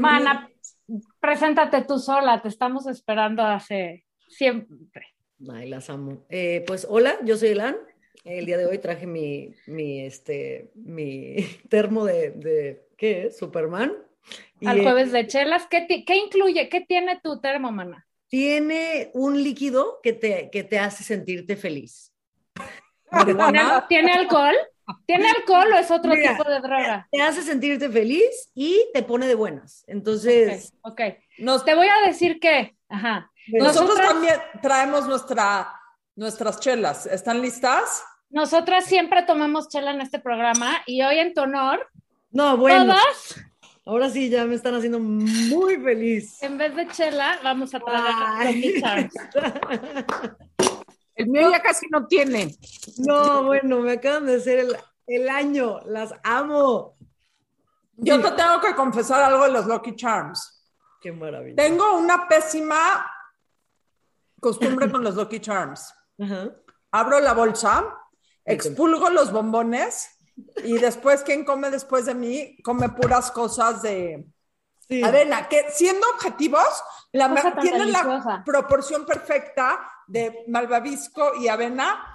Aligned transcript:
Mana, 0.00 0.50
preséntate 1.20 1.84
tú 1.84 1.98
sola, 1.98 2.42
te 2.42 2.48
estamos 2.48 2.86
esperando 2.86 3.42
hace 3.42 4.04
siempre. 4.28 5.14
Ay, 5.52 5.68
las 5.68 5.90
amo. 5.90 6.26
Eh, 6.28 6.64
pues 6.66 6.86
hola, 6.88 7.16
yo 7.24 7.36
soy 7.36 7.50
Elan. 7.50 7.76
El 8.24 8.46
día 8.46 8.58
de 8.58 8.66
hoy 8.66 8.78
traje 8.78 9.06
mi, 9.06 9.54
mi, 9.66 10.00
este, 10.00 10.72
mi 10.74 11.36
termo 11.68 12.04
de, 12.04 12.30
de 12.32 12.88
¿qué 12.96 13.26
es? 13.26 13.38
Superman. 13.38 13.92
Al 14.64 14.82
jueves 14.82 15.12
de 15.12 15.26
chelas, 15.26 15.66
¿qué, 15.70 15.86
¿qué, 15.86 16.16
incluye? 16.16 16.68
¿Qué 16.68 16.80
tiene 16.80 17.20
tu 17.22 17.40
termo, 17.40 17.70
mana? 17.70 18.06
Tiene 18.28 19.10
un 19.14 19.42
líquido 19.42 20.00
que 20.02 20.12
te, 20.12 20.50
que 20.50 20.64
te 20.64 20.78
hace 20.78 21.04
sentirte 21.04 21.56
feliz. 21.56 22.12
¿Tiene 23.88 24.12
alcohol? 24.12 24.54
¿Tiene 25.06 25.28
alcohol 25.30 25.72
o 25.72 25.78
es 25.78 25.90
otro 25.90 26.12
tipo 26.12 26.44
de 26.44 26.60
droga? 26.60 27.08
Te 27.10 27.22
hace 27.22 27.42
sentirte 27.42 27.88
feliz 27.88 28.50
y 28.54 28.86
te 28.92 29.02
pone 29.02 29.26
de 29.26 29.34
buenas. 29.34 29.84
Entonces. 29.86 30.72
Ok. 30.82 31.00
Nos, 31.38 31.64
te 31.64 31.74
voy 31.74 31.88
a 31.88 32.06
decir 32.06 32.38
que. 32.40 32.76
Ajá. 32.88 33.30
Nosotros 33.48 33.96
también 33.96 34.36
traemos 34.62 35.06
nuestra, 35.06 35.72
nuestras 36.14 36.60
chelas. 36.60 37.06
¿Están 37.06 37.40
listas? 37.40 38.04
Nosotras 38.30 38.84
siempre 38.84 39.22
tomamos 39.22 39.68
chela 39.68 39.92
en 39.92 40.00
este 40.00 40.18
programa 40.18 40.82
y 40.86 41.02
hoy 41.02 41.18
en 41.18 41.34
tu 41.34 41.42
honor. 41.42 41.88
No, 42.30 42.56
bueno. 42.56 42.94
Todas. 42.94 43.36
Ahora 43.84 44.10
sí, 44.10 44.28
ya 44.28 44.44
me 44.44 44.56
están 44.56 44.74
haciendo 44.74 44.98
muy 44.98 45.76
feliz. 45.76 46.42
En 46.42 46.58
vez 46.58 46.74
de 46.74 46.88
chela, 46.88 47.38
vamos 47.44 47.72
a 47.72 47.78
traer. 47.78 49.08
El 51.16 51.28
mío 51.28 51.50
ya 51.50 51.62
casi 51.62 51.86
no 51.88 52.06
tiene. 52.06 52.54
No, 52.98 53.44
bueno, 53.44 53.80
me 53.80 53.92
acaban 53.92 54.26
de 54.26 54.36
hacer 54.36 54.66
el, 55.06 55.28
año. 55.28 55.80
Las 55.86 56.14
amo. 56.22 56.96
Yo 57.96 58.20
te 58.20 58.30
tengo 58.32 58.60
que 58.60 58.74
confesar 58.74 59.22
algo 59.22 59.44
de 59.44 59.52
los 59.52 59.66
Lucky 59.66 59.96
Charms. 59.96 60.62
Qué 61.00 61.12
maravilla. 61.12 61.56
Tengo 61.56 61.96
una 61.96 62.28
pésima 62.28 63.10
costumbre 64.38 64.90
con 64.90 65.02
los 65.02 65.14
Lucky 65.14 65.40
Charms. 65.40 65.94
Abro 66.90 67.20
la 67.20 67.32
bolsa, 67.32 67.98
expulgo 68.44 69.08
los 69.08 69.32
bombones 69.32 70.10
y 70.64 70.76
después, 70.78 71.22
¿quién 71.22 71.46
come 71.46 71.70
después 71.70 72.04
de 72.04 72.14
mí? 72.14 72.58
Come 72.62 72.90
puras 72.90 73.30
cosas 73.30 73.80
de 73.80 74.26
avena, 75.02 75.48
que 75.48 75.70
siendo 75.70 76.06
objetivos, 76.10 76.82
la, 77.12 77.54
tienen 77.60 77.90
la 77.90 78.42
proporción 78.44 79.06
perfecta 79.06 79.90
de 80.06 80.44
malvavisco 80.48 81.32
y 81.40 81.48
avena. 81.48 82.12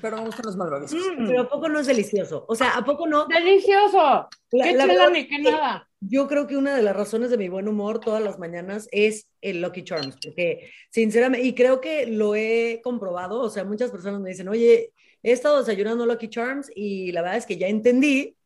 Pero 0.00 0.16
me 0.16 0.26
gustan 0.26 0.46
los 0.46 0.56
malvaviscos. 0.56 1.00
Mm. 1.18 1.26
pero 1.26 1.42
¿a 1.42 1.48
poco 1.48 1.68
no 1.68 1.80
es 1.80 1.86
delicioso? 1.86 2.44
O 2.48 2.54
sea, 2.54 2.76
¿a 2.76 2.84
poco 2.84 3.06
no? 3.06 3.26
¡Delicioso! 3.26 4.28
¡Qué 4.50 4.76
chela 4.76 5.10
ni 5.10 5.26
qué 5.26 5.38
nada! 5.40 5.88
Yo 6.00 6.26
creo 6.28 6.46
que 6.46 6.56
una 6.56 6.74
de 6.74 6.82
las 6.82 6.96
razones 6.96 7.30
de 7.30 7.38
mi 7.38 7.48
buen 7.48 7.68
humor 7.68 8.00
todas 8.00 8.22
las 8.22 8.38
mañanas 8.38 8.88
es 8.90 9.28
el 9.40 9.60
Lucky 9.60 9.84
Charms, 9.84 10.18
porque 10.22 10.70
sinceramente, 10.90 11.46
y 11.46 11.54
creo 11.54 11.80
que 11.80 12.06
lo 12.06 12.34
he 12.34 12.80
comprobado, 12.82 13.40
o 13.40 13.50
sea, 13.50 13.64
muchas 13.64 13.90
personas 13.90 14.20
me 14.20 14.30
dicen, 14.30 14.48
oye, 14.48 14.92
he 15.22 15.32
estado 15.32 15.58
desayunando 15.58 16.06
Lucky 16.06 16.28
Charms 16.28 16.70
y 16.74 17.12
la 17.12 17.22
verdad 17.22 17.38
es 17.38 17.46
que 17.46 17.56
ya 17.56 17.68
entendí 17.68 18.36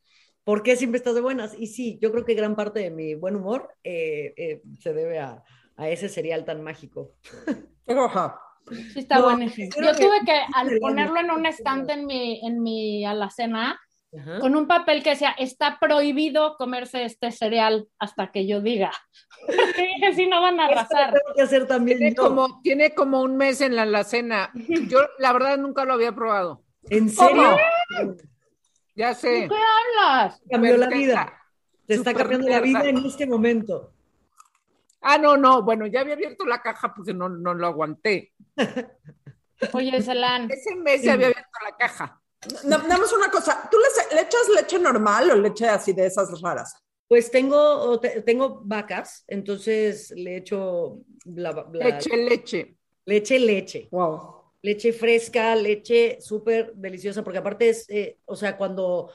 por 0.45 0.63
qué 0.63 0.77
siempre 0.77 0.99
estás 0.99 1.15
de 1.15 1.21
buenas. 1.23 1.55
Y 1.59 1.67
sí, 1.67 1.99
yo 2.01 2.13
creo 2.13 2.25
que 2.25 2.35
gran 2.35 2.55
parte 2.55 2.81
de 2.81 2.91
mi 2.91 3.15
buen 3.15 3.37
humor 3.37 3.75
eh, 3.83 4.33
eh, 4.37 4.63
se 4.81 4.93
debe 4.93 5.19
a, 5.19 5.43
a 5.77 5.89
ese 5.89 6.09
cereal 6.09 6.45
tan 6.45 6.63
mágico. 6.63 7.15
Sí, 8.69 8.99
está 9.01 9.23
bueno. 9.23 9.47
Yo 9.47 9.95
tuve 9.95 10.21
que, 10.25 10.41
al 10.55 10.79
ponerlo 10.81 11.21
en 11.21 11.31
un 11.31 11.47
estante 11.47 11.93
en 11.93 12.07
mi, 12.07 12.41
en 12.45 12.63
mi 12.63 13.05
alacena, 13.05 13.81
con 14.41 14.57
un 14.57 14.67
papel 14.67 15.03
que 15.03 15.11
decía, 15.11 15.35
está 15.39 15.79
prohibido 15.79 16.57
comerse 16.57 17.05
este 17.05 17.31
cereal 17.31 17.87
hasta 17.99 18.33
que 18.33 18.47
yo 18.47 18.61
diga. 18.61 18.91
Porque 19.47 19.83
dije, 19.83 20.15
si 20.15 20.27
no 20.27 20.41
van 20.41 20.59
a 20.59 20.67
arrasar. 20.67 21.15
que 21.35 21.43
hacer 21.43 21.67
también 21.67 21.99
tiene, 21.99 22.15
como, 22.15 22.61
tiene 22.63 22.95
como 22.95 23.21
un 23.21 23.37
mes 23.37 23.61
en 23.61 23.77
la 23.77 23.83
alacena. 23.83 24.51
Yo, 24.89 25.01
la 25.19 25.33
verdad, 25.33 25.59
nunca 25.59 25.85
lo 25.85 25.95
había 25.95 26.13
probado. 26.13 26.63
¿En 26.89 27.11
serio? 27.11 27.57
Ya 28.95 29.15
sé. 29.15 29.49
¿Qué 29.49 29.55
hablas? 29.55 30.41
Cambió 30.51 30.77
la 30.77 30.89
vida. 30.89 31.33
Te 31.87 31.95
está 31.95 32.15
cambiando 32.15 32.49
la 32.49 32.61
vida 32.61 32.89
en 32.89 32.99
este 33.05 33.27
momento. 33.27 33.93
Ah, 35.09 35.19
no, 35.19 35.37
no, 35.37 35.63
bueno, 35.63 35.87
ya 35.87 36.01
había 36.01 36.15
abierto 36.15 36.45
la 36.45 36.61
caja 36.61 36.93
porque 36.93 37.15
no, 37.15 37.29
no 37.29 37.55
lo 37.55 37.69
aguanté. 37.69 38.33
Oye, 39.73 40.03
Celan. 40.03 40.51
Ese 40.51 40.75
mes 40.75 41.05
ya 41.05 41.13
había 41.13 41.29
abierto 41.29 41.59
la 41.65 41.77
caja. 41.77 42.21
Nada 42.65 42.99
más 42.99 43.13
una 43.13 43.31
cosa, 43.31 43.69
¿tú 43.71 43.79
le, 43.79 44.21
echas 44.21 44.49
leche 44.53 44.81
normal 44.81 45.31
o 45.31 45.37
leche 45.37 45.69
así 45.69 45.93
de 45.93 46.07
esas 46.07 46.41
raras? 46.41 46.75
Pues 47.07 47.31
tengo, 47.31 48.01
tengo 48.25 48.63
vacas, 48.65 49.23
entonces 49.29 50.11
le 50.11 50.39
echo 50.39 50.99
la, 51.25 51.69
leche, 51.73 52.17
leche. 52.17 52.77
Leche, 53.05 53.39
leche. 53.39 53.89
Wow. 53.93 54.43
Leche 54.63 54.93
fresca, 54.93 55.55
leche 55.55 56.21
súper 56.21 56.75
deliciosa, 56.75 57.23
porque 57.23 57.39
aparte 57.39 57.69
es, 57.69 57.89
eh, 57.91 58.19
o 58.25 58.35
sea, 58.35 58.57
cuando 58.57 59.13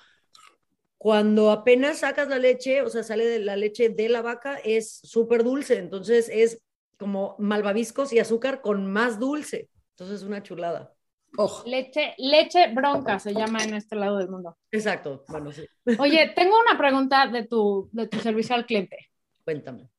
cuando 1.01 1.49
apenas 1.49 2.01
sacas 2.01 2.27
la 2.27 2.37
leche, 2.37 2.83
o 2.83 2.89
sea, 2.91 3.01
sale 3.01 3.25
de 3.25 3.39
la 3.39 3.55
leche 3.55 3.89
de 3.89 4.07
la 4.07 4.21
vaca, 4.21 4.59
es 4.63 4.99
súper 5.01 5.43
dulce. 5.43 5.79
Entonces 5.79 6.29
es 6.31 6.61
como 6.99 7.35
malvaviscos 7.39 8.13
y 8.13 8.19
azúcar 8.19 8.61
con 8.61 8.85
más 8.85 9.19
dulce. 9.19 9.71
Entonces 9.93 10.21
es 10.21 10.27
una 10.27 10.43
chulada. 10.43 10.93
Leche, 11.65 12.13
leche 12.19 12.71
bronca 12.71 13.17
se 13.17 13.33
llama 13.33 13.63
en 13.63 13.73
este 13.73 13.95
lado 13.95 14.19
del 14.19 14.29
mundo. 14.29 14.55
Exacto, 14.71 15.25
bueno, 15.27 15.51
sí. 15.51 15.65
Oye, 15.97 16.33
tengo 16.35 16.53
una 16.59 16.77
pregunta 16.77 17.25
de 17.25 17.47
tu, 17.47 17.89
de 17.91 18.07
tu 18.07 18.19
servicio 18.19 18.53
al 18.53 18.67
cliente. 18.67 19.09
Cuéntame. 19.43 19.89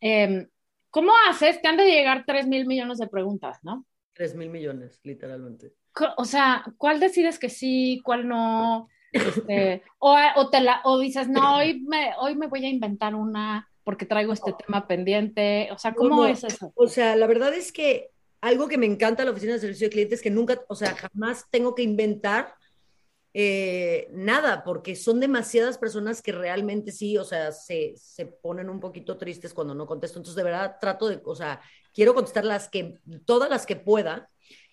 Em, 0.00 0.44
¿Cómo 0.90 1.12
haces? 1.30 1.62
Te 1.62 1.68
han 1.68 1.76
de 1.76 1.86
llegar 1.86 2.24
3 2.26 2.48
mil 2.48 2.66
millones 2.66 2.98
de 2.98 3.06
preguntas, 3.06 3.60
¿no? 3.62 3.86
3 4.14 4.34
mil 4.34 4.50
millones, 4.50 4.98
literalmente. 5.04 5.74
O 6.16 6.24
sea, 6.24 6.64
¿cuál 6.78 6.98
decides 6.98 7.38
que 7.38 7.48
sí, 7.48 8.00
cuál 8.04 8.26
no? 8.26 8.88
Este, 9.16 9.82
o, 9.98 10.16
o, 10.36 10.50
te 10.50 10.60
la, 10.60 10.80
o 10.84 10.98
dices, 10.98 11.28
no, 11.28 11.56
hoy 11.56 11.80
me, 11.80 12.10
hoy 12.18 12.34
me 12.36 12.46
voy 12.46 12.64
a 12.64 12.68
inventar 12.68 13.14
una 13.14 13.68
porque 13.86 14.04
traigo 14.04 14.32
este 14.32 14.52
tema 14.52 14.88
pendiente. 14.88 15.68
O 15.70 15.78
sea, 15.78 15.94
¿cómo 15.94 16.26
es 16.26 16.42
eso? 16.42 16.72
O 16.74 16.88
sea, 16.88 17.14
la 17.14 17.28
verdad 17.28 17.54
es 17.54 17.70
que 17.70 18.10
algo 18.40 18.66
que 18.66 18.78
me 18.78 18.86
encanta 18.86 19.24
la 19.24 19.30
oficina 19.30 19.52
de 19.52 19.60
servicio 19.60 19.86
de 19.86 19.92
clientes 19.92 20.18
es 20.18 20.22
que 20.24 20.30
nunca, 20.30 20.60
o 20.68 20.74
sea, 20.74 20.96
jamás 20.96 21.46
tengo 21.50 21.74
que 21.74 21.82
inventar 21.82 22.54
eh, 23.32 24.08
nada, 24.10 24.64
porque 24.64 24.96
son 24.96 25.20
demasiadas 25.20 25.78
personas 25.78 26.22
que 26.22 26.32
realmente 26.32 26.90
sí, 26.90 27.16
o 27.16 27.22
sea, 27.22 27.52
se, 27.52 27.94
se, 27.96 28.26
ponen 28.26 28.70
un 28.70 28.80
poquito 28.80 29.18
tristes 29.18 29.54
cuando 29.54 29.74
no 29.74 29.86
contesto. 29.86 30.18
Entonces, 30.18 30.36
de 30.36 30.42
verdad, 30.42 30.78
trato 30.80 31.08
de, 31.08 31.20
o 31.24 31.36
sea, 31.36 31.60
quiero 31.94 32.12
contestar 32.12 32.44
las 32.44 32.68
que, 32.68 32.98
todas 33.24 33.48
las 33.48 33.66
que 33.66 33.76
pueda, 33.76 34.30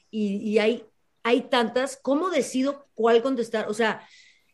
y, 0.10 0.38
y 0.38 0.58
hay, 0.60 0.86
hay 1.22 1.42
tantas, 1.42 2.00
¿cómo 2.02 2.30
decido 2.30 2.88
cuál 2.96 3.22
contestar? 3.22 3.70
O 3.70 3.74
sea, 3.74 4.08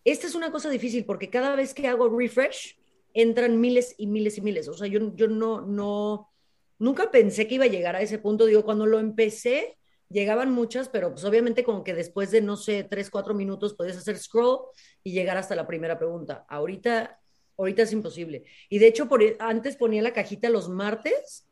esta 0.04 0.28
es 0.28 0.36
una 0.36 0.52
cosa 0.52 0.70
difícil 0.70 1.06
porque 1.06 1.30
cada 1.30 1.56
vez 1.56 1.74
que 1.74 1.88
hago 1.88 2.10
refresh, 2.10 2.78
entran 3.14 3.60
miles 3.60 3.96
y 3.98 4.08
miles 4.08 4.38
y 4.38 4.42
miles. 4.42 4.68
O 4.68 4.74
sea, 4.74 4.88
yo, 4.88 5.16
yo 5.16 5.28
no, 5.28 5.62
no, 5.62 6.30
nunca 6.78 7.12
pensé 7.12 7.48
que 7.48 7.56
iba 7.56 7.66
a 7.66 7.70
llegar 7.70 7.96
a 7.96 8.02
ese 8.02 8.20
punto. 8.20 8.46
Digo, 8.46 8.64
cuando 8.64 8.86
lo 8.86 9.00
empecé, 9.00 9.78
llegaban 10.10 10.52
muchas, 10.52 10.90
pero 10.90 11.12
pues 11.12 11.24
obviamente 11.26 11.64
como 11.64 11.84
que 11.84 11.94
después 11.94 12.32
de, 12.32 12.42
no 12.42 12.56
sé, 12.56 12.84
tres, 12.84 13.10
cuatro 13.10 13.34
minutos 13.34 13.74
podías 13.74 13.98
hacer 13.98 14.18
scroll 14.18 14.60
y 15.04 15.12
llegar 15.12 15.38
hasta 15.38 15.56
la 15.56 15.68
primera 15.68 15.98
pregunta. 15.98 16.46
Ahorita, 16.50 17.20
ahorita 17.58 17.84
es 17.84 17.94
imposible. 17.94 18.46
Y 18.70 18.80
de 18.80 18.88
hecho, 18.88 19.08
por, 19.08 19.22
antes 19.40 19.76
ponía 19.76 20.02
la 20.02 20.14
cajita 20.14 20.50
los 20.50 20.70
martes 20.70 21.49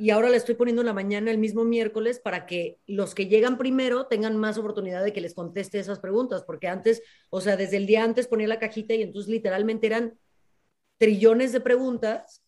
y 0.00 0.10
ahora 0.10 0.30
le 0.30 0.36
estoy 0.36 0.54
poniendo 0.54 0.80
en 0.82 0.86
la 0.86 0.92
mañana 0.92 1.32
el 1.32 1.38
mismo 1.38 1.64
miércoles 1.64 2.20
para 2.20 2.46
que 2.46 2.78
los 2.86 3.16
que 3.16 3.26
llegan 3.26 3.58
primero 3.58 4.06
tengan 4.06 4.36
más 4.36 4.56
oportunidad 4.56 5.02
de 5.02 5.12
que 5.12 5.20
les 5.20 5.34
conteste 5.34 5.80
esas 5.80 5.98
preguntas, 5.98 6.44
porque 6.44 6.68
antes, 6.68 7.02
o 7.30 7.40
sea, 7.40 7.56
desde 7.56 7.78
el 7.78 7.86
día 7.86 8.04
antes 8.04 8.28
ponía 8.28 8.46
la 8.46 8.60
cajita 8.60 8.94
y 8.94 9.02
entonces 9.02 9.28
literalmente 9.28 9.88
eran 9.88 10.16
trillones 10.98 11.50
de 11.50 11.60
preguntas 11.60 12.44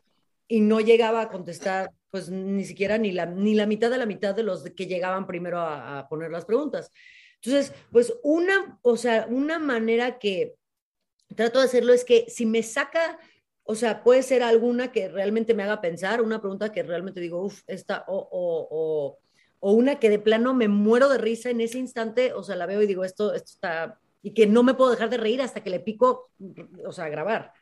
y 0.47 0.61
no 0.61 0.79
llegaba 0.81 1.23
a 1.23 1.29
contestar 1.29 1.91
pues 2.11 2.31
ni 2.31 2.65
siquiera 2.65 2.99
ni 2.99 3.11
la, 3.11 3.27
ni 3.27 3.55
la 3.55 3.67
mitad 3.67 3.91
de 3.91 3.99
la 3.99 4.07
mitad 4.07 4.33
de 4.33 4.45
los 4.45 4.63
que 4.71 4.87
llegaban 4.87 5.27
primero 5.27 5.59
a, 5.59 5.99
a 5.99 6.09
poner 6.09 6.31
las 6.31 6.45
preguntas. 6.45 6.93
Entonces, 7.43 7.73
pues 7.91 8.15
una, 8.23 8.79
o 8.83 8.97
sea, 8.97 9.27
una 9.29 9.59
manera 9.59 10.21
que 10.21 10.55
trato 11.35 11.59
de 11.59 11.65
hacerlo 11.65 11.93
es 11.93 12.05
que 12.05 12.27
si 12.29 12.47
me 12.47 12.63
saca 12.63 13.19
o 13.71 13.77
sea, 13.77 14.03
puede 14.03 14.25
ser 14.25 14.43
alguna 14.43 14.91
que 14.91 15.07
realmente 15.09 15.55
me 15.55 15.63
haga 15.63 15.81
pensar, 15.81 16.23
una 16.23 16.41
pregunta 16.41 16.73
que 16.73 16.83
realmente 16.83 17.21
digo, 17.21 17.41
uff, 17.41 17.63
esta, 17.69 18.05
o, 18.09 18.17
o, 18.19 18.69
o, 18.69 19.19
o, 19.61 19.73
una 19.73 20.01
que 20.01 20.11
de 20.11 20.19
plano 20.19 20.55
me 20.55 20.67
muero 20.67 21.09
de 21.09 21.19
risa 21.19 21.51
en 21.51 21.61
ese 21.61 21.79
instante, 21.79 22.33
o 22.33 22.43
sea, 22.43 22.57
la 22.57 22.67
veo 22.67 22.83
y 22.83 22.89
digo, 22.89 23.05
esto, 23.05 23.33
esto 23.33 23.53
está, 23.53 24.01
y 24.23 24.35
que 24.35 24.49
no 24.49 24.65
me 24.65 24.75
puedo 24.75 24.91
dejar 24.91 25.09
de 25.09 25.19
reír 25.19 25.41
hasta 25.41 25.63
que 25.63 25.71
le 25.71 25.79
pico, 25.79 26.33
o 26.85 26.91
sea, 26.91 27.09
grabar. 27.09 27.53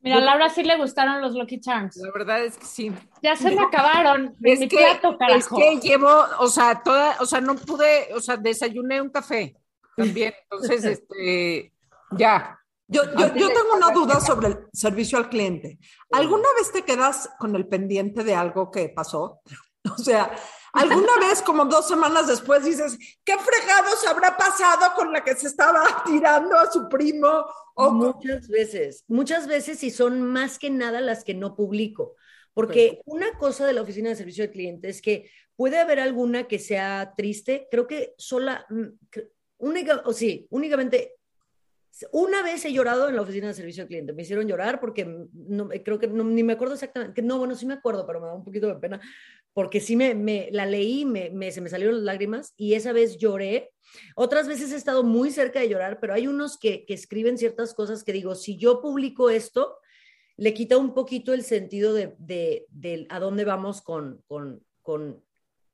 Mira, 0.00 0.16
a 0.16 0.20
Laura 0.20 0.50
sí 0.50 0.64
le 0.64 0.76
gustaron 0.76 1.22
los 1.22 1.34
Lucky 1.34 1.60
Charms. 1.60 1.98
La 1.98 2.10
verdad 2.10 2.44
es 2.44 2.58
que 2.58 2.66
sí. 2.66 2.92
Ya 3.22 3.36
se 3.36 3.54
me 3.54 3.62
acabaron. 3.62 4.34
Es, 4.42 4.58
mi 4.58 4.66
que, 4.66 4.76
plato, 4.76 5.16
es 5.28 5.46
que 5.46 5.78
llevo, 5.80 6.10
o 6.40 6.48
sea, 6.48 6.82
toda, 6.82 7.16
o 7.20 7.26
sea, 7.26 7.40
no 7.40 7.54
pude, 7.54 8.12
o 8.12 8.20
sea, 8.20 8.36
desayuné 8.36 9.00
un 9.00 9.10
café 9.10 9.56
también. 9.96 10.34
Entonces, 10.50 10.84
este, 10.84 11.72
ya, 12.10 12.58
Yo, 12.92 13.02
yo, 13.04 13.34
yo, 13.34 13.48
tengo 13.48 13.74
una 13.74 13.90
duda 13.90 14.20
sobre 14.20 14.48
el 14.48 14.58
servicio 14.72 15.16
al 15.18 15.28
cliente. 15.28 15.78
¿Alguna 16.10 16.48
vez 16.58 16.70
te 16.70 16.82
quedas 16.82 17.30
con 17.38 17.56
el 17.56 17.66
pendiente 17.66 18.22
de 18.22 18.34
algo 18.34 18.70
que 18.70 18.88
pasó? 18.88 19.40
O 19.84 19.98
sea, 19.98 20.32
¿alguna 20.74 21.18
vez 21.18 21.42
como 21.42 21.64
dos 21.64 21.88
semanas 21.88 22.28
después 22.28 22.64
dices, 22.64 22.96
qué 23.24 23.34
fregados 23.36 24.06
habrá 24.06 24.36
pasado 24.36 24.94
con 24.94 25.12
la 25.12 25.24
que 25.24 25.34
se 25.34 25.48
estaba 25.48 26.04
tirando 26.06 26.56
a 26.56 26.70
su 26.70 26.88
primo? 26.88 27.44
O... 27.74 27.90
Muchas 27.90 28.46
veces, 28.46 29.04
muchas 29.08 29.48
veces 29.48 29.82
y 29.82 29.90
son 29.90 30.22
más 30.22 30.60
que 30.60 30.70
nada 30.70 31.00
las 31.00 31.24
que 31.24 31.34
no 31.34 31.56
publico. 31.56 32.14
Porque 32.54 33.00
una 33.06 33.36
cosa 33.38 33.66
de 33.66 33.72
la 33.72 33.82
oficina 33.82 34.10
de 34.10 34.14
servicio 34.14 34.44
al 34.44 34.50
cliente 34.50 34.88
es 34.88 35.02
que 35.02 35.28
puede 35.56 35.80
haber 35.80 35.98
alguna 35.98 36.44
que 36.44 36.58
sea 36.58 37.14
triste, 37.16 37.66
creo 37.70 37.86
que 37.86 38.14
sola, 38.18 38.66
mm, 38.68 38.84
única, 39.58 40.02
o 40.04 40.12
sí, 40.12 40.46
únicamente 40.50 41.16
una 42.10 42.42
vez 42.42 42.64
he 42.64 42.72
llorado 42.72 43.08
en 43.08 43.16
la 43.16 43.22
oficina 43.22 43.48
de 43.48 43.54
servicio 43.54 43.82
al 43.82 43.88
cliente. 43.88 44.12
Me 44.12 44.22
hicieron 44.22 44.48
llorar 44.48 44.80
porque 44.80 45.04
no, 45.04 45.68
creo 45.68 45.98
que 45.98 46.08
ni 46.08 46.42
me 46.42 46.54
acuerdo 46.54 46.74
exactamente. 46.74 47.22
No, 47.22 47.38
bueno, 47.38 47.54
sí 47.54 47.66
me 47.66 47.74
acuerdo, 47.74 48.06
pero 48.06 48.20
me 48.20 48.26
da 48.26 48.34
un 48.34 48.44
poquito 48.44 48.66
de 48.66 48.76
pena 48.76 49.00
porque 49.52 49.80
sí 49.80 49.96
me, 49.96 50.14
me 50.14 50.48
la 50.52 50.64
leí, 50.64 51.04
me, 51.04 51.30
me, 51.30 51.52
se 51.52 51.60
me 51.60 51.68
salieron 51.68 51.96
las 51.96 52.04
lágrimas 52.04 52.54
y 52.56 52.74
esa 52.74 52.92
vez 52.92 53.18
lloré. 53.18 53.72
Otras 54.16 54.48
veces 54.48 54.72
he 54.72 54.76
estado 54.76 55.02
muy 55.02 55.30
cerca 55.30 55.60
de 55.60 55.68
llorar, 55.68 56.00
pero 56.00 56.14
hay 56.14 56.26
unos 56.26 56.58
que, 56.58 56.86
que 56.86 56.94
escriben 56.94 57.36
ciertas 57.36 57.74
cosas 57.74 58.04
que 58.04 58.12
digo, 58.12 58.34
si 58.34 58.56
yo 58.56 58.80
publico 58.80 59.28
esto, 59.28 59.76
le 60.36 60.54
quita 60.54 60.78
un 60.78 60.94
poquito 60.94 61.34
el 61.34 61.42
sentido 61.42 61.92
de, 61.92 62.14
de, 62.18 62.66
de 62.70 63.06
a 63.10 63.20
dónde 63.20 63.44
vamos 63.44 63.82
con, 63.82 64.22
con, 64.26 64.64
con 64.80 65.22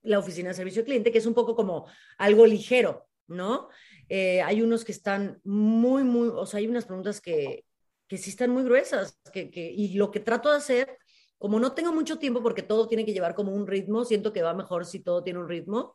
la 0.02 0.18
oficina 0.18 0.48
de 0.48 0.54
servicio 0.54 0.80
al 0.80 0.86
cliente, 0.86 1.12
que 1.12 1.18
es 1.18 1.26
un 1.26 1.34
poco 1.34 1.54
como 1.54 1.86
algo 2.18 2.44
ligero, 2.46 3.06
¿no? 3.28 3.68
Eh, 4.08 4.40
hay 4.42 4.62
unos 4.62 4.84
que 4.84 4.92
están 4.92 5.40
muy, 5.44 6.04
muy, 6.04 6.28
o 6.28 6.46
sea, 6.46 6.58
hay 6.58 6.66
unas 6.66 6.86
preguntas 6.86 7.20
que, 7.20 7.64
que 8.06 8.18
sí 8.18 8.30
están 8.30 8.50
muy 8.50 8.64
gruesas, 8.64 9.18
que, 9.32 9.50
que, 9.50 9.70
y 9.70 9.94
lo 9.94 10.10
que 10.10 10.20
trato 10.20 10.50
de 10.50 10.56
hacer, 10.56 10.98
como 11.36 11.60
no 11.60 11.72
tengo 11.72 11.92
mucho 11.92 12.18
tiempo 12.18 12.42
porque 12.42 12.62
todo 12.62 12.88
tiene 12.88 13.04
que 13.04 13.12
llevar 13.12 13.34
como 13.34 13.52
un 13.52 13.66
ritmo, 13.66 14.04
siento 14.04 14.32
que 14.32 14.42
va 14.42 14.54
mejor 14.54 14.86
si 14.86 15.00
todo 15.00 15.22
tiene 15.22 15.40
un 15.40 15.48
ritmo, 15.48 15.94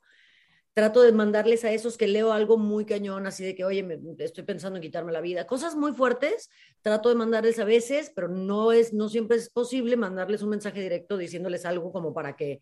trato 0.73 1.01
de 1.01 1.11
mandarles 1.11 1.63
a 1.65 1.71
esos 1.71 1.97
que 1.97 2.07
leo 2.07 2.33
algo 2.33 2.57
muy 2.57 2.85
cañón, 2.85 3.27
así 3.27 3.43
de 3.43 3.55
que, 3.55 3.63
oye, 3.63 3.85
estoy 4.19 4.43
pensando 4.43 4.77
en 4.77 4.83
quitarme 4.83 5.11
la 5.11 5.21
vida, 5.21 5.45
cosas 5.45 5.75
muy 5.75 5.93
fuertes, 5.93 6.49
trato 6.81 7.09
de 7.09 7.15
mandarles 7.15 7.59
a 7.59 7.65
veces, 7.65 8.11
pero 8.15 8.27
no 8.27 8.71
es, 8.71 8.93
no 8.93 9.07
siempre 9.07 9.37
es 9.37 9.49
posible 9.49 9.97
mandarles 9.97 10.41
un 10.41 10.49
mensaje 10.49 10.81
directo 10.81 11.17
diciéndoles 11.17 11.65
algo 11.65 11.91
como 11.91 12.13
para 12.13 12.35
que 12.35 12.61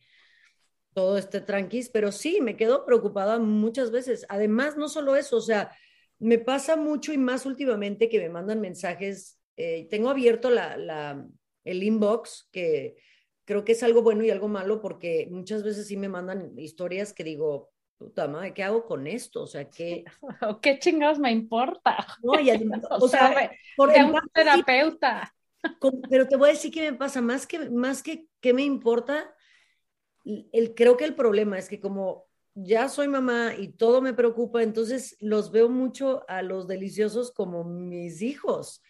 todo 0.93 1.17
esté 1.17 1.41
tranquis, 1.41 1.89
pero 1.89 2.11
sí, 2.11 2.41
me 2.41 2.57
quedo 2.57 2.85
preocupada 2.85 3.39
muchas 3.39 3.91
veces. 3.91 4.25
Además, 4.29 4.77
no 4.77 4.89
solo 4.89 5.15
eso, 5.15 5.37
o 5.37 5.41
sea, 5.41 5.71
me 6.19 6.37
pasa 6.37 6.75
mucho 6.75 7.13
y 7.13 7.17
más 7.17 7.45
últimamente 7.45 8.09
que 8.09 8.19
me 8.19 8.29
mandan 8.29 8.61
mensajes. 8.61 9.39
Eh, 9.57 9.87
tengo 9.89 10.09
abierto 10.09 10.49
la, 10.49 10.77
la, 10.77 11.25
el 11.63 11.83
inbox, 11.83 12.47
que 12.51 12.95
creo 13.45 13.63
que 13.63 13.71
es 13.71 13.83
algo 13.83 14.01
bueno 14.01 14.23
y 14.23 14.29
algo 14.29 14.47
malo, 14.47 14.81
porque 14.81 15.27
muchas 15.31 15.63
veces 15.63 15.87
sí 15.87 15.97
me 15.97 16.09
mandan 16.09 16.57
historias 16.57 17.13
que 17.13 17.23
digo, 17.23 17.71
puta 17.97 18.27
madre, 18.27 18.53
¿qué 18.53 18.63
hago 18.63 18.85
con 18.85 19.07
esto? 19.07 19.43
O 19.43 19.47
sea, 19.47 19.69
¿qué, 19.69 20.03
¿Qué 20.61 20.79
chingados 20.79 21.19
me 21.19 21.31
importa? 21.31 22.05
No, 22.23 22.33
o, 22.89 23.07
sea, 23.07 23.51
por 23.75 23.89
un 23.89 24.19
terapeuta. 24.33 25.33
pero 26.09 26.27
te 26.27 26.35
voy 26.35 26.49
a 26.49 26.53
decir 26.53 26.71
que 26.71 26.91
me 26.91 26.97
pasa, 26.97 27.21
más 27.21 27.45
que, 27.45 27.69
más 27.69 28.01
que, 28.01 28.25
¿qué 28.39 28.53
me 28.53 28.63
importa? 28.63 29.33
El, 30.25 30.73
creo 30.75 30.97
que 30.97 31.05
el 31.05 31.15
problema 31.15 31.57
es 31.57 31.69
que 31.69 31.79
como 31.79 32.27
ya 32.53 32.89
soy 32.89 33.07
mamá 33.07 33.53
y 33.57 33.69
todo 33.69 34.01
me 34.01 34.13
preocupa, 34.13 34.61
entonces 34.61 35.15
los 35.19 35.51
veo 35.51 35.69
mucho 35.69 36.23
a 36.27 36.41
los 36.41 36.67
deliciosos 36.67 37.31
como 37.31 37.63
mis 37.63 38.21
hijos. 38.21 38.81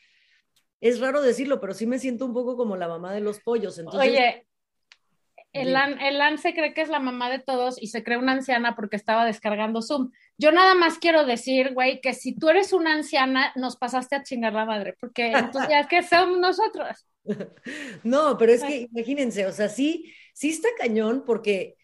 Es 0.80 1.00
raro 1.00 1.22
decirlo, 1.22 1.62
pero 1.62 1.74
sí 1.74 1.86
me 1.86 2.00
siento 2.00 2.26
un 2.26 2.34
poco 2.34 2.58
como 2.58 2.76
la 2.76 2.88
mamá 2.88 3.14
de 3.14 3.22
los 3.22 3.40
pollos. 3.40 3.78
Entonces, 3.78 4.10
Oye, 4.10 4.48
el, 5.54 5.76
el 5.76 6.40
se 6.40 6.54
cree 6.54 6.74
que 6.74 6.82
es 6.82 6.90
la 6.90 7.00
mamá 7.00 7.30
de 7.30 7.40
todos 7.40 7.82
y 7.82 7.88
se 7.88 8.04
cree 8.04 8.18
una 8.18 8.32
anciana 8.32 8.76
porque 8.76 8.96
estaba 8.96 9.26
descargando 9.26 9.82
Zoom. 9.82 10.12
Yo 10.38 10.52
nada 10.52 10.76
más 10.76 10.98
quiero 10.98 11.26
decir, 11.26 11.74
güey, 11.74 12.00
que 12.00 12.14
si 12.14 12.34
tú 12.34 12.50
eres 12.50 12.72
una 12.72 12.94
anciana, 12.94 13.52
nos 13.56 13.76
pasaste 13.76 14.16
a 14.16 14.24
chingar 14.24 14.54
la 14.54 14.66
madre, 14.66 14.96
porque 15.00 15.32
entonces 15.32 15.70
ya 15.70 15.88
que 15.88 16.04
somos 16.04 16.40
nosotros. 16.40 17.06
No, 18.04 18.36
pero 18.36 18.52
es 18.52 18.64
que 18.64 18.90
imagínense, 18.92 19.46
o 19.46 19.52
sea, 19.52 19.70
sí, 19.70 20.12
sí 20.42 20.50
está 20.50 20.70
cañón 20.76 21.24
porque 21.24 21.78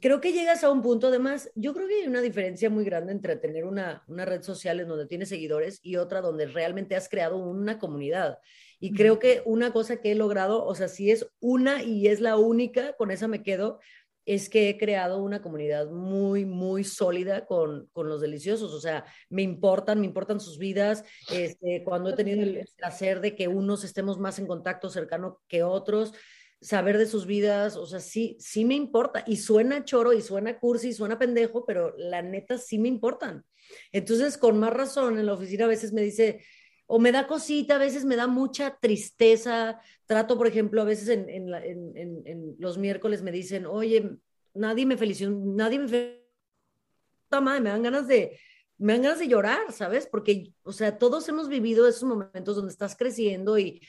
creo 0.00 0.20
que 0.20 0.32
llegas 0.32 0.62
a 0.62 0.70
un 0.70 0.80
punto, 0.80 1.08
además, 1.08 1.50
yo 1.56 1.74
creo 1.74 1.88
que 1.88 2.02
hay 2.02 2.06
una 2.06 2.20
diferencia 2.20 2.70
muy 2.70 2.84
grande 2.84 3.10
entre 3.10 3.34
tener 3.34 3.64
una, 3.64 4.04
una 4.06 4.24
red 4.24 4.42
social 4.42 4.78
en 4.78 4.86
donde 4.86 5.06
tienes 5.06 5.28
seguidores 5.28 5.80
y 5.82 5.96
otra 5.96 6.20
donde 6.20 6.46
realmente 6.46 6.94
has 6.94 7.08
creado 7.08 7.36
una 7.36 7.80
comunidad. 7.80 8.38
Y 8.78 8.92
creo 8.92 9.18
que 9.18 9.42
una 9.44 9.72
cosa 9.72 10.00
que 10.00 10.12
he 10.12 10.14
logrado, 10.14 10.64
o 10.64 10.72
sea, 10.76 10.86
si 10.86 11.10
es 11.10 11.26
una 11.40 11.82
y 11.82 12.06
es 12.06 12.20
la 12.20 12.36
única, 12.36 12.92
con 12.92 13.10
esa 13.10 13.26
me 13.26 13.42
quedo, 13.42 13.80
es 14.24 14.48
que 14.48 14.68
he 14.68 14.78
creado 14.78 15.20
una 15.20 15.42
comunidad 15.42 15.90
muy, 15.90 16.44
muy 16.44 16.84
sólida 16.84 17.44
con, 17.44 17.88
con 17.92 18.08
los 18.08 18.20
deliciosos. 18.20 18.72
O 18.72 18.80
sea, 18.80 19.04
me 19.30 19.42
importan, 19.42 19.98
me 19.98 20.06
importan 20.06 20.38
sus 20.38 20.58
vidas. 20.58 21.02
Este, 21.32 21.82
cuando 21.82 22.10
he 22.10 22.14
tenido 22.14 22.40
el 22.42 22.68
placer 22.76 23.20
de 23.20 23.34
que 23.34 23.48
unos 23.48 23.82
estemos 23.82 24.20
más 24.20 24.38
en 24.38 24.46
contacto 24.46 24.90
cercano 24.90 25.40
que 25.48 25.64
otros, 25.64 26.12
saber 26.60 26.98
de 26.98 27.06
sus 27.06 27.26
vidas, 27.26 27.76
o 27.76 27.86
sea, 27.86 28.00
sí, 28.00 28.36
sí 28.40 28.64
me 28.64 28.74
importa. 28.74 29.24
Y 29.26 29.36
suena 29.36 29.84
choro 29.84 30.12
y 30.12 30.22
suena 30.22 30.58
cursi 30.58 30.88
y 30.88 30.92
suena 30.92 31.18
pendejo, 31.18 31.64
pero 31.64 31.94
la 31.96 32.22
neta 32.22 32.58
sí 32.58 32.78
me 32.78 32.88
importan. 32.88 33.44
Entonces, 33.92 34.38
con 34.38 34.58
más 34.58 34.72
razón, 34.72 35.18
en 35.18 35.26
la 35.26 35.34
oficina 35.34 35.66
a 35.66 35.68
veces 35.68 35.92
me 35.92 36.02
dice, 36.02 36.44
o 36.86 36.98
me 36.98 37.12
da 37.12 37.26
cosita, 37.26 37.76
a 37.76 37.78
veces 37.78 38.04
me 38.04 38.16
da 38.16 38.26
mucha 38.26 38.78
tristeza. 38.80 39.80
Trato, 40.06 40.36
por 40.36 40.46
ejemplo, 40.46 40.80
a 40.82 40.86
veces 40.86 41.08
en, 41.08 42.56
los 42.58 42.78
miércoles 42.78 43.22
me 43.22 43.30
dicen, 43.30 43.66
oye, 43.66 44.18
nadie 44.54 44.86
me 44.86 44.96
felicitó, 44.96 45.30
nadie 45.30 45.78
me 45.78 45.88
felicitó, 45.88 47.42
madre, 47.42 47.60
me 47.60 47.70
dan 47.70 47.82
ganas 47.82 48.08
de, 48.08 48.38
me 48.78 48.94
dan 48.94 49.02
ganas 49.02 49.18
de 49.18 49.28
llorar, 49.28 49.70
¿sabes? 49.72 50.08
Porque, 50.10 50.54
o 50.62 50.72
sea, 50.72 50.98
todos 50.98 51.28
hemos 51.28 51.48
vivido 51.48 51.86
esos 51.86 52.04
momentos 52.04 52.56
donde 52.56 52.72
estás 52.72 52.96
creciendo 52.96 53.58
y 53.58 53.82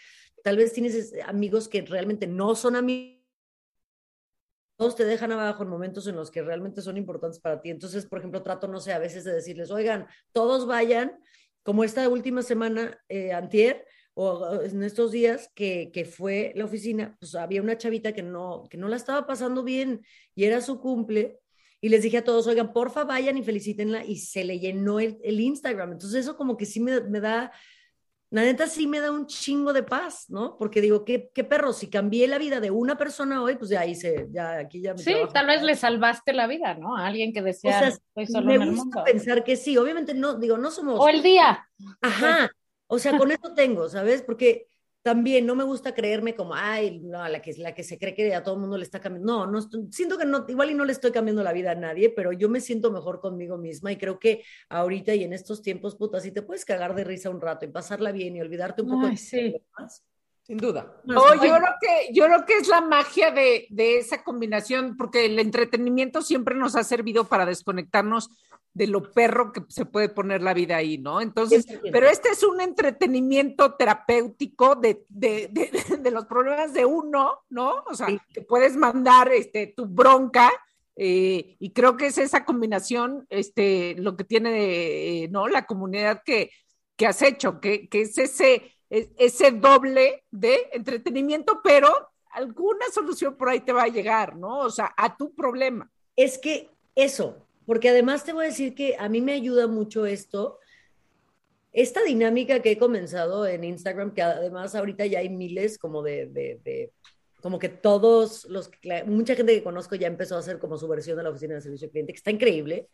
tal 0.44 0.58
vez 0.58 0.74
tienes 0.74 1.14
amigos 1.26 1.68
que 1.68 1.82
realmente 1.82 2.28
no 2.28 2.56
son 2.56 2.76
amigos 2.76 3.20
todos 4.80 4.96
te 4.96 5.04
dejan 5.04 5.34
abajo 5.34 5.64
en 5.64 5.70
momentos 5.70 6.08
en 6.08 6.16
los 6.16 6.32
que 6.32 6.42
realmente 6.42 6.82
son 6.82 6.96
importantes 6.96 7.42
para 7.42 7.62
ti. 7.62 7.70
Entonces, 7.70 8.06
por 8.06 8.20
ejemplo, 8.20 8.44
trato, 8.44 8.66
no 8.70 8.80
sé, 8.80 8.94
a 8.94 8.98
veces 8.98 9.26
de 9.26 9.34
decirles, 9.34 9.72
oigan, 9.72 10.08
todos 10.32 10.66
vayan 10.66 11.20
como 11.64 11.84
esta 11.84 12.08
última 12.08 12.44
semana, 12.44 12.98
eh, 13.10 13.34
antier, 13.34 13.86
o 14.14 14.62
en 14.62 14.82
estos 14.84 15.12
días 15.12 15.52
que, 15.54 15.92
que, 15.94 16.06
fue 16.06 16.54
la 16.56 16.64
oficina, 16.64 17.18
pues 17.20 17.36
había 17.36 17.62
una 17.62 17.78
chavita 17.78 18.14
que 18.14 18.24
no, 18.24 18.68
que 18.70 18.78
no 18.78 18.88
la 18.88 18.96
estaba 18.96 19.28
pasando 19.28 19.64
bien 19.64 20.02
y 20.34 20.46
era 20.46 20.62
su 20.62 20.80
cumple. 20.80 21.40
Y 21.82 21.90
les 21.90 22.02
dije 22.02 22.20
a 22.20 22.24
todos, 22.24 22.48
oigan, 22.48 22.72
porfa, 22.72 23.04
vayan 23.04 23.38
y 23.38 23.44
felicítenla. 23.44 24.06
Y 24.06 24.16
se 24.16 24.46
le 24.46 24.60
llenó 24.60 25.02
el, 25.02 25.18
el 25.26 25.42
Instagram. 25.42 25.92
Entonces 25.92 26.22
eso 26.22 26.38
como 26.38 26.56
que 26.56 26.66
sí 26.66 26.80
me, 26.80 27.02
me, 27.02 27.20
da, 27.20 27.52
la 28.32 28.44
neta 28.44 28.68
sí 28.68 28.86
me 28.86 29.00
da 29.00 29.12
un 29.12 29.26
chingo 29.26 29.74
de 29.74 29.82
paz, 29.82 30.30
¿no? 30.30 30.56
Porque 30.58 30.82
digo, 30.82 31.04
¿qué, 31.04 31.32
qué 31.34 31.44
perro? 31.44 31.74
Si 31.74 31.90
cambié 31.90 32.28
la 32.28 32.38
vida 32.38 32.60
de 32.60 32.70
una 32.70 32.96
persona 32.96 33.42
hoy, 33.42 33.56
pues 33.56 33.72
ya 33.72 33.86
hice, 33.86 34.28
ya 34.30 34.60
aquí 34.60 34.82
ya 34.82 34.94
me 34.94 35.00
Sí, 35.00 35.16
tal 35.34 35.48
vez 35.48 35.64
le 35.64 35.76
salvaste 35.76 36.34
la 36.34 36.46
vida, 36.46 36.76
¿no? 36.76 36.96
A 36.96 37.08
alguien 37.08 37.34
que 37.34 37.42
decía, 37.42 37.96
o 38.14 38.26
sea, 38.26 38.42
me 38.42 38.58
gusta 38.70 39.04
pensar 39.04 39.44
que 39.44 39.56
sí. 39.56 39.78
Obviamente 39.78 40.14
no, 40.14 40.36
digo, 40.36 40.60
no 40.60 40.70
somos... 40.70 41.00
O 41.00 41.08
el 41.10 41.24
día. 41.24 41.68
Ajá. 42.02 42.52
O 42.86 43.00
sea, 43.00 43.18
con 43.18 43.32
eso 43.32 43.54
tengo, 43.56 43.90
¿sabes? 43.90 44.22
Porque 44.22 44.68
también 45.02 45.46
no 45.46 45.56
me 45.56 45.64
gusta 45.64 45.94
creerme 45.94 46.36
como, 46.36 46.54
ay, 46.56 47.00
no, 47.00 47.28
la 47.28 47.42
que, 47.42 47.54
la 47.58 47.74
que 47.74 47.84
se 47.84 47.98
cree 47.98 48.14
que 48.14 48.36
a 48.36 48.44
todo 48.44 48.56
el 48.56 48.62
mundo 48.62 48.78
le 48.78 48.84
está 48.84 49.00
cambiando. 49.00 49.46
No, 49.48 49.52
no 49.52 49.62
siento 49.92 50.18
que 50.18 50.26
no, 50.26 50.46
igual 50.48 50.72
y 50.72 50.74
no 50.74 50.86
le 50.86 50.92
estoy 50.92 51.12
cambiando 51.12 51.44
la 51.44 51.54
vida 51.54 51.72
a 51.72 51.76
nadie, 51.76 52.10
pero 52.10 52.32
yo 52.34 52.50
me 52.50 52.62
siento 52.62 52.92
mejor 52.92 53.20
conmigo 53.22 53.58
misma 53.58 53.92
y 53.92 53.98
creo 53.98 54.20
que 54.20 54.44
ahorita 54.70 55.16
y 55.16 55.24
en 55.24 55.34
estos 55.34 55.62
tiempos, 55.62 55.96
puta, 55.96 56.20
si 56.20 56.32
te 56.32 56.42
puedes 56.42 56.66
cagar 56.66 56.96
de 56.96 57.04
risa 57.04 57.30
un 57.30 57.42
rato 57.42 57.66
y 57.66 57.70
pasarla 57.70 58.12
bien 58.12 58.36
y 58.36 58.42
olvidarte 58.42 58.82
un 58.82 58.90
poco 58.90 59.08
ay, 59.08 59.18
sí. 59.18 59.56
Sin 60.50 60.58
duda. 60.58 60.92
No, 61.04 61.36
yo 61.36 61.42
creo 61.42 61.76
que, 61.80 62.12
yo 62.12 62.26
creo 62.26 62.44
que 62.44 62.58
es 62.58 62.68
la 62.68 62.82
magia 62.82 63.30
de, 63.30 63.68
de 63.70 64.00
esa 64.00 64.24
combinación, 64.24 64.98
porque 64.98 65.28
el 65.28 65.38
entretenimiento 65.38 66.24
siempre 66.24 66.56
nos 66.56 66.76
ha 66.76 66.84
servido 66.84 67.26
para 67.26 67.46
desconectarnos 67.46 68.32
de 68.74 68.88
lo 68.88 69.12
perro 69.12 69.52
que 69.52 69.62
se 69.68 69.86
puede 69.86 70.10
poner 70.10 70.42
la 70.42 70.56
vida 70.56 70.78
ahí, 70.78 70.98
¿no? 70.98 71.22
Entonces, 71.22 71.68
pero 71.92 72.08
este 72.08 72.30
es 72.30 72.42
un 72.42 72.62
entretenimiento 72.62 73.76
terapéutico 73.76 74.74
de, 74.74 75.06
de, 75.08 75.50
de, 75.52 75.70
de 76.02 76.10
los 76.10 76.26
problemas 76.26 76.74
de 76.74 76.84
uno, 76.84 77.42
¿no? 77.52 77.84
O 77.86 77.94
sea, 77.94 78.08
que 78.34 78.42
puedes 78.42 78.76
mandar 78.76 79.32
este, 79.32 79.68
tu 79.68 79.86
bronca. 79.86 80.52
Eh, 80.96 81.58
y 81.60 81.74
creo 81.74 81.96
que 81.96 82.08
es 82.08 82.18
esa 82.18 82.44
combinación, 82.44 83.28
este, 83.30 83.94
lo 84.00 84.18
que 84.18 84.24
tiene, 84.24 85.26
eh, 85.26 85.28
¿no? 85.30 85.48
La 85.48 85.68
comunidad 85.68 86.24
que, 86.26 86.50
que 86.96 87.06
has 87.06 87.22
hecho, 87.22 87.62
que, 87.62 87.88
que 87.88 88.02
es 88.02 88.18
ese, 88.18 88.79
es, 88.90 89.10
ese 89.18 89.52
doble 89.52 90.24
de 90.32 90.70
entretenimiento, 90.72 91.62
pero 91.64 91.90
alguna 92.32 92.86
solución 92.94 93.36
por 93.36 93.50
ahí 93.50 93.62
te 93.62 93.72
va 93.72 93.84
a 93.84 93.88
llegar, 93.88 94.36
¿no? 94.36 94.60
O 94.60 94.70
sea, 94.70 94.94
a 94.98 95.16
tu 95.16 95.34
problema. 95.34 95.92
Es 96.16 96.38
que 96.38 96.70
eso, 96.96 97.46
porque 97.66 97.90
además 97.90 98.24
te 98.24 98.34
voy 98.34 98.46
a 98.46 98.50
decir 98.50 98.76
que 98.76 98.96
a 98.98 99.10
mí 99.10 99.22
me 99.22 99.34
ayuda 99.34 99.68
mucho 99.68 100.06
esto. 100.06 100.60
esta 101.72 102.04
dinámica 102.04 102.62
que 102.62 102.72
he 102.72 102.78
comenzado 102.78 103.46
en 103.46 103.64
Instagram, 103.64 104.14
que 104.14 104.22
además 104.22 104.74
ahorita 104.76 105.06
ya 105.06 105.20
hay 105.20 105.30
miles 105.30 105.78
como 105.78 106.02
de, 106.02 106.26
de, 106.28 106.92
como 107.42 107.60
que 107.60 107.70
todos 107.70 108.46
los, 108.46 108.72
mucha 109.06 109.36
gente 109.36 109.54
que 109.54 109.64
conozco 109.64 109.96
ya 109.96 110.08
empezó 110.08 110.36
a 110.36 110.40
hacer 110.40 110.60
como 110.60 110.78
su 110.78 110.88
versión 110.88 111.16
de 111.18 111.24
la 111.24 111.30
oficina 111.30 111.56
de 111.56 111.62
servicio 111.62 111.86
al 111.86 111.92
cliente, 111.92 112.14
que 112.14 112.18
está 112.18 112.32
increíble. 112.32 112.90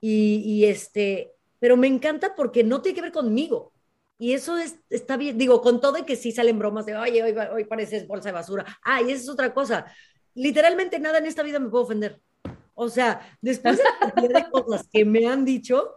Y, 0.00 0.42
y, 0.44 0.64
este, 0.66 1.32
pero 1.58 1.76
me 1.76 1.86
encanta 1.86 2.34
porque 2.34 2.64
no 2.64 2.82
tiene 2.82 2.96
que 2.96 3.02
ver 3.02 3.12
conmigo. 3.12 3.72
Y 4.22 4.34
eso 4.34 4.56
es, 4.56 4.76
está 4.88 5.16
bien, 5.16 5.36
digo, 5.36 5.60
con 5.60 5.80
todo 5.80 5.98
y 5.98 6.04
que 6.04 6.14
sí 6.14 6.30
salen 6.30 6.56
bromas 6.56 6.86
de, 6.86 6.94
oye, 6.94 7.24
hoy, 7.24 7.34
hoy 7.52 7.64
pareces 7.64 8.06
bolsa 8.06 8.28
de 8.28 8.34
basura. 8.34 8.64
Ah, 8.84 9.02
y 9.02 9.10
esa 9.10 9.24
es 9.24 9.28
otra 9.28 9.52
cosa. 9.52 9.84
Literalmente 10.36 11.00
nada 11.00 11.18
en 11.18 11.26
esta 11.26 11.42
vida 11.42 11.58
me 11.58 11.68
puede 11.68 11.82
ofender. 11.82 12.20
O 12.76 12.88
sea, 12.88 13.36
después 13.40 13.78
de 13.78 14.28
de 14.28 14.48
cosas 14.48 14.86
que 14.92 15.04
me 15.04 15.26
han 15.26 15.44
dicho, 15.44 15.96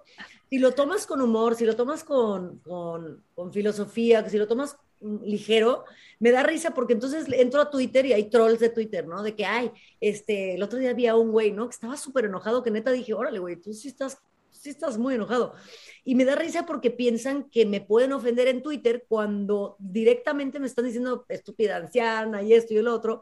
si 0.49 0.57
lo 0.57 0.71
tomas 0.71 1.05
con 1.05 1.21
humor, 1.21 1.53
si 1.53 1.65
lo 1.65 1.75
tomas 1.75 2.03
con, 2.03 2.57
con, 2.61 3.23
con 3.35 3.53
filosofía, 3.53 4.27
si 4.27 4.39
lo 4.39 4.47
tomas 4.47 4.75
ligero, 5.01 5.85
me 6.17 6.31
da 6.31 6.41
risa 6.41 6.71
porque 6.71 6.93
entonces 6.93 7.27
entro 7.31 7.61
a 7.61 7.69
Twitter 7.69 8.07
y 8.07 8.13
hay 8.13 8.31
trolls 8.31 8.59
de 8.59 8.69
Twitter, 8.69 9.07
¿no? 9.07 9.21
De 9.21 9.35
que, 9.35 9.45
ay, 9.45 9.71
este, 10.01 10.55
el 10.55 10.63
otro 10.63 10.79
día 10.79 10.89
había 10.89 11.15
un 11.15 11.31
güey, 11.31 11.51
¿no? 11.51 11.67
Que 11.67 11.75
estaba 11.75 11.95
súper 11.95 12.25
enojado, 12.25 12.63
que 12.63 12.71
neta 12.71 12.89
dije, 12.89 13.13
órale, 13.13 13.37
güey, 13.37 13.57
tú 13.57 13.71
sí 13.71 13.87
estás, 13.87 14.17
sí 14.65 14.71
estás 14.71 14.97
muy 14.97 15.13
enojado. 15.13 15.53
Y 16.03 16.15
me 16.15 16.25
da 16.25 16.35
risa 16.35 16.65
porque 16.65 16.89
piensan 16.89 17.49
que 17.49 17.67
me 17.67 17.81
pueden 17.81 18.13
ofender 18.13 18.47
en 18.47 18.63
Twitter 18.63 19.05
cuando 19.07 19.75
directamente 19.77 20.59
me 20.59 20.65
están 20.65 20.85
diciendo 20.85 21.23
estúpida 21.29 21.77
anciana 21.77 22.41
y 22.41 22.53
esto 22.53 22.73
y 22.73 22.77
el 22.77 22.87
otro. 22.87 23.21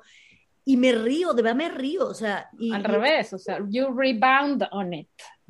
Y 0.64 0.78
me 0.78 0.94
río, 0.94 1.34
de 1.34 1.42
verdad 1.42 1.58
me 1.58 1.70
río, 1.70 2.08
o 2.08 2.14
sea. 2.14 2.50
Y, 2.58 2.72
Al 2.74 2.86
revés, 2.86 3.34
o 3.34 3.38
sea, 3.38 3.60
you 3.70 3.94
rebound 3.94 4.64
on 4.72 4.94
it. 4.94 5.10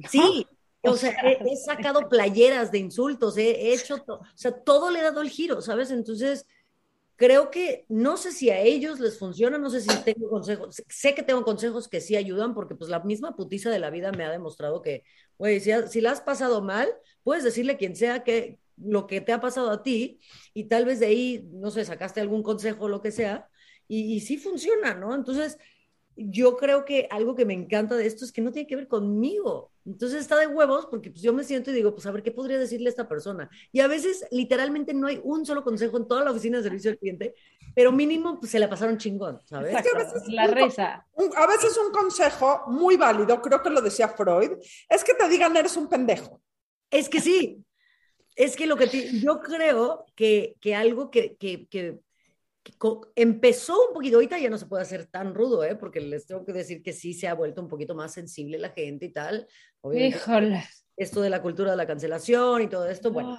Sí, 0.09 0.47
o 0.81 0.95
sea, 0.95 1.12
he, 1.12 1.55
sacado 1.57 2.09
playeras 2.09 2.71
de 2.71 2.79
insultos, 2.79 3.38
he, 3.38 3.71
hecho, 3.73 4.03
o 4.07 4.21
sea, 4.33 4.51
todo 4.51 4.89
le 4.89 5.00
he 5.00 5.03
dado 5.03 5.21
el 5.21 5.29
giro, 5.29 5.62
¿sabes? 5.62 5.91
Entonces, 5.91 6.47
creo 7.15 7.51
que 7.51 7.85
no 7.88 8.17
sé 8.17 8.31
si 8.31 8.50
a 8.50 8.59
ellos 8.59 9.00
les 9.00 9.19
funciona, 9.19 9.59
no 9.59 9.69
sé 9.69 9.81
si 9.81 9.95
tengo 10.03 10.27
consejos, 10.27 10.81
sé 10.89 11.13
que 11.13 11.21
tengo 11.21 11.43
consejos 11.43 11.88
que 11.88 12.01
sí 12.01 12.15
ayudan, 12.15 12.55
porque 12.55 12.73
pues 12.73 12.89
la 12.89 13.01
misma 13.01 13.35
putiza 13.35 13.69
de 13.69 13.77
la 13.77 13.91
vida 13.91 14.12
me 14.12 14.25
ha 14.25 14.31
demostrado 14.31 14.81
que, 14.81 15.03
güey, 15.37 15.59
si, 15.59 15.71
si 15.89 16.01
la 16.01 16.11
has 16.11 16.21
pasado 16.21 16.61
mal, 16.61 16.89
puedes 17.23 17.43
decirle 17.43 17.73
a 17.73 17.77
quien 17.77 17.95
sea 17.95 18.23
que 18.23 18.59
lo 18.77 19.07
que 19.07 19.21
te 19.21 19.33
ha 19.33 19.41
pasado 19.41 19.71
a 19.71 19.83
ti 19.83 20.19
y 20.53 20.65
tal 20.65 20.85
vez 20.85 20.99
de 20.99 21.07
ahí, 21.07 21.47
no 21.51 21.71
sé, 21.71 21.85
sacaste 21.85 22.21
algún 22.21 22.43
consejo 22.43 22.85
o 22.85 22.89
lo 22.89 23.01
que 23.01 23.11
sea, 23.11 23.49
y, 23.87 24.15
y 24.15 24.21
sí 24.21 24.37
funciona, 24.37 24.93
¿no? 24.95 25.13
Entonces, 25.13 25.57
yo 26.15 26.58
creo 26.58 26.86
que 26.86 27.08
algo 27.10 27.36
que 27.36 27.46
me 27.46 27.53
encanta 27.53 27.96
de 27.96 28.05
esto 28.05 28.25
es 28.25 28.32
que 28.32 28.41
no 28.41 28.51
tiene 28.51 28.67
que 28.67 28.75
ver 28.75 28.88
conmigo. 28.88 29.72
Entonces 29.86 30.22
está 30.22 30.38
de 30.38 30.48
huevos 30.48 30.86
porque 30.86 31.10
pues 31.10 31.22
yo 31.22 31.34
me 31.34 31.43
siento 31.43 31.72
y 31.72 31.74
digo, 31.74 31.93
pues 31.93 32.05
a 32.05 32.12
ver, 32.12 32.24
¿qué 32.24 32.32
podría 32.32 32.58
decirle 32.58 32.88
a 32.88 32.91
esta 32.91 33.08
persona? 33.08 33.50
Y 33.72 33.82
a 33.82 33.88
veces 33.88 34.25
literalmente 34.32 34.93
no 34.93 35.08
hay 35.08 35.20
un 35.24 35.46
solo 35.46 35.63
consejo 35.63 35.98
en 35.98 36.08
toda 36.08 36.24
la 36.24 36.32
oficina 36.32 36.58
de 36.58 36.63
servicio 36.63 36.91
al 36.91 36.98
cliente, 36.98 37.36
pero 37.75 37.91
mínimo 37.91 38.39
pues 38.39 38.51
se 38.51 38.60
la 38.60 38.70
pasaron 38.70 38.98
chingón, 38.98 39.39
¿sabes? 39.46 39.75
Es 39.75 39.82
que 39.82 39.89
a 39.89 39.98
veces 39.98 40.27
la 40.27 40.48
risa. 40.48 41.05
a 41.36 41.48
veces 41.48 41.77
un 41.77 41.91
consejo 41.91 42.63
muy 42.67 42.96
válido, 42.96 43.41
creo 43.41 43.62
que 43.62 43.70
lo 43.70 43.82
decía 43.82 44.08
Freud, 44.08 44.51
es 44.89 45.03
que 45.03 45.13
te 45.13 45.27
digan 45.27 45.55
eres 45.58 45.75
un 45.75 45.89
pendejo. 45.89 46.41
Es 46.89 47.10
que 47.10 47.20
sí, 47.20 47.65
es 48.36 48.55
que 48.55 48.67
lo 48.67 48.77
que 48.77 48.88
yo 49.20 49.41
creo 49.41 50.05
que, 50.15 50.55
que 50.60 50.75
algo 50.75 51.12
que, 51.12 51.36
que, 51.36 51.67
que 51.67 52.00
empezó 53.15 53.88
un 53.89 53.93
poquito, 53.93 54.17
ahorita 54.17 54.39
ya 54.39 54.50
no 54.50 54.58
se 54.58 54.65
puede 54.65 54.84
hacer 54.84 55.05
tan 55.05 55.34
rudo, 55.34 55.63
¿eh? 55.63 55.75
porque 55.75 56.00
les 56.00 56.25
tengo 56.25 56.46
que 56.46 56.53
decir 56.53 56.82
que 56.82 56.93
sí 56.93 57.13
se 57.13 57.27
ha 57.27 57.34
vuelto 57.34 57.62
un 57.62 57.67
poquito 57.67 57.96
más 57.96 58.13
sensible 58.13 58.58
la 58.58 58.70
gente 58.70 59.05
y 59.05 59.12
tal. 59.12 59.48
Híjole. 59.93 60.63
Esto 60.96 61.22
de 61.22 61.29
la 61.29 61.41
cultura 61.41 61.72
de 61.72 61.77
la 61.77 61.88
cancelación 61.88 62.62
y 62.62 62.67
todo 62.67 62.88
esto, 62.88 63.12
bueno. 63.12 63.38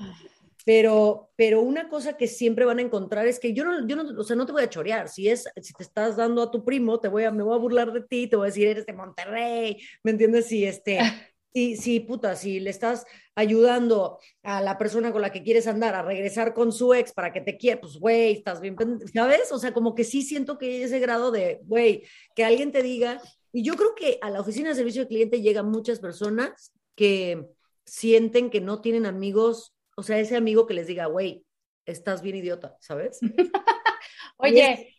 Pero, 0.67 1.31
pero 1.37 1.61
una 1.61 1.89
cosa 1.89 2.17
que 2.17 2.27
siempre 2.27 2.65
van 2.65 2.79
a 2.79 2.83
encontrar 2.83 3.27
es 3.27 3.39
que 3.39 3.53
yo 3.53 3.65
no, 3.65 3.87
yo 3.87 3.97
no, 3.97 4.19
o 4.19 4.25
sea, 4.25 4.35
no 4.35 4.47
te 4.47 4.53
voy 4.53 4.63
a 4.63 4.71
chorear. 4.71 5.09
Si 5.09 5.29
es, 5.29 5.47
si 5.61 5.75
te 5.75 5.83
estás 5.83 6.17
dando 6.17 6.43
a 6.43 6.51
tu 6.51 6.65
primo, 6.65 6.99
te 7.01 7.09
voy 7.09 7.25
a, 7.25 7.31
me 7.31 7.43
voy 7.43 7.55
a 7.55 7.61
burlar 7.61 7.93
de 7.93 8.01
ti, 8.03 8.27
te 8.27 8.37
voy 8.37 8.47
a 8.47 8.51
decir, 8.51 8.67
eres 8.67 8.87
de 8.87 8.95
Monterrey, 8.95 9.79
¿me 10.03 10.13
entiendes? 10.13 10.47
Si 10.47 10.65
este, 10.65 10.99
Sí, 11.55 11.77
sí, 11.77 12.01
puta, 12.01 12.35
si 12.35 12.59
le 12.59 12.71
estás 12.71 13.07
ayudando 13.35 14.19
a 14.43 14.61
la 14.61 14.79
persona 14.79 15.13
con 15.13 15.23
la 15.23 15.33
que 15.33 15.43
quieres 15.43 15.67
andar 15.67 15.95
a 15.95 16.03
regresar 16.03 16.55
con 16.55 16.73
su 16.73 16.95
ex 16.95 17.13
para 17.13 17.33
que 17.33 17.41
te 17.41 17.57
quiera, 17.57 17.81
pues, 17.81 17.99
güey, 17.99 18.33
estás 18.33 18.61
bien, 18.61 18.77
¿sabes? 19.13 19.51
O 19.53 19.59
sea, 19.59 19.73
como 19.73 19.95
que 19.95 20.05
sí 20.05 20.23
siento 20.23 20.59
que 20.59 20.67
hay 20.67 20.83
ese 20.83 21.01
grado 21.01 21.31
de, 21.31 21.61
güey, 21.65 22.05
que 22.35 22.45
alguien 22.45 22.73
te 22.73 22.83
diga, 22.83 23.21
y 23.53 23.63
yo 23.63 23.75
creo 23.75 23.95
que 23.95 24.19
a 24.23 24.31
la 24.31 24.41
oficina 24.41 24.69
de 24.69 24.75
servicio 24.75 25.03
de 25.03 25.09
cliente 25.09 25.43
llegan 25.43 25.71
muchas 25.71 26.01
personas 26.01 26.73
que 26.95 27.47
sienten 27.85 28.51
que 28.51 28.61
no 28.61 28.81
tienen 28.81 29.07
amigos, 29.07 29.75
o 29.97 30.03
sea, 30.03 30.19
ese 30.19 30.37
amigo 30.37 30.67
que 30.67 30.75
les 30.75 30.87
diga, 30.87 31.07
güey, 31.07 31.45
estás 31.87 32.23
bien 32.23 32.37
idiota, 32.37 32.77
¿sabes? 32.81 33.19
Oye, 34.39 34.95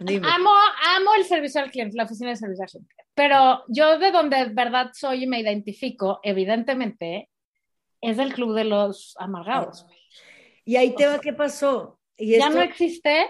Amo, 0.00 0.50
amo 0.96 1.14
el 1.16 1.24
servicio 1.24 1.60
al 1.60 1.70
cliente, 1.70 1.96
la 1.96 2.04
oficina 2.04 2.30
de 2.30 2.36
servicio 2.36 2.64
al 2.64 2.70
cliente. 2.70 2.94
Pero 3.14 3.64
yo 3.68 3.98
de 3.98 4.10
donde 4.10 4.46
verdad 4.52 4.90
soy 4.94 5.24
y 5.24 5.26
me 5.26 5.40
identifico, 5.40 6.20
evidentemente, 6.22 7.28
es 8.02 8.18
el 8.18 8.34
club 8.34 8.54
de 8.54 8.64
los 8.64 9.14
amargados. 9.18 9.86
Y 10.64 10.76
ahí 10.76 10.94
te 10.94 11.06
va, 11.06 11.18
¿qué 11.20 11.32
pasó? 11.32 11.98
Y 12.16 12.36
¿Ya 12.36 12.50
no 12.50 12.60
existe? 12.60 13.26